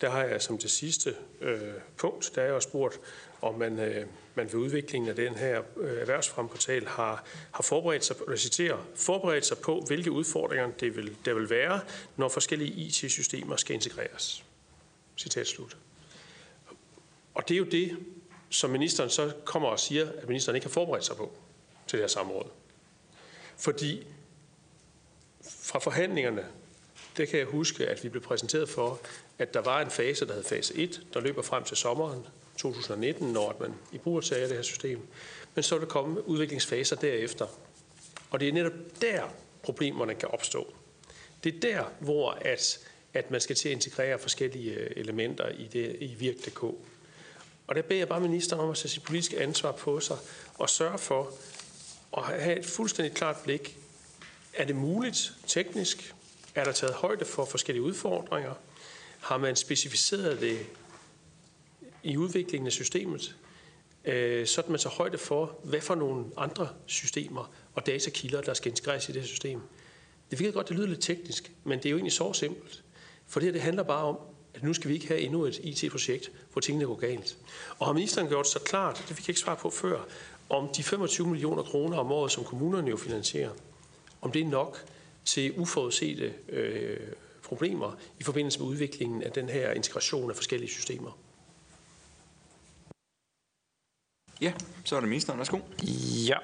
der 0.00 0.10
har 0.10 0.24
jeg 0.24 0.42
som 0.42 0.58
det 0.58 0.70
sidste 0.70 1.14
øh, 1.40 1.60
punkt, 1.96 2.32
der 2.34 2.42
er 2.42 2.44
jeg 2.44 2.54
også 2.54 2.68
spurgt, 2.68 3.00
om 3.40 3.54
man, 3.54 3.78
øh, 3.78 4.06
man 4.34 4.46
ved 4.46 4.54
udviklingen 4.54 5.10
af 5.10 5.16
den 5.16 5.34
her 5.34 5.62
øh, 5.76 6.00
erhvervsfremportal 6.00 6.86
har, 6.86 7.24
har 7.52 7.62
forberedt, 7.62 8.04
sig, 8.04 8.16
jeg 8.28 8.38
citerer, 8.38 8.86
forberedt 8.94 9.46
sig 9.46 9.58
på, 9.58 9.84
hvilke 9.86 10.10
udfordringer 10.10 10.70
det 10.70 10.96
vil, 10.96 11.16
der 11.24 11.34
vil 11.34 11.50
være, 11.50 11.80
når 12.16 12.28
forskellige 12.28 12.72
IT-systemer 12.72 13.56
skal 13.56 13.74
integreres. 13.74 14.44
Citat 15.16 15.46
slut. 15.46 15.76
Og 17.34 17.48
det 17.48 17.54
er 17.54 17.58
jo 17.58 17.64
det, 17.64 17.96
som 18.52 18.70
ministeren 18.70 19.10
så 19.10 19.32
kommer 19.44 19.68
og 19.68 19.80
siger, 19.80 20.08
at 20.18 20.28
ministeren 20.28 20.56
ikke 20.56 20.66
har 20.66 20.72
forberedt 20.72 21.04
sig 21.04 21.16
på 21.16 21.32
til 21.86 21.98
det 21.98 22.02
her 22.02 22.08
samråd. 22.08 22.46
Fordi 23.56 24.06
fra 25.42 25.78
forhandlingerne, 25.78 26.46
det 27.16 27.28
kan 27.28 27.38
jeg 27.38 27.46
huske, 27.46 27.86
at 27.86 28.04
vi 28.04 28.08
blev 28.08 28.22
præsenteret 28.22 28.68
for, 28.68 29.00
at 29.38 29.54
der 29.54 29.60
var 29.60 29.80
en 29.80 29.90
fase, 29.90 30.26
der 30.26 30.34
hed 30.34 30.44
fase 30.44 30.74
1, 30.76 31.02
der 31.14 31.20
løber 31.20 31.42
frem 31.42 31.64
til 31.64 31.76
sommeren 31.76 32.26
2019, 32.56 33.32
når 33.32 33.56
man 33.60 33.74
i 33.92 33.98
brug 33.98 34.16
af 34.16 34.22
det 34.48 34.56
her 34.56 34.62
system. 34.62 35.00
Men 35.54 35.62
så 35.62 35.74
vil 35.74 35.82
der 35.82 35.88
komme 35.88 36.28
udviklingsfaser 36.28 36.96
derefter. 36.96 37.46
Og 38.30 38.40
det 38.40 38.48
er 38.48 38.52
netop 38.52 38.72
der, 39.00 39.22
problemerne 39.62 40.14
kan 40.14 40.28
opstå. 40.28 40.74
Det 41.44 41.54
er 41.54 41.60
der, 41.60 41.84
hvor 42.00 42.30
at, 42.30 42.78
at 43.14 43.30
man 43.30 43.40
skal 43.40 43.56
til 43.56 43.68
at 43.68 43.72
integrere 43.72 44.18
forskellige 44.18 44.74
øh, 44.74 44.90
elementer 44.96 45.48
i, 45.48 45.68
det, 45.72 45.96
i 46.00 46.14
Virk.dk. 46.14 46.64
Og 47.66 47.74
der 47.74 47.82
beder 47.82 48.00
jeg 48.00 48.08
bare 48.08 48.20
ministeren 48.20 48.62
om 48.62 48.70
at 48.70 48.76
sætte 48.76 48.94
sit 48.94 49.02
politiske 49.02 49.40
ansvar 49.40 49.72
på 49.72 50.00
sig 50.00 50.16
og 50.54 50.70
sørge 50.70 50.98
for 50.98 51.32
at 52.16 52.24
have 52.24 52.58
et 52.58 52.66
fuldstændig 52.66 53.14
klart 53.14 53.36
blik 53.44 53.78
Er 54.54 54.64
det 54.64 54.76
muligt 54.76 55.32
teknisk? 55.46 56.14
Er 56.54 56.64
der 56.64 56.72
taget 56.72 56.94
højde 56.94 57.24
for 57.24 57.44
forskellige 57.44 57.82
udfordringer? 57.82 58.54
Har 59.20 59.38
man 59.38 59.56
specificeret 59.56 60.40
det 60.40 60.66
i 62.02 62.16
udviklingen 62.16 62.66
af 62.66 62.72
systemet, 62.72 63.36
øh, 64.04 64.46
så 64.46 64.62
man 64.68 64.78
tager 64.78 64.94
højde 64.94 65.18
for, 65.18 65.58
hvad 65.64 65.80
for 65.80 65.94
nogle 65.94 66.24
andre 66.36 66.68
systemer 66.86 67.52
og 67.74 67.86
datakilder, 67.86 68.40
der 68.40 68.54
skal 68.54 68.70
integreres 68.70 69.08
i 69.08 69.12
det 69.12 69.26
system. 69.26 69.60
Det 70.30 70.38
virker 70.38 70.52
godt, 70.52 70.68
det 70.68 70.76
lyder 70.76 70.88
lidt 70.88 71.02
teknisk, 71.02 71.52
men 71.64 71.78
det 71.78 71.86
er 71.86 71.90
jo 71.90 71.96
egentlig 71.96 72.12
så 72.12 72.32
simpelt. 72.32 72.84
For 73.26 73.40
det 73.40 73.46
her, 73.46 73.52
det 73.52 73.60
handler 73.60 73.82
bare 73.82 74.04
om, 74.04 74.18
at 74.54 74.62
nu 74.62 74.74
skal 74.74 74.88
vi 74.88 74.94
ikke 74.94 75.08
have 75.08 75.20
endnu 75.20 75.44
et 75.44 75.60
IT-projekt, 75.62 76.32
hvor 76.52 76.60
tingene 76.60 76.86
går 76.86 76.94
galt. 76.96 77.36
Og 77.78 77.86
har 77.86 77.92
ministeren 77.92 78.28
gjort 78.28 78.48
så 78.48 78.58
klart, 78.58 79.04
det 79.08 79.16
fik 79.16 79.24
jeg 79.24 79.28
ikke 79.28 79.40
svar 79.40 79.54
på 79.54 79.70
før, 79.70 80.00
om 80.48 80.68
de 80.76 80.82
25 80.82 81.26
millioner 81.26 81.62
kroner 81.62 81.98
om 81.98 82.12
året, 82.12 82.32
som 82.32 82.44
kommunerne 82.44 82.90
jo 82.90 82.96
finansierer, 82.96 83.50
om 84.20 84.32
det 84.32 84.42
er 84.42 84.46
nok 84.46 84.84
til 85.24 85.52
uforudsete 85.56 86.34
øh, 86.48 87.00
problemer 87.42 87.92
i 88.20 88.22
forbindelse 88.22 88.58
med 88.58 88.68
udviklingen 88.68 89.22
af 89.22 89.32
den 89.32 89.48
her 89.48 89.70
integration 89.70 90.30
af 90.30 90.36
forskellige 90.36 90.70
systemer. 90.70 91.18
Ja, 94.40 94.52
så 94.84 94.96
er 94.96 95.00
det 95.00 95.08
ministeren. 95.08 95.38
Værsgo. 95.38 95.58
Ja, 96.26 96.36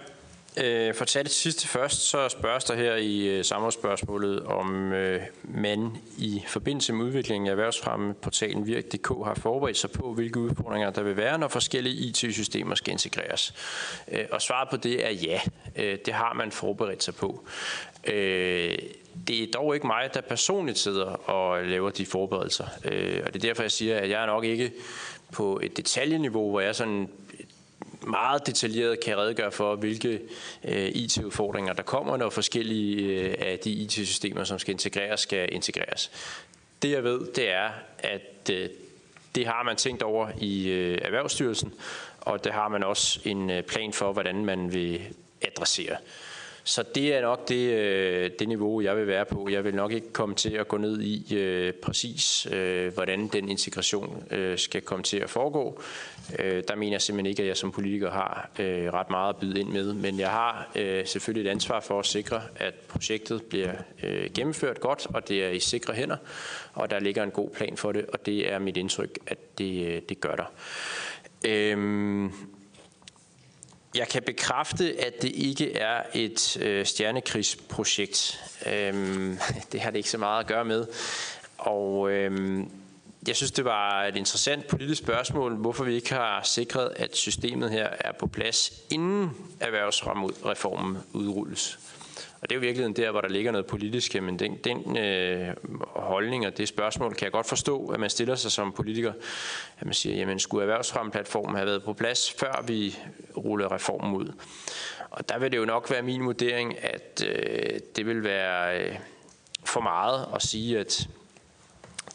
Øh, 0.57 0.95
for 0.95 1.03
at 1.03 1.09
tage 1.09 1.23
det 1.23 1.33
sidste 1.33 1.69
først, 1.69 2.01
så 2.01 2.29
spørges 2.29 2.65
der 2.65 2.75
her 2.75 2.95
i 2.95 3.27
øh, 3.27 3.45
samrådsspørgsmålet, 3.45 4.43
om 4.43 4.93
øh, 4.93 5.23
man 5.43 5.97
i 6.19 6.43
forbindelse 6.47 6.93
med 6.93 7.05
udviklingen 7.05 7.47
af 7.47 7.51
erhvervsfremmeportalen 7.51 8.67
Virk.dk 8.67 9.09
har 9.09 9.35
forberedt 9.35 9.77
sig 9.77 9.91
på, 9.91 10.15
hvilke 10.15 10.41
udfordringer 10.41 10.91
der 10.91 11.03
vil 11.03 11.17
være, 11.17 11.39
når 11.39 11.49
forskellige 11.49 11.95
IT-systemer 11.95 12.75
skal 12.75 12.93
integreres. 12.93 13.55
Øh, 14.13 14.25
og 14.31 14.43
svaret 14.43 14.69
på 14.71 14.77
det 14.77 15.07
er 15.07 15.11
ja, 15.11 15.41
øh, 15.77 15.99
det 16.07 16.15
har 16.15 16.33
man 16.35 16.53
forberedt 16.53 17.05
sig 17.05 17.15
på. 17.15 17.45
Øh, 18.05 18.79
det 19.29 19.43
er 19.43 19.47
dog 19.55 19.75
ikke 19.75 19.87
mig, 19.87 20.11
der 20.15 20.21
personligt 20.21 20.79
sidder 20.79 21.31
og 21.31 21.65
laver 21.65 21.91
de 21.91 22.07
forberedelser. 22.07 22.67
Øh, 22.85 23.23
og 23.27 23.35
det 23.35 23.45
er 23.45 23.49
derfor, 23.49 23.63
jeg 23.63 23.73
siger, 23.73 23.99
at 23.99 24.11
jeg 24.11 24.23
er 24.23 24.27
nok 24.27 24.45
ikke 24.45 24.73
på 25.33 25.61
et 25.63 25.77
detaljeniveau, 25.77 26.51
hvor 26.51 26.61
jeg 26.61 26.75
sådan 26.75 27.09
meget 28.07 28.47
detaljeret 28.47 29.01
kan 29.01 29.19
redegøre 29.19 29.53
for, 29.53 29.77
hvilke 29.77 30.21
øh, 30.65 30.89
IT-udfordringer 30.95 31.73
der 31.73 31.83
kommer, 31.83 32.17
når 32.17 32.31
forskellige 32.31 33.03
øh, 33.03 33.35
af 33.39 33.59
de 33.59 33.71
IT-systemer, 33.71 34.45
som 34.45 34.59
skal 34.59 34.73
integreres, 34.73 35.21
skal 35.21 35.49
integreres. 35.53 36.11
Det 36.83 36.91
jeg 36.91 37.05
ved, 37.05 37.21
det 37.35 37.51
er, 37.51 37.71
at 37.99 38.51
øh, 38.53 38.69
det 39.35 39.47
har 39.47 39.63
man 39.63 39.77
tænkt 39.77 40.03
over 40.03 40.31
i 40.41 40.69
øh, 40.69 40.99
Erhvervsstyrelsen, 41.03 41.75
og 42.21 42.45
det 42.45 42.53
har 42.53 42.69
man 42.69 42.85
også 42.85 43.21
en 43.25 43.51
øh, 43.51 43.63
plan 43.63 43.93
for, 43.93 44.13
hvordan 44.13 44.45
man 44.45 44.73
vil 44.73 45.01
adressere. 45.43 45.97
Så 46.69 46.85
det 46.95 47.15
er 47.15 47.21
nok 47.21 47.49
det, 47.49 47.73
øh, 47.73 48.31
det 48.39 48.49
niveau, 48.49 48.81
jeg 48.81 48.97
vil 48.97 49.07
være 49.07 49.25
på. 49.25 49.49
Jeg 49.51 49.65
vil 49.65 49.75
nok 49.75 49.93
ikke 49.93 50.13
komme 50.13 50.35
til 50.35 50.51
at 50.51 50.69
gå 50.69 50.77
ned 50.77 51.01
i 51.01 51.35
øh, 51.37 51.73
præcis, 51.73 52.47
øh, 52.53 52.95
hvordan 52.95 53.29
den 53.29 53.49
integration 53.49 54.25
øh, 54.31 54.59
skal 54.59 54.83
komme 54.83 55.03
til 55.03 55.17
at 55.17 55.31
foregå. 55.31 55.83
Øh, 56.39 56.63
der 56.69 56.77
mener 56.77 56.93
jeg 56.93 57.03
simpelthen 57.03 57.31
ikke, 57.31 57.43
at 57.43 57.49
jeg 57.49 57.57
som 57.57 57.73
politiker 57.73 58.11
har 58.11 58.51
øh, 58.59 58.93
ret 58.93 59.11
meget 59.11 59.29
at 59.29 59.37
byde 59.41 59.61
ind 59.61 59.69
med. 59.69 59.95
Men 59.95 60.19
jeg 60.19 60.31
har 60.31 60.71
øh, 60.77 61.07
selvfølgelig 61.07 61.49
et 61.49 61.53
ansvar 61.53 61.81
for 61.81 61.99
at 61.99 62.07
sikre, 62.07 62.43
at 62.57 62.75
projektet 62.75 63.43
bliver 63.43 63.73
øh, 64.03 64.31
gennemført 64.35 64.81
godt, 64.81 65.07
og 65.15 65.29
det 65.29 65.45
er 65.45 65.49
i 65.49 65.61
sikre 65.61 65.95
hænder, 65.95 66.17
og 66.75 66.91
der 66.91 67.01
ligger 67.01 67.23
en 67.23 67.31
god 67.31 67.51
plan 67.51 67.77
for 67.77 67.93
det, 67.93 68.07
og 68.07 68.27
det 68.27 68.53
er 68.53 68.59
mit 68.59 68.77
indtryk, 68.77 69.19
at 69.27 69.59
det, 69.59 69.87
øh, 69.87 70.03
det 70.09 70.21
gør 70.21 70.37
der. 70.37 70.53
Øh, 71.47 72.31
jeg 73.99 74.09
kan 74.09 74.23
bekræfte, 74.23 75.01
at 75.01 75.23
det 75.23 75.33
ikke 75.35 75.77
er 75.77 76.03
et 76.15 76.57
øh, 76.61 76.87
stjernekrigsprojekt. 76.87 78.45
Øhm, 78.67 79.39
det 79.73 79.81
har 79.81 79.91
det 79.91 79.97
ikke 79.97 80.11
så 80.11 80.19
meget 80.19 80.41
at 80.41 80.47
gøre 80.47 80.65
med. 80.65 80.87
Og 81.59 82.11
øhm, 82.11 82.71
jeg 83.29 83.37
synes, 83.37 83.53
det 83.53 83.65
var 83.65 84.05
et 84.05 84.17
interessant 84.17 84.67
politisk 84.67 85.03
spørgsmål, 85.03 85.55
hvorfor 85.55 85.85
vi 85.85 85.95
ikke 85.95 86.15
har 86.15 86.43
sikret, 86.43 86.93
at 86.97 87.17
systemet 87.17 87.71
her 87.71 87.89
er 88.01 88.13
på 88.13 88.27
plads, 88.27 88.73
inden 88.91 89.31
erhvervsreformen 89.61 90.99
udrulles. 91.13 91.79
Og 92.41 92.51
det 92.51 92.55
er 92.55 92.57
jo 92.57 92.61
virkeligheden 92.61 92.97
der, 92.97 93.11
hvor 93.11 93.21
der 93.21 93.29
ligger 93.29 93.53
noget 93.53 93.67
politisk, 93.67 94.23
men 94.23 94.39
den, 94.39 94.57
den 94.65 94.97
øh, 94.97 95.55
holdning 95.81 96.47
og 96.47 96.59
det 96.59 96.69
spørgsmål 96.69 97.15
kan 97.15 97.25
jeg 97.25 97.33
godt 97.33 97.47
forstå, 97.47 97.87
at 97.87 98.01
man 98.01 98.11
stiller 98.11 98.35
sig 98.35 98.53
som 98.53 98.73
politiker. 98.73 99.13
At 99.79 99.85
man 99.85 99.95
siger, 99.95 100.17
jamen 100.17 100.39
skulle 100.39 100.63
erhvervsfremplatformen 100.63 101.57
have 101.57 101.67
været 101.67 101.85
på 101.85 101.93
plads, 101.93 102.33
før 102.33 102.65
vi 102.67 102.99
rullede 103.37 103.69
reformen 103.69 104.17
ud? 104.17 104.33
Og 105.11 105.29
der 105.29 105.39
vil 105.39 105.53
det 105.53 105.59
jo 105.59 105.65
nok 105.65 105.91
være 105.91 106.03
min 106.03 106.25
vurdering, 106.25 106.85
at 106.85 107.25
øh, 107.27 107.81
det 107.97 108.07
vil 108.07 108.25
være 108.25 108.81
øh, 108.81 108.97
for 109.65 109.81
meget 109.81 110.29
at 110.35 110.43
sige, 110.43 110.79
at 110.79 111.09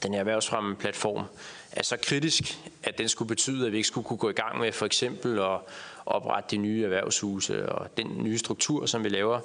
den 0.03 0.13
her 0.13 0.19
erhvervsfremmeplatform 0.19 1.23
er 1.71 1.83
så 1.83 1.97
kritisk, 2.03 2.59
at 2.83 2.97
den 2.97 3.09
skulle 3.09 3.29
betyde, 3.29 3.65
at 3.65 3.71
vi 3.71 3.77
ikke 3.77 3.87
skulle 3.87 4.07
kunne 4.07 4.17
gå 4.17 4.29
i 4.29 4.33
gang 4.33 4.59
med 4.59 4.71
for 4.71 4.85
eksempel 4.85 5.39
at 5.39 5.59
oprette 6.05 6.55
de 6.55 6.57
nye 6.57 6.83
erhvervshuse 6.83 7.69
og 7.69 7.97
den 7.97 8.07
nye 8.17 8.37
struktur, 8.37 8.85
som 8.85 9.03
vi 9.03 9.09
laver 9.09 9.39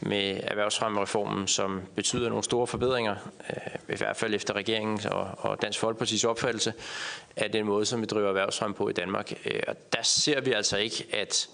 med 0.00 0.40
erhvervsfremmereformen, 0.42 1.46
som 1.48 1.80
betyder 1.94 2.28
nogle 2.28 2.44
store 2.44 2.66
forbedringer, 2.66 3.14
øh, 3.50 3.94
i 3.94 3.98
hvert 3.98 4.16
fald 4.16 4.34
efter 4.34 4.54
regeringens 4.54 5.06
og 5.38 5.62
Dansk 5.62 5.78
Folkepartis 5.78 6.24
opfattelse, 6.24 6.72
af 7.36 7.50
den 7.50 7.66
måde, 7.66 7.84
som 7.84 8.00
vi 8.00 8.06
driver 8.06 8.28
erhvervsfrem 8.28 8.74
på 8.74 8.88
i 8.88 8.92
Danmark. 8.92 9.32
Øh, 9.46 9.62
og 9.68 9.76
der 9.92 10.02
ser 10.02 10.40
vi 10.40 10.52
altså 10.52 10.76
ikke, 10.76 11.06
at 11.12 11.48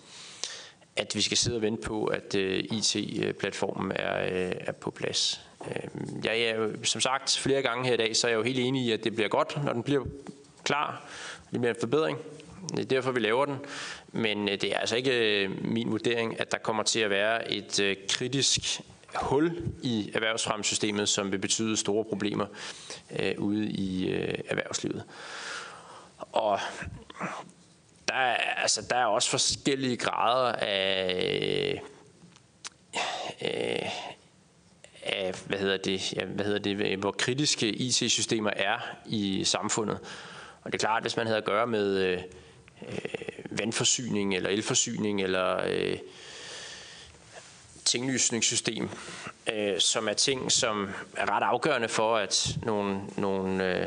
at 0.96 1.14
vi 1.14 1.20
skal 1.20 1.36
sidde 1.36 1.57
og 1.57 1.62
vente 1.62 1.82
på, 1.82 2.04
at 2.04 2.34
øh, 2.34 2.64
IT-platformen 2.64 3.92
er, 3.94 4.24
øh, 4.24 4.52
er 4.61 4.72
på 4.72 4.90
plads. 4.90 5.40
Jeg 6.24 6.40
er 6.40 6.57
jo, 6.57 6.84
som 6.84 7.00
sagt 7.00 7.38
flere 7.38 7.62
gange 7.62 7.86
her 7.86 7.94
i 7.94 7.96
dag, 7.96 8.16
så 8.16 8.26
er 8.26 8.30
jeg 8.30 8.38
jo 8.38 8.42
helt 8.42 8.59
enig 8.59 8.86
i, 8.86 8.92
at 8.92 9.04
det 9.04 9.14
bliver 9.14 9.28
godt, 9.28 9.64
når 9.64 9.72
den 9.72 9.82
bliver 9.82 10.04
klar. 10.64 11.09
Det 11.52 11.61
bliver 11.61 11.74
en 11.74 11.80
forbedring. 11.80 12.18
Det 12.70 12.78
er 12.78 12.84
derfor, 12.84 13.12
vi 13.12 13.20
laver 13.20 13.44
den. 13.44 13.57
Men 14.12 14.48
øh, 14.48 14.61
det 14.61 14.74
er 14.74 14.78
altså 14.78 14.96
ikke 14.96 15.44
øh, 15.44 15.64
min 15.64 15.90
vurdering, 15.90 16.40
at 16.40 16.52
der 16.52 16.59
kommer 16.59 16.82
til 16.82 17.00
at 17.00 17.11
være 17.11 17.52
et 17.52 17.80
øh, 17.80 17.96
kritisk 18.09 18.80
hul 19.14 19.62
i 19.82 20.11
erhvervsfremsystemet, 20.14 21.09
som 21.09 21.32
vil 21.32 21.38
betyde 21.38 21.76
store 21.76 22.04
problemer 22.04 22.46
øh, 23.18 23.34
ude 23.38 23.66
i 23.66 24.09
øh, 24.09 24.38
erhvervslivet. 24.48 25.04
Og 26.18 26.61
der 28.09 28.14
er, 28.14 28.36
altså, 28.36 28.82
der 28.90 28.96
er 28.96 29.07
også 29.07 29.30
forskellige 29.30 29.96
grader 29.96 30.52
af, 30.52 31.82
øh, 33.42 33.88
af 35.02 35.34
hvad 35.46 35.59
hedder 35.59 35.76
det, 35.76 36.12
ja, 36.12 36.24
hvad 36.24 36.44
hedder 36.44 36.59
det, 36.59 36.98
hvor 36.98 37.11
kritiske 37.11 37.68
IT-systemer 37.68 38.50
er 38.50 38.78
i 39.07 39.44
samfundet. 39.44 39.98
Og 40.62 40.72
det 40.72 40.74
er 40.74 40.86
klart, 40.86 40.96
at 40.96 41.02
hvis 41.02 41.16
man 41.16 41.26
havde 41.26 41.38
at 41.38 41.44
gøre 41.44 41.66
med 41.66 41.96
øh, 41.96 42.20
Øh, 42.82 43.58
vandforsyning 43.58 44.34
eller 44.34 44.50
elforsyning 44.50 45.22
eller 45.22 45.60
øh, 45.66 45.98
tinglysningssystem, 47.84 48.88
øh, 49.52 49.80
som 49.80 50.08
er 50.08 50.12
ting, 50.12 50.52
som 50.52 50.88
er 51.16 51.30
ret 51.30 51.42
afgørende 51.42 51.88
for, 51.88 52.16
at 52.16 52.56
nogle, 52.62 53.00
nogle 53.16 53.80
øh, 53.80 53.86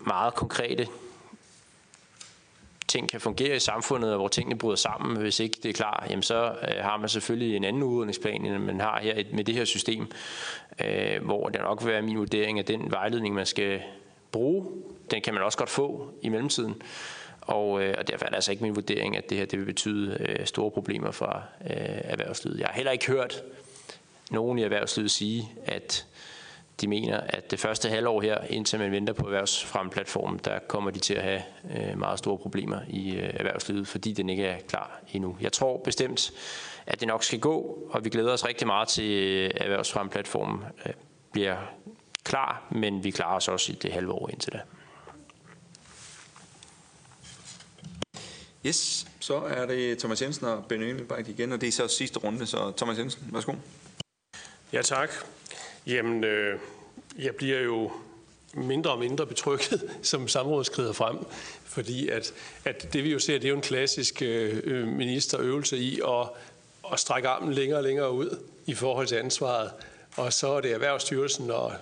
meget 0.00 0.34
konkrete 0.34 0.88
ting 2.88 3.08
kan 3.08 3.20
fungere 3.20 3.56
i 3.56 3.58
samfundet, 3.58 4.10
og 4.10 4.18
hvor 4.18 4.28
tingene 4.28 4.58
bryder 4.58 4.76
sammen, 4.76 5.16
hvis 5.16 5.40
ikke 5.40 5.58
det 5.62 5.68
er 5.68 5.72
klar, 5.72 6.06
jamen 6.10 6.22
så 6.22 6.54
øh, 6.62 6.84
har 6.84 6.96
man 6.96 7.08
selvfølgelig 7.08 7.56
en 7.56 7.64
anden 7.64 7.82
udredningsplan, 7.82 8.46
end 8.46 8.58
man 8.58 8.80
har 8.80 9.00
her 9.00 9.22
med 9.32 9.44
det 9.44 9.54
her 9.54 9.64
system, 9.64 10.06
øh, 10.84 11.24
hvor 11.24 11.48
det 11.48 11.60
nok 11.60 11.84
vil 11.84 11.92
være 11.92 12.02
min 12.02 12.18
vurdering, 12.18 12.58
at 12.58 12.68
den 12.68 12.90
vejledning, 12.90 13.34
man 13.34 13.46
skal 13.46 13.82
bruge, 14.32 14.66
den 15.10 15.22
kan 15.22 15.34
man 15.34 15.42
også 15.42 15.58
godt 15.58 15.70
få 15.70 16.10
i 16.22 16.28
mellemtiden. 16.28 16.82
Og, 17.46 17.82
øh, 17.82 17.94
og 17.98 18.08
derfor 18.08 18.24
er 18.24 18.28
det 18.28 18.34
altså 18.34 18.50
ikke 18.50 18.62
min 18.62 18.74
vurdering, 18.74 19.16
at 19.16 19.30
det 19.30 19.38
her 19.38 19.44
det 19.44 19.58
vil 19.58 19.66
betyde 19.66 20.16
øh, 20.20 20.46
store 20.46 20.70
problemer 20.70 21.10
for 21.10 21.44
øh, 21.60 21.76
erhvervslivet. 22.04 22.58
Jeg 22.58 22.66
har 22.66 22.74
heller 22.74 22.92
ikke 22.92 23.06
hørt 23.06 23.42
nogen 24.30 24.58
i 24.58 24.62
erhvervslivet 24.62 25.10
sige, 25.10 25.52
at 25.64 26.06
de 26.80 26.88
mener, 26.88 27.20
at 27.20 27.50
det 27.50 27.60
første 27.60 27.88
halvår 27.88 28.20
her, 28.20 28.38
indtil 28.50 28.78
man 28.78 28.92
venter 28.92 29.12
på 29.12 29.24
erhvervsfremplatformen, 29.24 30.40
der 30.44 30.58
kommer 30.58 30.90
de 30.90 30.98
til 30.98 31.14
at 31.14 31.22
have 31.22 31.42
øh, 31.76 31.98
meget 31.98 32.18
store 32.18 32.38
problemer 32.38 32.80
i 32.88 33.16
øh, 33.16 33.30
erhvervslivet, 33.34 33.88
fordi 33.88 34.12
den 34.12 34.28
ikke 34.28 34.44
er 34.44 34.60
klar 34.68 35.00
endnu. 35.12 35.36
Jeg 35.40 35.52
tror 35.52 35.76
bestemt, 35.84 36.32
at 36.86 37.00
det 37.00 37.08
nok 37.08 37.24
skal 37.24 37.38
gå, 37.40 37.78
og 37.90 38.04
vi 38.04 38.10
glæder 38.10 38.32
os 38.32 38.46
rigtig 38.46 38.66
meget 38.66 38.88
til 38.88 39.10
øh, 39.10 39.50
erhvervsfremplatformen 39.56 40.64
øh, 40.86 40.92
bliver 41.32 41.56
klar, 42.24 42.66
men 42.70 43.04
vi 43.04 43.10
klarer 43.10 43.36
os 43.36 43.48
også 43.48 43.72
i 43.72 43.74
det 43.74 43.92
halve 43.92 44.12
år 44.12 44.28
indtil 44.32 44.52
da. 44.52 44.60
Yes, 48.66 49.06
så 49.20 49.36
er 49.36 49.66
det 49.66 49.98
Thomas 49.98 50.22
Jensen 50.22 50.46
og 50.46 50.64
Benny 50.64 50.84
Engelbrecht 50.84 51.28
igen, 51.28 51.52
og 51.52 51.60
det 51.60 51.66
er 51.66 51.72
så 51.72 51.88
sidste 51.88 52.18
runde, 52.18 52.46
så 52.46 52.72
Thomas 52.76 52.98
Jensen, 52.98 53.22
værsgo. 53.32 53.52
Ja, 54.72 54.82
tak. 54.82 55.10
Jamen, 55.86 56.24
øh, 56.24 56.58
jeg 57.18 57.34
bliver 57.34 57.60
jo 57.60 57.92
mindre 58.54 58.90
og 58.90 58.98
mindre 58.98 59.26
betrykket, 59.26 59.90
som 60.02 60.28
samrådet 60.28 60.66
skrider 60.66 60.92
frem, 60.92 61.16
fordi 61.64 62.08
at, 62.08 62.32
at 62.64 62.92
det 62.92 63.04
vi 63.04 63.12
jo 63.12 63.18
ser, 63.18 63.38
det 63.38 63.44
er 63.44 63.48
jo 63.48 63.56
en 63.56 63.62
klassisk 63.62 64.22
øh, 64.22 64.60
øh, 64.64 64.88
ministerøvelse 64.88 65.78
i 65.78 66.00
at 66.00 66.28
at 66.92 67.00
strække 67.00 67.28
armen 67.28 67.52
længere 67.52 67.78
og 67.78 67.82
længere 67.82 68.12
ud 68.12 68.38
i 68.66 68.74
forhold 68.74 69.06
til 69.06 69.16
ansvaret. 69.16 69.70
Og 70.16 70.32
så 70.32 70.48
er 70.48 70.60
det 70.60 70.72
Erhvervsstyrelsen, 70.72 71.50
og 71.50 71.72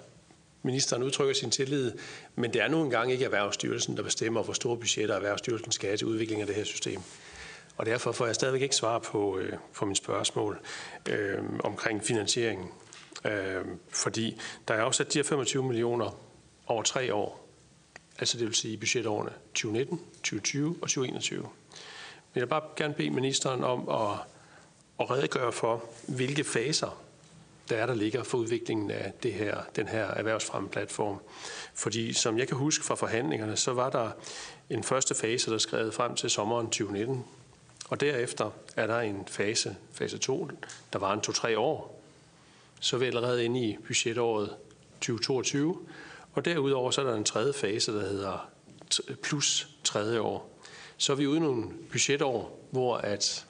ministeren 0.64 1.02
udtrykker 1.02 1.34
sin 1.34 1.50
tillid, 1.50 1.92
men 2.34 2.52
det 2.52 2.62
er 2.62 2.68
nu 2.68 2.82
engang 2.82 3.12
ikke 3.12 3.24
Erhvervsstyrelsen, 3.24 3.96
der 3.96 4.02
bestemmer, 4.02 4.42
hvor 4.42 4.52
store 4.52 4.76
budgetter 4.76 5.14
Erhvervsstyrelsen 5.14 5.72
skal 5.72 5.88
have 5.88 5.96
til 5.96 6.06
udvikling 6.06 6.40
af 6.40 6.46
det 6.46 6.56
her 6.56 6.64
system. 6.64 7.00
Og 7.76 7.86
derfor 7.86 8.12
får 8.12 8.26
jeg 8.26 8.34
stadigvæk 8.34 8.62
ikke 8.62 8.76
svar 8.76 8.98
på, 8.98 9.38
øh, 9.38 9.52
på 9.74 9.84
mine 9.84 9.96
spørgsmål 9.96 10.60
øh, 11.08 11.38
omkring 11.64 12.04
finansieringen. 12.04 12.68
Øh, 13.24 13.64
fordi 13.90 14.40
der 14.68 14.74
er 14.74 14.82
afsat 14.82 15.12
de 15.12 15.18
her 15.18 15.24
25 15.24 15.62
millioner 15.62 16.20
over 16.66 16.82
tre 16.82 17.14
år. 17.14 17.48
Altså 18.18 18.38
det 18.38 18.46
vil 18.46 18.54
sige 18.54 18.76
budgetårene 18.76 19.30
2019, 19.30 20.00
2020 20.14 20.68
og 20.82 20.88
2021. 20.88 21.40
Men 21.40 21.50
jeg 22.34 22.40
vil 22.40 22.46
bare 22.46 22.62
gerne 22.76 22.94
bede 22.94 23.10
ministeren 23.10 23.64
om 23.64 23.88
at, 23.88 24.18
at 25.00 25.10
redegøre 25.10 25.52
for, 25.52 25.84
hvilke 26.08 26.44
faser 26.44 27.03
der 27.68 27.76
er, 27.76 27.86
der 27.86 27.94
ligger 27.94 28.22
for 28.22 28.38
udviklingen 28.38 28.90
af 28.90 29.12
det 29.22 29.32
her, 29.32 29.58
den 29.76 29.88
her 29.88 30.04
erhvervsfremmeplatform. 30.04 31.20
Fordi 31.74 32.12
som 32.12 32.38
jeg 32.38 32.48
kan 32.48 32.56
huske 32.56 32.84
fra 32.84 32.94
forhandlingerne, 32.94 33.56
så 33.56 33.72
var 33.72 33.90
der 33.90 34.10
en 34.70 34.82
første 34.82 35.14
fase, 35.14 35.50
der 35.50 35.58
skrevet 35.58 35.94
frem 35.94 36.14
til 36.14 36.30
sommeren 36.30 36.66
2019. 36.66 37.24
Og 37.88 38.00
derefter 38.00 38.50
er 38.76 38.86
der 38.86 39.00
en 39.00 39.26
fase, 39.26 39.76
fase 39.92 40.18
2, 40.18 40.50
der 40.92 40.98
var 40.98 41.12
en 41.12 41.20
to-tre 41.20 41.58
år. 41.58 42.02
Så 42.80 42.96
er 42.96 43.00
vi 43.00 43.06
allerede 43.06 43.44
inde 43.44 43.60
i 43.60 43.76
budgetåret 43.86 44.56
2022. 45.00 45.78
Og 46.32 46.44
derudover 46.44 46.90
så 46.90 47.00
er 47.00 47.04
der 47.04 47.14
en 47.14 47.24
tredje 47.24 47.52
fase, 47.52 47.92
der 47.92 48.00
hedder 48.00 48.50
plus 49.22 49.68
tredje 49.84 50.20
år. 50.20 50.50
Så 50.96 51.12
er 51.12 51.16
vi 51.16 51.26
ude 51.26 51.36
i 51.36 51.40
nogle 51.40 51.70
budgetår, 51.90 52.66
hvor 52.70 52.96
at, 52.96 53.46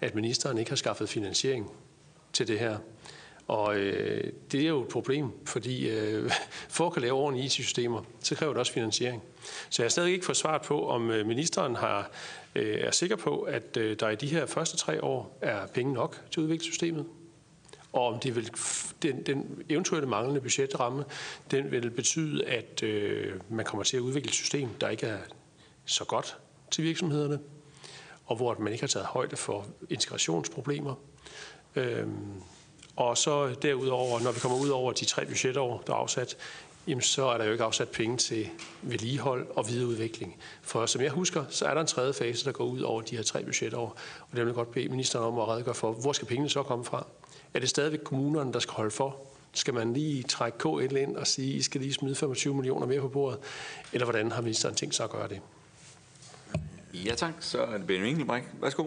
at 0.00 0.14
ministeren 0.14 0.58
ikke 0.58 0.70
har 0.70 0.76
skaffet 0.76 1.08
finansiering 1.08 1.70
til 2.32 2.48
det 2.48 2.58
her. 2.58 2.78
Og 3.52 3.76
øh, 3.76 4.32
det 4.52 4.60
er 4.62 4.68
jo 4.68 4.82
et 4.82 4.88
problem, 4.88 5.30
fordi 5.44 5.88
øh, 5.88 6.30
for 6.68 6.86
at 6.86 6.92
kunne 6.92 7.02
lave 7.02 7.14
ordentlige 7.14 7.46
IT-systemer, 7.46 8.02
så 8.20 8.34
kræver 8.34 8.52
det 8.52 8.60
også 8.60 8.72
finansiering. 8.72 9.22
Så 9.70 9.82
jeg 9.82 9.84
har 9.84 9.90
stadig 9.90 10.12
ikke 10.12 10.24
fået 10.24 10.36
svaret 10.36 10.62
på, 10.62 10.88
om 10.88 11.10
øh, 11.10 11.26
ministeren 11.26 11.76
har, 11.76 12.10
øh, 12.54 12.80
er 12.80 12.90
sikker 12.90 13.16
på, 13.16 13.40
at 13.40 13.76
øh, 13.76 13.96
der 14.00 14.08
i 14.08 14.16
de 14.16 14.26
her 14.26 14.46
første 14.46 14.76
tre 14.76 15.04
år 15.04 15.38
er 15.40 15.66
penge 15.66 15.92
nok 15.92 16.22
til 16.30 16.40
at 16.40 16.44
udvikle 16.44 16.64
systemet. 16.64 17.06
Og 17.92 18.06
om 18.06 18.20
det 18.20 18.36
vil, 18.36 18.50
den, 19.02 19.22
den 19.22 19.62
eventuelle 19.68 20.08
manglende 20.08 20.40
budgetramme, 20.40 21.04
den 21.50 21.70
vil 21.70 21.90
betyde, 21.90 22.44
at 22.44 22.82
øh, 22.82 23.40
man 23.48 23.64
kommer 23.64 23.84
til 23.84 23.96
at 23.96 24.00
udvikle 24.00 24.28
et 24.28 24.34
system, 24.34 24.68
der 24.80 24.88
ikke 24.88 25.06
er 25.06 25.18
så 25.84 26.04
godt 26.04 26.38
til 26.70 26.84
virksomhederne, 26.84 27.38
og 28.26 28.36
hvor 28.36 28.56
man 28.58 28.72
ikke 28.72 28.82
har 28.82 28.88
taget 28.88 29.06
højde 29.06 29.36
for 29.36 29.66
integrationsproblemer. 29.90 30.94
Øhm, 31.76 32.42
og 32.96 33.18
så 33.18 33.54
derudover, 33.62 34.20
når 34.20 34.32
vi 34.32 34.40
kommer 34.40 34.58
ud 34.58 34.68
over 34.68 34.92
de 34.92 35.04
tre 35.04 35.26
budgetår, 35.26 35.82
der 35.86 35.92
er 35.92 35.96
afsat, 35.96 36.36
jamen 36.86 37.02
så 37.02 37.24
er 37.24 37.38
der 37.38 37.44
jo 37.44 37.52
ikke 37.52 37.64
afsat 37.64 37.88
penge 37.88 38.16
til 38.16 38.48
vedligehold 38.82 39.46
og 39.56 39.68
videreudvikling. 39.68 40.36
For 40.62 40.86
som 40.86 41.02
jeg 41.02 41.10
husker, 41.10 41.44
så 41.48 41.64
er 41.64 41.74
der 41.74 41.80
en 41.80 41.86
tredje 41.86 42.12
fase, 42.12 42.44
der 42.44 42.52
går 42.52 42.64
ud 42.64 42.80
over 42.80 43.02
de 43.02 43.16
her 43.16 43.22
tre 43.22 43.44
budgetår. 43.44 43.96
Og 44.20 44.28
det 44.30 44.40
vil 44.40 44.46
jeg 44.46 44.54
godt 44.54 44.72
bede 44.72 44.88
ministeren 44.88 45.24
om 45.24 45.38
at 45.38 45.48
redegøre 45.48 45.74
for, 45.74 45.92
hvor 45.92 46.12
skal 46.12 46.28
pengene 46.28 46.50
så 46.50 46.62
komme 46.62 46.84
fra? 46.84 47.06
Er 47.54 47.58
det 47.58 47.68
stadigvæk 47.68 48.00
kommunerne, 48.04 48.52
der 48.52 48.58
skal 48.58 48.72
holde 48.72 48.90
for? 48.90 49.16
Skal 49.52 49.74
man 49.74 49.92
lige 49.92 50.22
trække 50.22 50.58
KL 50.58 50.96
ind 50.96 51.16
og 51.16 51.26
sige, 51.26 51.54
I 51.54 51.62
skal 51.62 51.80
lige 51.80 51.94
smide 51.94 52.14
25 52.14 52.54
millioner 52.54 52.86
mere 52.86 53.00
på 53.00 53.08
bordet? 53.08 53.38
Eller 53.92 54.04
hvordan 54.04 54.32
har 54.32 54.42
ministeren 54.42 54.74
tænkt 54.74 54.94
sig 54.94 55.04
at 55.04 55.10
gøre 55.10 55.28
det? 55.28 55.40
Ja 56.94 57.14
tak, 57.14 57.34
så 57.40 57.62
er 57.62 57.78
det 57.78 57.86
Benjamin 57.86 58.10
Engelbrecht. 58.10 58.46
Værsgo. 58.60 58.86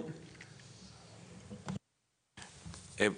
Jeg, 2.99 3.11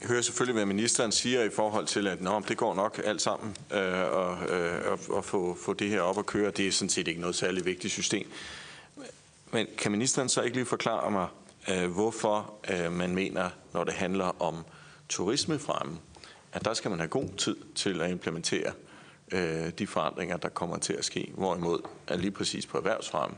jeg 0.00 0.08
hører 0.08 0.22
selvfølgelig, 0.22 0.54
hvad 0.54 0.66
ministeren 0.66 1.12
siger 1.12 1.42
i 1.42 1.50
forhold 1.50 1.86
til, 1.86 2.06
at 2.06 2.20
Nå, 2.20 2.42
det 2.48 2.56
går 2.56 2.74
nok 2.74 3.00
alt 3.04 3.22
sammen 3.22 3.56
øh, 3.72 4.12
og, 4.12 4.50
øh, 4.50 4.98
og 5.08 5.24
få, 5.24 5.56
få 5.64 5.72
det 5.72 5.90
her 5.90 6.00
op 6.00 6.18
at 6.18 6.26
køre. 6.26 6.50
Det 6.50 6.66
er 6.66 6.72
sådan 6.72 6.88
set 6.88 7.08
ikke 7.08 7.20
noget 7.20 7.36
særligt 7.36 7.66
vigtigt 7.66 7.92
system. 7.92 8.30
Men 9.52 9.66
kan 9.78 9.90
ministeren 9.92 10.28
så 10.28 10.42
ikke 10.42 10.56
lige 10.56 10.66
forklare 10.66 11.10
mig, 11.10 11.28
øh, 11.70 11.90
hvorfor 11.90 12.54
øh, 12.70 12.92
man 12.92 13.14
mener, 13.14 13.50
når 13.72 13.84
det 13.84 13.94
handler 13.94 14.42
om 14.42 14.64
turismefremme, 15.08 15.98
at 16.52 16.64
der 16.64 16.74
skal 16.74 16.90
man 16.90 17.00
have 17.00 17.08
god 17.08 17.28
tid 17.36 17.56
til 17.74 18.00
at 18.00 18.10
implementere 18.10 18.72
øh, 19.32 19.70
de 19.78 19.86
forandringer, 19.86 20.36
der 20.36 20.48
kommer 20.48 20.78
til 20.78 20.92
at 20.92 21.04
ske. 21.04 21.32
Hvorimod, 21.34 21.80
at 22.06 22.20
lige 22.20 22.30
præcis 22.30 22.66
på 22.66 22.78
erhvervsfremme, 22.78 23.36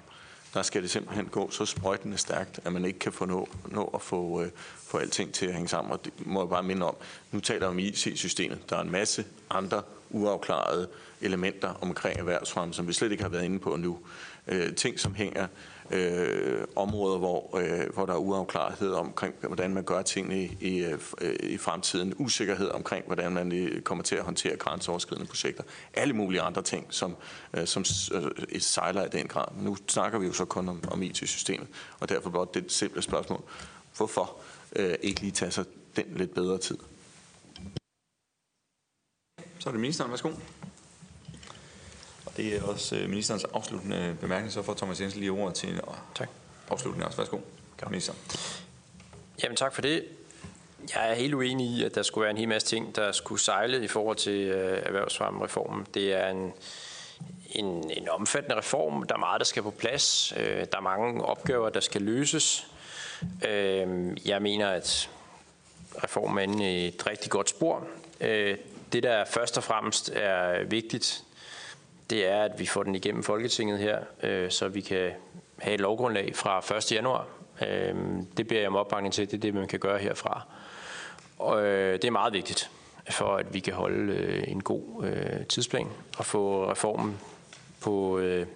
der 0.55 0.62
skal 0.62 0.82
det 0.82 0.90
simpelthen 0.90 1.26
gå 1.26 1.51
så 1.51 1.66
sprøjtende 1.66 2.18
stærkt, 2.18 2.61
at 2.64 2.72
man 2.72 2.84
ikke 2.84 2.99
kan 2.99 3.12
få 3.12 3.24
nå, 3.24 3.49
nå 3.66 3.84
at 3.94 4.03
få, 4.03 4.42
øh, 4.42 4.51
få 4.76 4.99
alting 4.99 5.34
til 5.34 5.46
at 5.46 5.53
hænge 5.53 5.68
sammen. 5.68 5.92
Og 5.92 6.05
det 6.05 6.12
må 6.26 6.40
jeg 6.40 6.49
bare 6.49 6.62
minde 6.62 6.86
om. 6.86 6.96
Nu 7.32 7.40
taler 7.40 7.61
vi 7.61 7.66
om 7.66 7.78
IC-systemet. 7.78 8.70
Der 8.70 8.76
er 8.76 8.80
en 8.80 8.90
masse 8.90 9.24
andre 9.51 9.82
uafklarede 10.11 10.88
elementer 11.20 11.74
omkring 11.80 12.18
erhvervsfremme, 12.18 12.74
som 12.74 12.88
vi 12.88 12.92
slet 12.92 13.12
ikke 13.12 13.22
har 13.22 13.30
været 13.30 13.44
inde 13.44 13.59
på 13.59 13.76
nu. 13.76 13.99
Øh, 14.46 14.74
ting, 14.74 15.01
som 15.01 15.14
hænger 15.14 15.46
øh, 15.91 16.64
områder, 16.76 17.18
hvor, 17.18 17.59
øh, 17.59 17.95
hvor 17.95 18.07
der 18.07 18.12
er 18.12 18.18
uafklarethed 18.18 18.93
omkring, 18.93 19.34
hvordan 19.41 19.74
man 19.74 19.84
gør 19.84 20.03
tingene 20.03 20.43
i, 20.43 20.57
i, 20.61 20.84
øh, 20.84 20.99
i 21.41 21.59
fremtiden, 21.59 22.14
usikkerhed 22.16 22.70
omkring, 22.70 23.07
hvordan 23.07 23.32
man 23.32 23.53
øh, 23.53 23.82
kommer 23.82 24.05
til 24.05 24.16
at 24.16 24.24
håndtere 24.24 24.57
grænseoverskridende 24.57 25.28
projekter, 25.28 25.62
alle 25.95 26.14
mulige 26.14 26.41
andre 26.41 26.62
ting, 26.62 26.86
som, 26.91 27.16
øh, 27.55 27.66
som 27.66 27.84
øh, 28.14 28.61
sejler 28.61 29.05
i 29.05 29.09
den 29.09 29.28
grad. 29.28 29.49
Nu 29.61 29.76
snakker 29.89 30.18
vi 30.18 30.26
jo 30.26 30.32
så 30.32 30.45
kun 30.45 30.68
om, 30.68 30.82
om 30.91 31.03
IT-systemet, 31.03 31.68
og 32.01 32.09
derfor 32.09 32.30
blot 32.30 32.55
det 32.55 32.72
simple 32.72 33.03
spørgsmål. 33.03 33.43
Hvorfor 33.97 34.36
øh, 34.76 34.95
ikke 35.03 35.20
lige 35.20 35.32
tage 35.32 35.51
sig 35.51 35.64
den 35.97 36.05
lidt 36.16 36.34
bedre 36.34 36.59
tid? 36.59 36.78
Så 39.59 39.68
er 39.68 39.72
det 39.72 39.80
ministeren. 39.80 40.11
Værsgo. 40.11 40.30
Det 42.39 42.57
er 42.57 42.62
også 42.62 42.97
øh, 42.97 43.09
ministerens 43.09 43.45
afsluttende 43.45 44.16
bemærkning, 44.20 44.53
så 44.53 44.62
får 44.62 44.74
Thomas 44.74 45.01
Jensen 45.01 45.20
lige 45.20 45.30
ordet 45.30 45.55
til 45.55 45.80
tak. 46.14 46.28
afslutning 46.70 47.05
også. 47.05 47.18
Værsgo, 47.18 47.39
minister. 47.89 48.12
Jamen 49.43 49.57
tak 49.57 49.74
for 49.74 49.82
det. 49.82 50.05
Jeg 50.95 51.11
er 51.11 51.14
helt 51.14 51.34
uenig 51.34 51.66
i, 51.66 51.84
at 51.84 51.95
der 51.95 52.03
skulle 52.03 52.22
være 52.22 52.30
en 52.30 52.36
hel 52.36 52.49
masse 52.49 52.68
ting, 52.68 52.97
der 52.97 53.12
skulle 53.12 53.41
sejle 53.41 53.84
i 53.84 53.89
forhold 53.89 54.16
til 54.16 54.32
øh, 54.32 54.82
erhvervsfremreformen. 54.86 55.86
Det 55.95 56.12
er 56.12 56.28
en, 56.28 56.53
en, 57.51 57.91
en 57.91 58.09
omfattende 58.09 58.57
reform. 58.57 59.03
Der 59.03 59.14
er 59.14 59.18
meget, 59.18 59.39
der 59.39 59.45
skal 59.45 59.62
på 59.62 59.70
plads. 59.70 60.32
Øh, 60.36 60.66
der 60.72 60.76
er 60.76 60.80
mange 60.80 61.24
opgaver, 61.24 61.70
der 61.70 61.80
skal 61.80 62.03
løses. 62.03 62.66
Øh, 63.49 64.16
jeg 64.24 64.43
mener, 64.43 64.68
at 64.70 65.11
reformen 66.05 66.62
er 66.62 66.89
et 66.89 67.07
rigtig 67.07 67.30
godt 67.30 67.51
spor. 67.51 67.86
Øh, 68.20 68.57
det, 68.93 69.03
der 69.03 69.24
først 69.24 69.57
og 69.57 69.64
fremmest 69.64 70.11
er 70.14 70.64
vigtigt, 70.64 71.24
det 72.11 72.26
er, 72.26 72.42
at 72.42 72.59
vi 72.59 72.66
får 72.66 72.82
den 72.82 72.94
igennem 72.94 73.22
Folketinget 73.22 73.78
her, 73.78 73.98
øh, 74.22 74.50
så 74.50 74.68
vi 74.68 74.80
kan 74.80 75.11
have 75.59 75.74
et 75.74 75.80
lovgrundlag 75.80 76.36
fra 76.36 76.76
1. 76.76 76.92
januar. 76.92 77.26
Øh, 77.68 77.94
det 78.36 78.48
beder 78.48 78.61
jeg 78.61 78.68
om 78.68 78.76
opbakning 78.76 79.14
til, 79.14 79.30
det 79.30 79.36
er 79.36 79.40
det, 79.40 79.54
man 79.54 79.68
kan 79.68 79.78
gøre 79.78 79.98
herfra. 79.98 80.46
Og 81.38 81.66
øh, 81.66 81.92
det 81.92 82.04
er 82.04 82.11
meget 82.11 82.32
vigtigt, 82.32 82.70
for 83.11 83.36
at 83.36 83.54
vi 83.54 83.61
kan 83.61 83.74
holde 83.74 84.12
øh, 84.12 84.44
en 84.48 84.62
god 84.62 85.04
øh, 85.04 85.46
tidsplan 85.46 85.88
og 86.18 86.26
få 86.26 86.70
reformen 86.70 87.20
på... 87.80 88.18
Øh, 88.18 88.46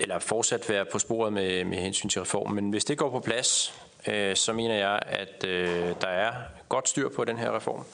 eller 0.00 0.18
fortsat 0.18 0.68
være 0.68 0.84
på 0.84 0.98
sporet 0.98 1.32
med, 1.32 1.64
med 1.64 1.78
hensyn 1.78 2.08
til 2.08 2.20
reformen. 2.20 2.54
Men 2.54 2.70
hvis 2.70 2.84
det 2.84 2.98
går 2.98 3.10
på 3.10 3.20
plads, 3.20 3.74
øh, 4.08 4.36
så 4.36 4.52
mener 4.52 4.74
jeg, 4.74 5.02
at 5.06 5.44
øh, 5.44 5.94
der 6.00 6.08
er 6.08 6.32
godt 6.68 6.88
styr 6.88 7.08
på 7.08 7.24
den 7.24 7.38
her 7.38 7.56
reform. 7.56 7.84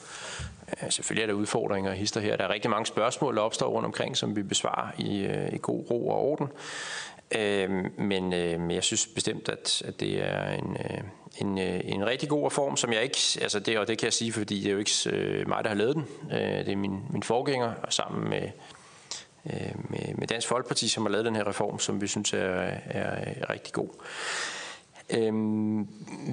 Selvfølgelig 0.89 1.23
er 1.23 1.27
der 1.27 1.33
udfordringer 1.33 1.91
og 1.91 1.97
hister 1.97 2.21
her. 2.21 2.37
Der 2.37 2.43
er 2.43 2.49
rigtig 2.49 2.71
mange 2.71 2.85
spørgsmål, 2.85 3.35
der 3.35 3.41
opstår 3.41 3.67
rundt 3.67 3.85
omkring, 3.85 4.17
som 4.17 4.35
vi 4.35 4.43
besvarer 4.43 4.91
i, 4.97 5.19
øh, 5.19 5.53
i 5.53 5.57
god 5.61 5.91
ro 5.91 6.09
og 6.09 6.17
orden. 6.17 6.47
Øh, 7.31 7.69
men 7.97 8.33
øh, 8.33 8.73
jeg 8.73 8.83
synes 8.83 9.07
bestemt, 9.07 9.49
at, 9.49 9.81
at 9.85 9.99
det 9.99 10.23
er 10.23 10.49
en, 10.49 10.77
øh, 10.79 11.01
en, 11.37 11.57
øh, 11.57 11.81
en 11.83 12.05
rigtig 12.05 12.29
god 12.29 12.45
reform, 12.45 12.77
som 12.77 12.93
jeg 12.93 13.03
ikke, 13.03 13.17
altså 13.41 13.59
det, 13.59 13.79
og 13.79 13.87
det 13.87 13.97
kan 13.97 14.05
jeg 14.05 14.13
sige, 14.13 14.33
fordi 14.33 14.59
det 14.59 14.67
er 14.67 14.71
jo 14.71 14.79
ikke 14.79 14.91
mig, 15.47 15.63
der 15.63 15.69
har 15.69 15.75
lavet 15.75 15.95
den. 15.95 16.05
Det 16.29 16.69
er 16.69 16.75
min, 16.75 16.99
min 17.09 17.23
forgænger, 17.23 17.73
og 17.83 17.93
sammen 17.93 18.29
med, 18.29 18.49
med, 19.89 20.15
med 20.15 20.27
Dansk 20.27 20.47
Folkeparti, 20.47 20.87
som 20.87 21.03
har 21.03 21.09
lavet 21.09 21.25
den 21.25 21.35
her 21.35 21.47
reform, 21.47 21.79
som 21.79 22.01
vi 22.01 22.07
synes 22.07 22.33
er, 22.33 22.71
er 22.85 23.49
rigtig 23.49 23.73
god. 23.73 23.89
Øhm, 25.09 25.87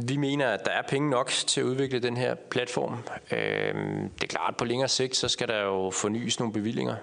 vi 0.08 0.16
mener, 0.16 0.48
at 0.48 0.64
der 0.64 0.70
er 0.70 0.82
penge 0.82 1.10
nok 1.10 1.28
til 1.30 1.60
at 1.60 1.64
udvikle 1.64 1.98
den 1.98 2.16
her 2.16 2.34
platform. 2.34 2.96
Øhm, 3.32 4.08
det 4.08 4.22
er 4.22 4.28
klart, 4.28 4.48
at 4.48 4.56
på 4.56 4.64
længere 4.64 4.88
sigt, 4.88 5.16
så 5.16 5.28
skal 5.28 5.48
der 5.48 5.62
jo 5.62 5.90
fornyes 5.90 6.38
nogle 6.38 6.52
bevillinger. 6.52 6.96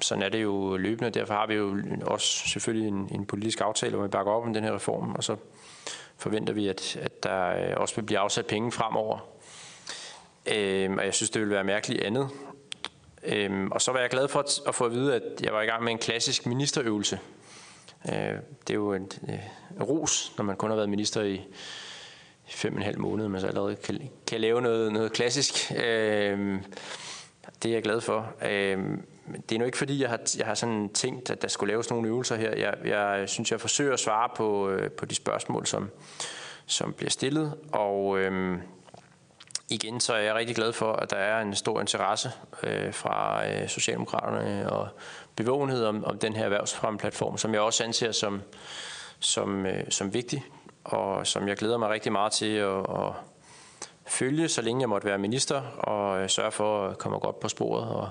Sådan 0.00 0.22
er 0.22 0.28
det 0.28 0.42
jo 0.42 0.76
løbende, 0.76 1.10
derfor 1.10 1.34
har 1.34 1.46
vi 1.46 1.54
jo 1.54 1.76
også 2.06 2.48
selvfølgelig 2.48 2.88
en, 2.88 3.08
en 3.12 3.26
politisk 3.26 3.60
aftale, 3.60 3.94
hvor 3.94 4.02
vi 4.02 4.08
bakker 4.08 4.32
op 4.32 4.44
om 4.44 4.54
den 4.54 4.64
her 4.64 4.74
reform, 4.74 5.14
og 5.14 5.24
så 5.24 5.36
forventer 6.16 6.52
vi, 6.52 6.68
at, 6.68 6.96
at 6.96 7.22
der 7.22 7.46
øh, 7.48 7.74
også 7.76 7.94
vil 7.94 8.02
blive 8.02 8.18
afsat 8.18 8.46
penge 8.46 8.72
fremover. 8.72 9.18
Øhm, 10.46 10.98
og 10.98 11.04
jeg 11.04 11.14
synes, 11.14 11.30
det 11.30 11.42
vil 11.42 11.50
være 11.50 11.64
mærkeligt 11.64 12.02
andet. 12.02 12.28
Øhm, 13.22 13.72
og 13.72 13.82
så 13.82 13.92
var 13.92 14.00
jeg 14.00 14.10
glad 14.10 14.28
for 14.28 14.40
at, 14.40 14.60
at 14.66 14.74
få 14.74 14.84
at 14.84 14.92
vide, 14.92 15.14
at 15.14 15.22
jeg 15.42 15.52
var 15.52 15.62
i 15.62 15.66
gang 15.66 15.84
med 15.84 15.92
en 15.92 15.98
klassisk 15.98 16.46
ministerøvelse 16.46 17.18
Øh, 18.08 18.36
det 18.66 18.70
er 18.70 18.74
jo 18.74 18.94
øh, 18.94 19.00
en, 19.00 19.82
ros, 19.82 20.32
når 20.36 20.44
man 20.44 20.56
kun 20.56 20.70
har 20.70 20.76
været 20.76 20.88
minister 20.88 21.22
i 21.22 21.40
fem 22.46 22.72
og 22.72 22.76
en 22.76 22.84
halv 22.84 22.98
måned, 22.98 23.28
men 23.28 23.40
så 23.40 23.46
allerede 23.46 23.76
kan, 23.76 24.10
kan 24.26 24.40
lave 24.40 24.62
noget, 24.62 24.92
noget 24.92 25.12
klassisk. 25.12 25.72
Øh, 25.72 26.60
det 27.62 27.68
er 27.68 27.72
jeg 27.72 27.82
glad 27.82 28.00
for. 28.00 28.34
Øh, 28.44 28.78
det 29.48 29.54
er 29.54 29.58
nu 29.58 29.64
ikke 29.64 29.78
fordi, 29.78 30.00
jeg 30.02 30.08
har, 30.10 30.20
jeg 30.38 30.46
har 30.46 30.54
sådan 30.54 30.88
tænkt, 30.88 31.30
at 31.30 31.42
der 31.42 31.48
skulle 31.48 31.70
laves 31.70 31.90
nogle 31.90 32.08
øvelser 32.08 32.36
her. 32.36 32.56
Jeg, 32.56 32.74
jeg 32.84 33.28
synes, 33.28 33.50
jeg 33.52 33.60
forsøger 33.60 33.92
at 33.92 34.00
svare 34.00 34.28
på, 34.36 34.70
øh, 34.70 34.90
på 34.90 35.06
de 35.06 35.14
spørgsmål, 35.14 35.66
som, 35.66 35.90
som 36.66 36.92
bliver 36.92 37.10
stillet. 37.10 37.54
Og 37.72 38.18
øh, 38.18 38.58
igen, 39.72 40.00
så 40.00 40.14
er 40.14 40.18
jeg 40.18 40.34
rigtig 40.34 40.56
glad 40.56 40.72
for, 40.72 40.92
at 40.92 41.10
der 41.10 41.16
er 41.16 41.40
en 41.40 41.54
stor 41.54 41.80
interesse 41.80 42.30
øh, 42.62 42.94
fra 42.94 43.46
øh, 43.48 43.68
Socialdemokraterne 43.68 44.72
og 44.72 44.88
bevågenhed 45.36 45.84
om, 45.84 46.04
om 46.04 46.18
den 46.18 46.36
her 46.36 46.44
erhvervsfremmeplatform, 46.44 47.38
som 47.38 47.52
jeg 47.52 47.60
også 47.60 47.84
anser 47.84 48.12
som, 48.12 48.42
som, 49.20 49.66
øh, 49.66 49.84
som 49.90 50.14
vigtig, 50.14 50.44
og 50.84 51.26
som 51.26 51.48
jeg 51.48 51.56
glæder 51.56 51.78
mig 51.78 51.90
rigtig 51.90 52.12
meget 52.12 52.32
til 52.32 52.54
at, 52.54 52.78
at 52.78 53.12
følge, 54.06 54.48
så 54.48 54.62
længe 54.62 54.80
jeg 54.80 54.88
måtte 54.88 55.06
være 55.06 55.18
minister, 55.18 55.62
og 55.78 56.22
øh, 56.22 56.28
sørge 56.28 56.52
for 56.52 56.86
at 56.86 56.98
komme 56.98 57.18
godt 57.18 57.40
på 57.40 57.48
sporet, 57.48 57.88
og, 57.88 58.08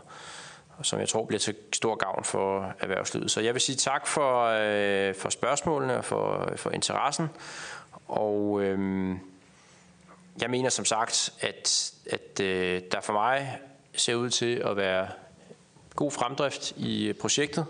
og 0.77 0.85
som 0.85 0.99
jeg 0.99 1.09
tror 1.09 1.25
bliver 1.25 1.39
til 1.39 1.55
stor 1.73 1.95
gavn 1.95 2.23
for 2.23 2.73
erhvervslivet. 2.79 3.31
Så 3.31 3.41
jeg 3.41 3.53
vil 3.53 3.61
sige 3.61 3.75
tak 3.75 4.07
for, 4.07 4.45
øh, 4.45 5.15
for 5.15 5.29
spørgsmålene 5.29 5.97
og 5.97 6.05
for, 6.05 6.53
for 6.55 6.69
interessen, 6.69 7.29
og 8.07 8.61
øh, 8.61 9.15
jeg 10.41 10.49
mener 10.49 10.69
som 10.69 10.85
sagt, 10.85 11.33
at, 11.41 11.93
at 12.09 12.39
øh, 12.39 12.81
der 12.91 13.01
for 13.01 13.13
mig 13.13 13.59
ser 13.95 14.15
ud 14.15 14.29
til 14.29 14.55
at 14.55 14.77
være 14.77 15.07
god 15.95 16.11
fremdrift 16.11 16.73
i 16.77 17.13
projektet. 17.21 17.65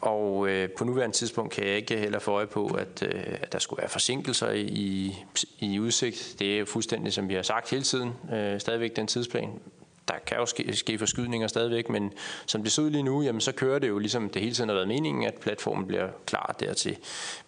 Og 0.00 0.48
øh, 0.48 0.70
på 0.70 0.84
nuværende 0.84 1.16
tidspunkt 1.16 1.52
kan 1.52 1.66
jeg 1.66 1.76
ikke 1.76 1.96
heller 1.96 2.18
få 2.18 2.30
øje 2.30 2.46
på, 2.46 2.66
at, 2.66 3.02
øh, 3.02 3.24
at 3.42 3.52
der 3.52 3.58
skulle 3.58 3.80
være 3.80 3.88
forsinkelser 3.88 4.50
i, 4.50 5.16
i 5.58 5.78
udsigt. 5.78 6.36
Det 6.38 6.54
er 6.54 6.58
jo 6.58 6.64
fuldstændig, 6.64 7.12
som 7.12 7.28
vi 7.28 7.34
har 7.34 7.42
sagt 7.42 7.70
hele 7.70 7.82
tiden, 7.82 8.12
øh, 8.32 8.60
stadigvæk 8.60 8.96
den 8.96 9.06
tidsplan. 9.06 9.60
Der 10.08 10.14
kan 10.26 10.36
jo 10.36 10.46
ske, 10.46 10.76
ske 10.76 10.98
forskydninger 10.98 11.48
stadigvæk, 11.48 11.88
men 11.88 12.12
som 12.46 12.62
det 12.62 12.72
ser 12.72 12.82
ud 12.82 12.90
lige 12.90 13.02
nu, 13.02 13.22
jamen, 13.22 13.40
så 13.40 13.52
kører 13.52 13.78
det 13.78 13.88
jo 13.88 13.98
ligesom 13.98 14.30
det 14.30 14.42
hele 14.42 14.54
tiden 14.54 14.68
har 14.68 14.74
været 14.74 14.88
meningen, 14.88 15.24
at 15.24 15.34
platformen 15.34 15.86
bliver 15.86 16.08
klar 16.26 16.56
der 16.60 16.74
til 16.74 16.96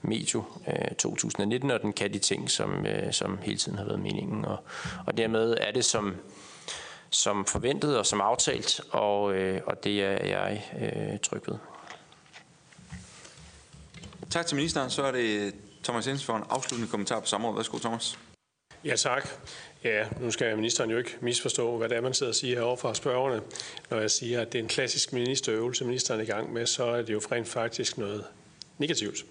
medio 0.03 0.45
øh, 0.69 0.95
2019, 0.99 1.71
og 1.71 1.83
den 1.83 1.93
kan 1.93 2.13
de 2.13 2.19
ting, 2.19 2.51
som, 2.51 2.87
øh, 2.87 3.13
som 3.13 3.39
hele 3.43 3.59
tiden 3.59 3.79
har 3.79 3.85
været 3.85 4.01
meningen. 4.01 4.45
Og, 4.45 4.65
og 5.07 5.17
dermed 5.17 5.57
er 5.61 5.73
det 5.73 5.85
som 5.85 6.17
som 7.11 7.45
forventet 7.45 7.99
og 7.99 8.07
som 8.07 8.21
aftalt, 8.21 8.81
og, 8.91 9.35
øh, 9.35 9.61
og 9.67 9.85
det 9.85 10.03
er 10.03 10.27
jeg 10.27 10.71
øh, 10.81 11.19
tryg 11.19 11.43
ved. 11.49 11.59
Tak 14.31 14.47
til 14.47 14.57
ministeren. 14.57 14.91
Så 14.91 15.03
er 15.03 15.13
det 15.13 15.55
Thomas 15.85 16.07
Jensen 16.07 16.27
for 16.27 16.37
en 16.37 16.45
afsluttende 16.51 16.91
kommentar 16.91 17.21
på 17.21 17.27
samrådet. 17.27 17.57
Værsgo, 17.57 17.79
Thomas. 17.79 18.19
Ja, 18.85 18.97
tak. 18.97 19.29
Ja, 19.85 20.07
nu 20.21 20.31
skal 20.31 20.57
ministeren 20.57 20.91
jo 20.91 20.99
ikke 20.99 21.17
misforstå, 21.21 21.77
hvad 21.77 21.89
det 21.89 21.97
er, 21.97 22.01
man 22.01 22.15
sidder 22.15 22.31
og 22.31 22.37
siger 22.37 22.57
herovre 22.57 22.77
fra 22.77 22.95
spørgerne. 22.95 23.43
Når 23.91 24.01
jeg 24.01 24.11
siger, 24.11 24.41
at 24.41 24.53
det 24.53 24.59
er 24.59 24.63
en 24.63 24.69
klassisk 24.69 25.13
ministerøvelse, 25.13 25.85
ministeren 25.85 26.21
er 26.21 26.25
i 26.25 26.27
gang 26.27 26.53
med, 26.53 26.67
så 26.67 26.85
er 26.85 27.03
det 27.03 27.13
jo 27.13 27.21
rent 27.33 27.49
faktisk 27.49 27.99
noget 27.99 28.25
negativt. 28.79 29.25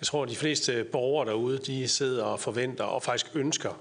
Jeg 0.00 0.06
tror, 0.06 0.22
at 0.22 0.28
de 0.28 0.36
fleste 0.36 0.84
borgere 0.84 1.28
derude, 1.28 1.58
de 1.58 1.88
sidder 1.88 2.24
og 2.24 2.40
forventer 2.40 2.84
og 2.84 3.02
faktisk 3.02 3.26
ønsker, 3.34 3.80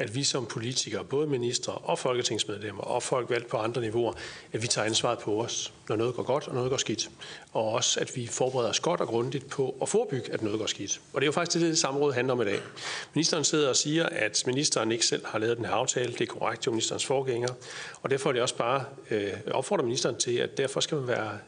at 0.00 0.14
vi 0.14 0.24
som 0.24 0.46
politikere, 0.46 1.04
både 1.04 1.26
ministre 1.26 1.72
og 1.72 1.98
folketingsmedlemmer 1.98 2.82
og 2.82 3.02
folk 3.02 3.30
valgt 3.30 3.48
på 3.48 3.56
andre 3.56 3.80
niveauer, 3.80 4.12
at 4.52 4.62
vi 4.62 4.66
tager 4.66 4.86
ansvaret 4.86 5.18
på 5.18 5.42
os, 5.42 5.72
når 5.88 5.96
noget 5.96 6.14
går 6.14 6.22
godt 6.22 6.48
og 6.48 6.54
noget 6.54 6.70
går 6.70 6.76
skidt. 6.76 7.10
Og 7.52 7.72
også, 7.72 8.00
at 8.00 8.16
vi 8.16 8.26
forbereder 8.26 8.70
os 8.70 8.80
godt 8.80 9.00
og 9.00 9.06
grundigt 9.06 9.48
på 9.48 9.76
at 9.82 9.88
forebygge, 9.88 10.32
at 10.32 10.42
noget 10.42 10.58
går 10.58 10.66
skidt. 10.66 11.00
Og 11.12 11.20
det 11.20 11.24
er 11.24 11.26
jo 11.28 11.32
faktisk 11.32 11.60
det, 11.60 11.70
det 11.70 11.78
samråd 11.78 12.12
handler 12.12 12.34
om 12.34 12.42
i 12.42 12.44
dag. 12.44 12.60
Ministeren 13.14 13.44
sidder 13.44 13.68
og 13.68 13.76
siger, 13.76 14.06
at 14.06 14.42
ministeren 14.46 14.92
ikke 14.92 15.06
selv 15.06 15.26
har 15.26 15.38
lavet 15.38 15.56
den 15.56 15.64
her 15.64 15.72
aftale. 15.72 16.12
Det 16.12 16.20
er 16.20 16.26
korrekt, 16.26 16.66
jo 16.66 16.70
ministerens 16.70 17.06
forgænger. 17.06 17.48
Og 18.02 18.10
derfor 18.10 18.30
er 18.30 18.32
det 18.32 18.42
også 18.42 18.56
bare 18.56 18.84
øh, 19.10 19.32
opfordrer 19.50 19.84
ministeren 19.84 20.16
til, 20.16 20.36
at 20.36 20.58
derfor 20.58 20.80
skal 20.80 20.98
man 20.98 21.08
være 21.08 21.38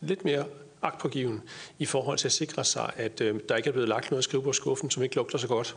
lidt 0.00 0.24
mere 0.24 0.44
agtpågiven 0.84 1.42
i 1.78 1.86
forhold 1.86 2.18
til 2.18 2.28
at 2.28 2.32
sikre 2.32 2.64
sig, 2.64 2.92
at 2.96 3.20
øh, 3.20 3.40
der 3.48 3.56
ikke 3.56 3.68
er 3.68 3.72
blevet 3.72 3.88
lagt 3.88 4.10
noget 4.10 4.22
i 4.22 4.24
skrivebordskuffen, 4.24 4.90
som 4.90 5.02
ikke 5.02 5.16
lugter 5.16 5.38
så 5.38 5.48
godt. 5.48 5.76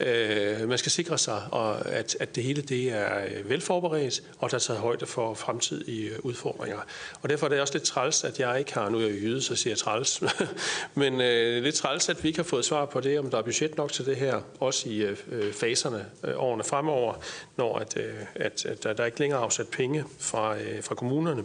Øh, 0.00 0.68
man 0.68 0.78
skal 0.78 0.92
sikre 0.92 1.18
sig, 1.18 1.42
og 1.50 1.88
at, 1.88 2.16
at 2.20 2.36
det 2.36 2.44
hele 2.44 2.62
det 2.62 2.92
er 2.92 3.24
øh, 3.24 3.50
velforberedt, 3.50 4.22
og 4.38 4.50
der 4.50 4.54
er 4.54 4.58
taget 4.58 4.80
højde 4.80 5.06
for 5.06 5.34
fremtidige 5.34 6.10
øh, 6.10 6.18
udfordringer. 6.22 6.78
Og 7.22 7.28
derfor 7.28 7.46
er 7.46 7.50
det 7.50 7.60
også 7.60 7.74
lidt 7.74 7.84
træls, 7.84 8.24
at 8.24 8.40
jeg 8.40 8.58
ikke 8.58 8.74
har, 8.74 8.88
nu 8.88 8.98
er 8.98 9.02
jeg 9.02 9.10
jyde, 9.10 9.42
så 9.42 9.56
siger 9.56 9.72
jeg 9.72 9.78
træls, 9.78 10.22
men 10.94 11.20
øh, 11.20 11.62
lidt 11.62 11.74
træls, 11.74 12.08
at 12.08 12.22
vi 12.22 12.28
ikke 12.28 12.38
har 12.38 12.44
fået 12.44 12.64
svar 12.64 12.84
på 12.84 13.00
det, 13.00 13.18
om 13.18 13.30
der 13.30 13.38
er 13.38 13.42
budget 13.42 13.76
nok 13.76 13.92
til 13.92 14.06
det 14.06 14.16
her, 14.16 14.40
også 14.60 14.88
i 14.88 14.96
øh, 14.96 15.16
øh, 15.32 15.52
faserne 15.52 16.06
øh, 16.24 16.34
årene 16.36 16.64
fremover, 16.64 17.14
når 17.56 17.78
at, 17.78 17.96
øh, 17.96 18.14
at, 18.34 18.66
at 18.66 18.82
der, 18.82 18.92
der 18.92 19.02
er 19.02 19.06
ikke 19.06 19.20
længere 19.20 19.40
afsat 19.40 19.68
penge 19.68 20.04
fra, 20.18 20.56
øh, 20.58 20.82
fra 20.82 20.94
kommunerne. 20.94 21.44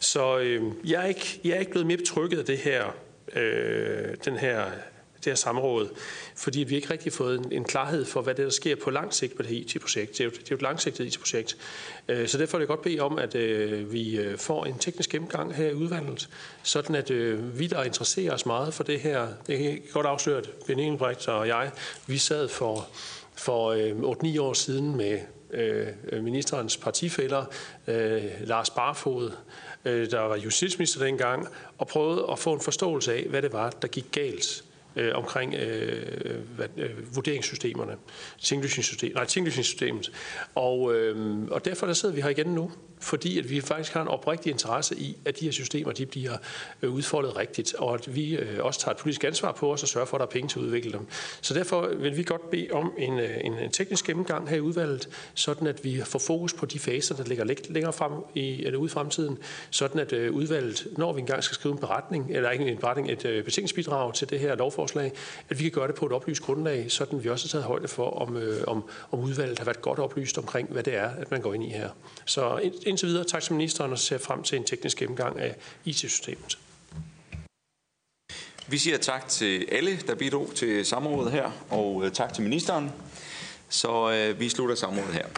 Så 0.00 0.38
øh, 0.38 0.62
jeg, 0.84 1.02
er 1.02 1.06
ikke, 1.06 1.40
jeg 1.44 1.52
er 1.52 1.58
ikke 1.58 1.70
blevet 1.70 1.86
mere 1.86 1.96
betrykket 1.96 2.38
af 2.38 2.44
det 2.44 2.51
her, 2.58 2.94
øh, 3.36 4.16
den 4.24 4.36
her, 4.36 4.64
det 5.16 5.30
her 5.30 5.34
samråd, 5.34 5.88
fordi 6.36 6.60
vi 6.60 6.76
ikke 6.76 6.90
rigtig 6.90 7.12
fået 7.12 7.38
en, 7.38 7.52
en 7.52 7.64
klarhed 7.64 8.04
for, 8.04 8.22
hvad 8.22 8.34
det 8.34 8.42
er, 8.42 8.46
der 8.46 8.52
sker 8.52 8.76
på 8.76 8.90
lang 8.90 9.14
sigt 9.14 9.36
på 9.36 9.42
det 9.42 9.50
her 9.50 9.56
IT-projekt. 9.56 10.12
Det 10.12 10.20
er 10.20 10.24
jo, 10.24 10.30
det 10.30 10.38
er 10.38 10.46
jo 10.50 10.54
et 10.54 10.62
langsigtet 10.62 11.04
IT-projekt. 11.04 11.56
Øh, 12.08 12.28
så 12.28 12.38
derfor 12.38 12.58
vil 12.58 12.62
jeg 12.62 12.68
godt 12.68 12.82
bede 12.82 13.00
om, 13.00 13.18
at 13.18 13.34
øh, 13.34 13.92
vi 13.92 14.18
øh, 14.18 14.38
får 14.38 14.64
en 14.64 14.78
teknisk 14.78 15.10
gennemgang 15.10 15.54
her 15.54 15.68
i 15.68 15.74
udvalget, 15.74 16.28
sådan 16.62 16.94
at 16.94 17.10
øh, 17.10 17.58
vi, 17.58 17.66
der 17.66 17.82
interesserer 17.82 18.34
os 18.34 18.46
meget 18.46 18.74
for 18.74 18.84
det 18.84 19.00
her, 19.00 19.28
det 19.46 19.72
er 19.72 19.76
godt 19.92 20.06
afsløret, 20.06 20.50
Ben 20.66 20.78
Engelbrecht 20.78 21.28
og 21.28 21.48
jeg, 21.48 21.70
vi 22.06 22.18
sad 22.18 22.48
for, 22.48 22.88
for 23.34 23.70
øh, 23.70 24.34
8-9 24.34 24.40
år 24.40 24.52
siden 24.52 24.96
med 24.96 25.18
øh, 25.52 26.24
ministerens 26.24 26.76
partifælder, 26.76 27.44
øh, 27.86 28.22
Lars 28.40 28.70
Barfod, 28.70 29.30
øh, 29.84 30.10
der 30.10 30.20
var 30.20 30.36
justitsminister 30.36 31.04
dengang, 31.04 31.48
og 31.78 31.86
prøvede 31.86 32.26
at 32.32 32.38
få 32.38 32.52
en 32.52 32.60
forståelse 32.60 33.14
af, 33.14 33.22
hvad 33.22 33.42
det 33.42 33.52
var, 33.52 33.70
der 33.70 33.88
gik 33.88 34.06
galt 34.12 34.64
øh, 34.96 35.14
omkring 35.14 35.54
øh, 35.54 36.02
øh 36.24 36.40
hvad, 36.56 36.68
øh, 36.76 37.16
vurderingssystemerne, 37.16 37.96
tinglysningssystemet, 38.38 39.14
nej, 39.14 39.24
tinglysningssystemet. 39.24 40.12
Og, 40.54 40.94
øh, 40.94 41.42
og 41.50 41.64
derfor 41.64 41.86
der 41.86 41.92
sidder 41.92 42.14
vi 42.14 42.20
her 42.20 42.28
igen 42.28 42.46
nu, 42.46 42.70
fordi 43.02 43.38
at 43.38 43.50
vi 43.50 43.60
faktisk 43.60 43.92
har 43.92 44.02
en 44.02 44.08
oprigtig 44.08 44.52
interesse 44.52 44.96
i, 44.96 45.16
at 45.24 45.40
de 45.40 45.44
her 45.44 45.52
systemer 45.52 45.92
de 45.92 46.06
bliver 46.06 46.32
øh, 46.82 46.90
udfoldet 46.90 47.36
rigtigt, 47.36 47.74
og 47.74 47.94
at 47.94 48.14
vi 48.14 48.36
øh, 48.36 48.64
også 48.64 48.80
tager 48.80 48.94
et 48.94 49.00
politisk 49.00 49.24
ansvar 49.24 49.52
på 49.52 49.72
os 49.72 49.82
og 49.82 49.88
sørger 49.88 50.06
for, 50.06 50.16
at 50.16 50.20
der 50.20 50.26
er 50.26 50.30
penge 50.30 50.48
til 50.48 50.58
at 50.58 50.64
udvikle 50.64 50.92
dem. 50.92 51.06
Så 51.40 51.54
derfor 51.54 51.86
vil 51.86 52.16
vi 52.16 52.22
godt 52.22 52.50
bede 52.50 52.68
om 52.72 52.92
en, 52.98 53.18
øh, 53.18 53.30
en, 53.40 53.70
teknisk 53.70 54.06
gennemgang 54.06 54.48
her 54.48 54.56
i 54.56 54.60
udvalget, 54.60 55.08
sådan 55.34 55.66
at 55.66 55.84
vi 55.84 56.00
får 56.04 56.18
fokus 56.18 56.52
på 56.52 56.66
de 56.66 56.78
faser, 56.78 57.14
der 57.14 57.24
ligger 57.24 57.44
længere 57.68 57.92
frem 57.92 58.12
i, 58.34 58.64
eller 58.64 58.78
ude 58.78 58.86
i 58.86 58.90
fremtiden, 58.90 59.38
sådan 59.70 60.00
at 60.00 60.12
udvalget, 60.12 60.86
når 60.96 61.12
vi 61.12 61.20
engang 61.20 61.44
skal 61.44 61.54
skrive 61.54 61.72
en 61.72 61.78
beretning, 61.78 62.30
eller 62.30 62.50
ikke 62.50 62.64
en 62.64 62.76
beretning, 62.76 63.10
et 63.10 63.18
betænkningsbidrag 63.44 64.14
til 64.14 64.30
det 64.30 64.40
her 64.40 64.54
lovforslag, 64.54 65.12
at 65.50 65.58
vi 65.58 65.62
kan 65.62 65.72
gøre 65.72 65.88
det 65.88 65.94
på 65.94 66.06
et 66.06 66.12
oplyst 66.12 66.42
grundlag, 66.42 66.90
sådan 66.92 67.18
at 67.18 67.24
vi 67.24 67.28
også 67.28 67.46
har 67.46 67.50
taget 67.50 67.64
højde 67.64 67.88
for, 67.88 68.10
om, 68.10 68.36
om, 68.66 68.84
om 69.10 69.20
udvalget 69.20 69.58
har 69.58 69.64
været 69.64 69.82
godt 69.82 69.98
oplyst 69.98 70.38
omkring, 70.38 70.68
hvad 70.72 70.82
det 70.82 70.96
er, 70.96 71.08
at 71.08 71.30
man 71.30 71.40
går 71.40 71.54
ind 71.54 71.64
i 71.64 71.68
her. 71.68 71.88
Så 72.24 72.60
indtil 72.92 73.08
videre 73.08 73.24
tak 73.24 73.42
til 73.42 73.52
ministeren 73.52 73.92
og 73.92 73.98
ser 73.98 74.18
frem 74.18 74.42
til 74.42 74.58
en 74.58 74.64
teknisk 74.64 74.98
gennemgang 74.98 75.40
af 75.40 75.56
IT-systemet. 75.84 76.58
Vi 78.66 78.78
siger 78.78 78.98
tak 78.98 79.28
til 79.28 79.68
alle, 79.72 79.96
der 80.06 80.14
bidrog 80.14 80.50
til 80.54 80.86
samrådet 80.86 81.32
her, 81.32 81.50
og 81.70 82.02
øh, 82.04 82.12
tak 82.12 82.34
til 82.34 82.42
ministeren. 82.42 82.90
Så 83.68 84.10
øh, 84.10 84.40
vi 84.40 84.48
slutter 84.48 84.74
samrådet 84.74 85.14
her. 85.14 85.26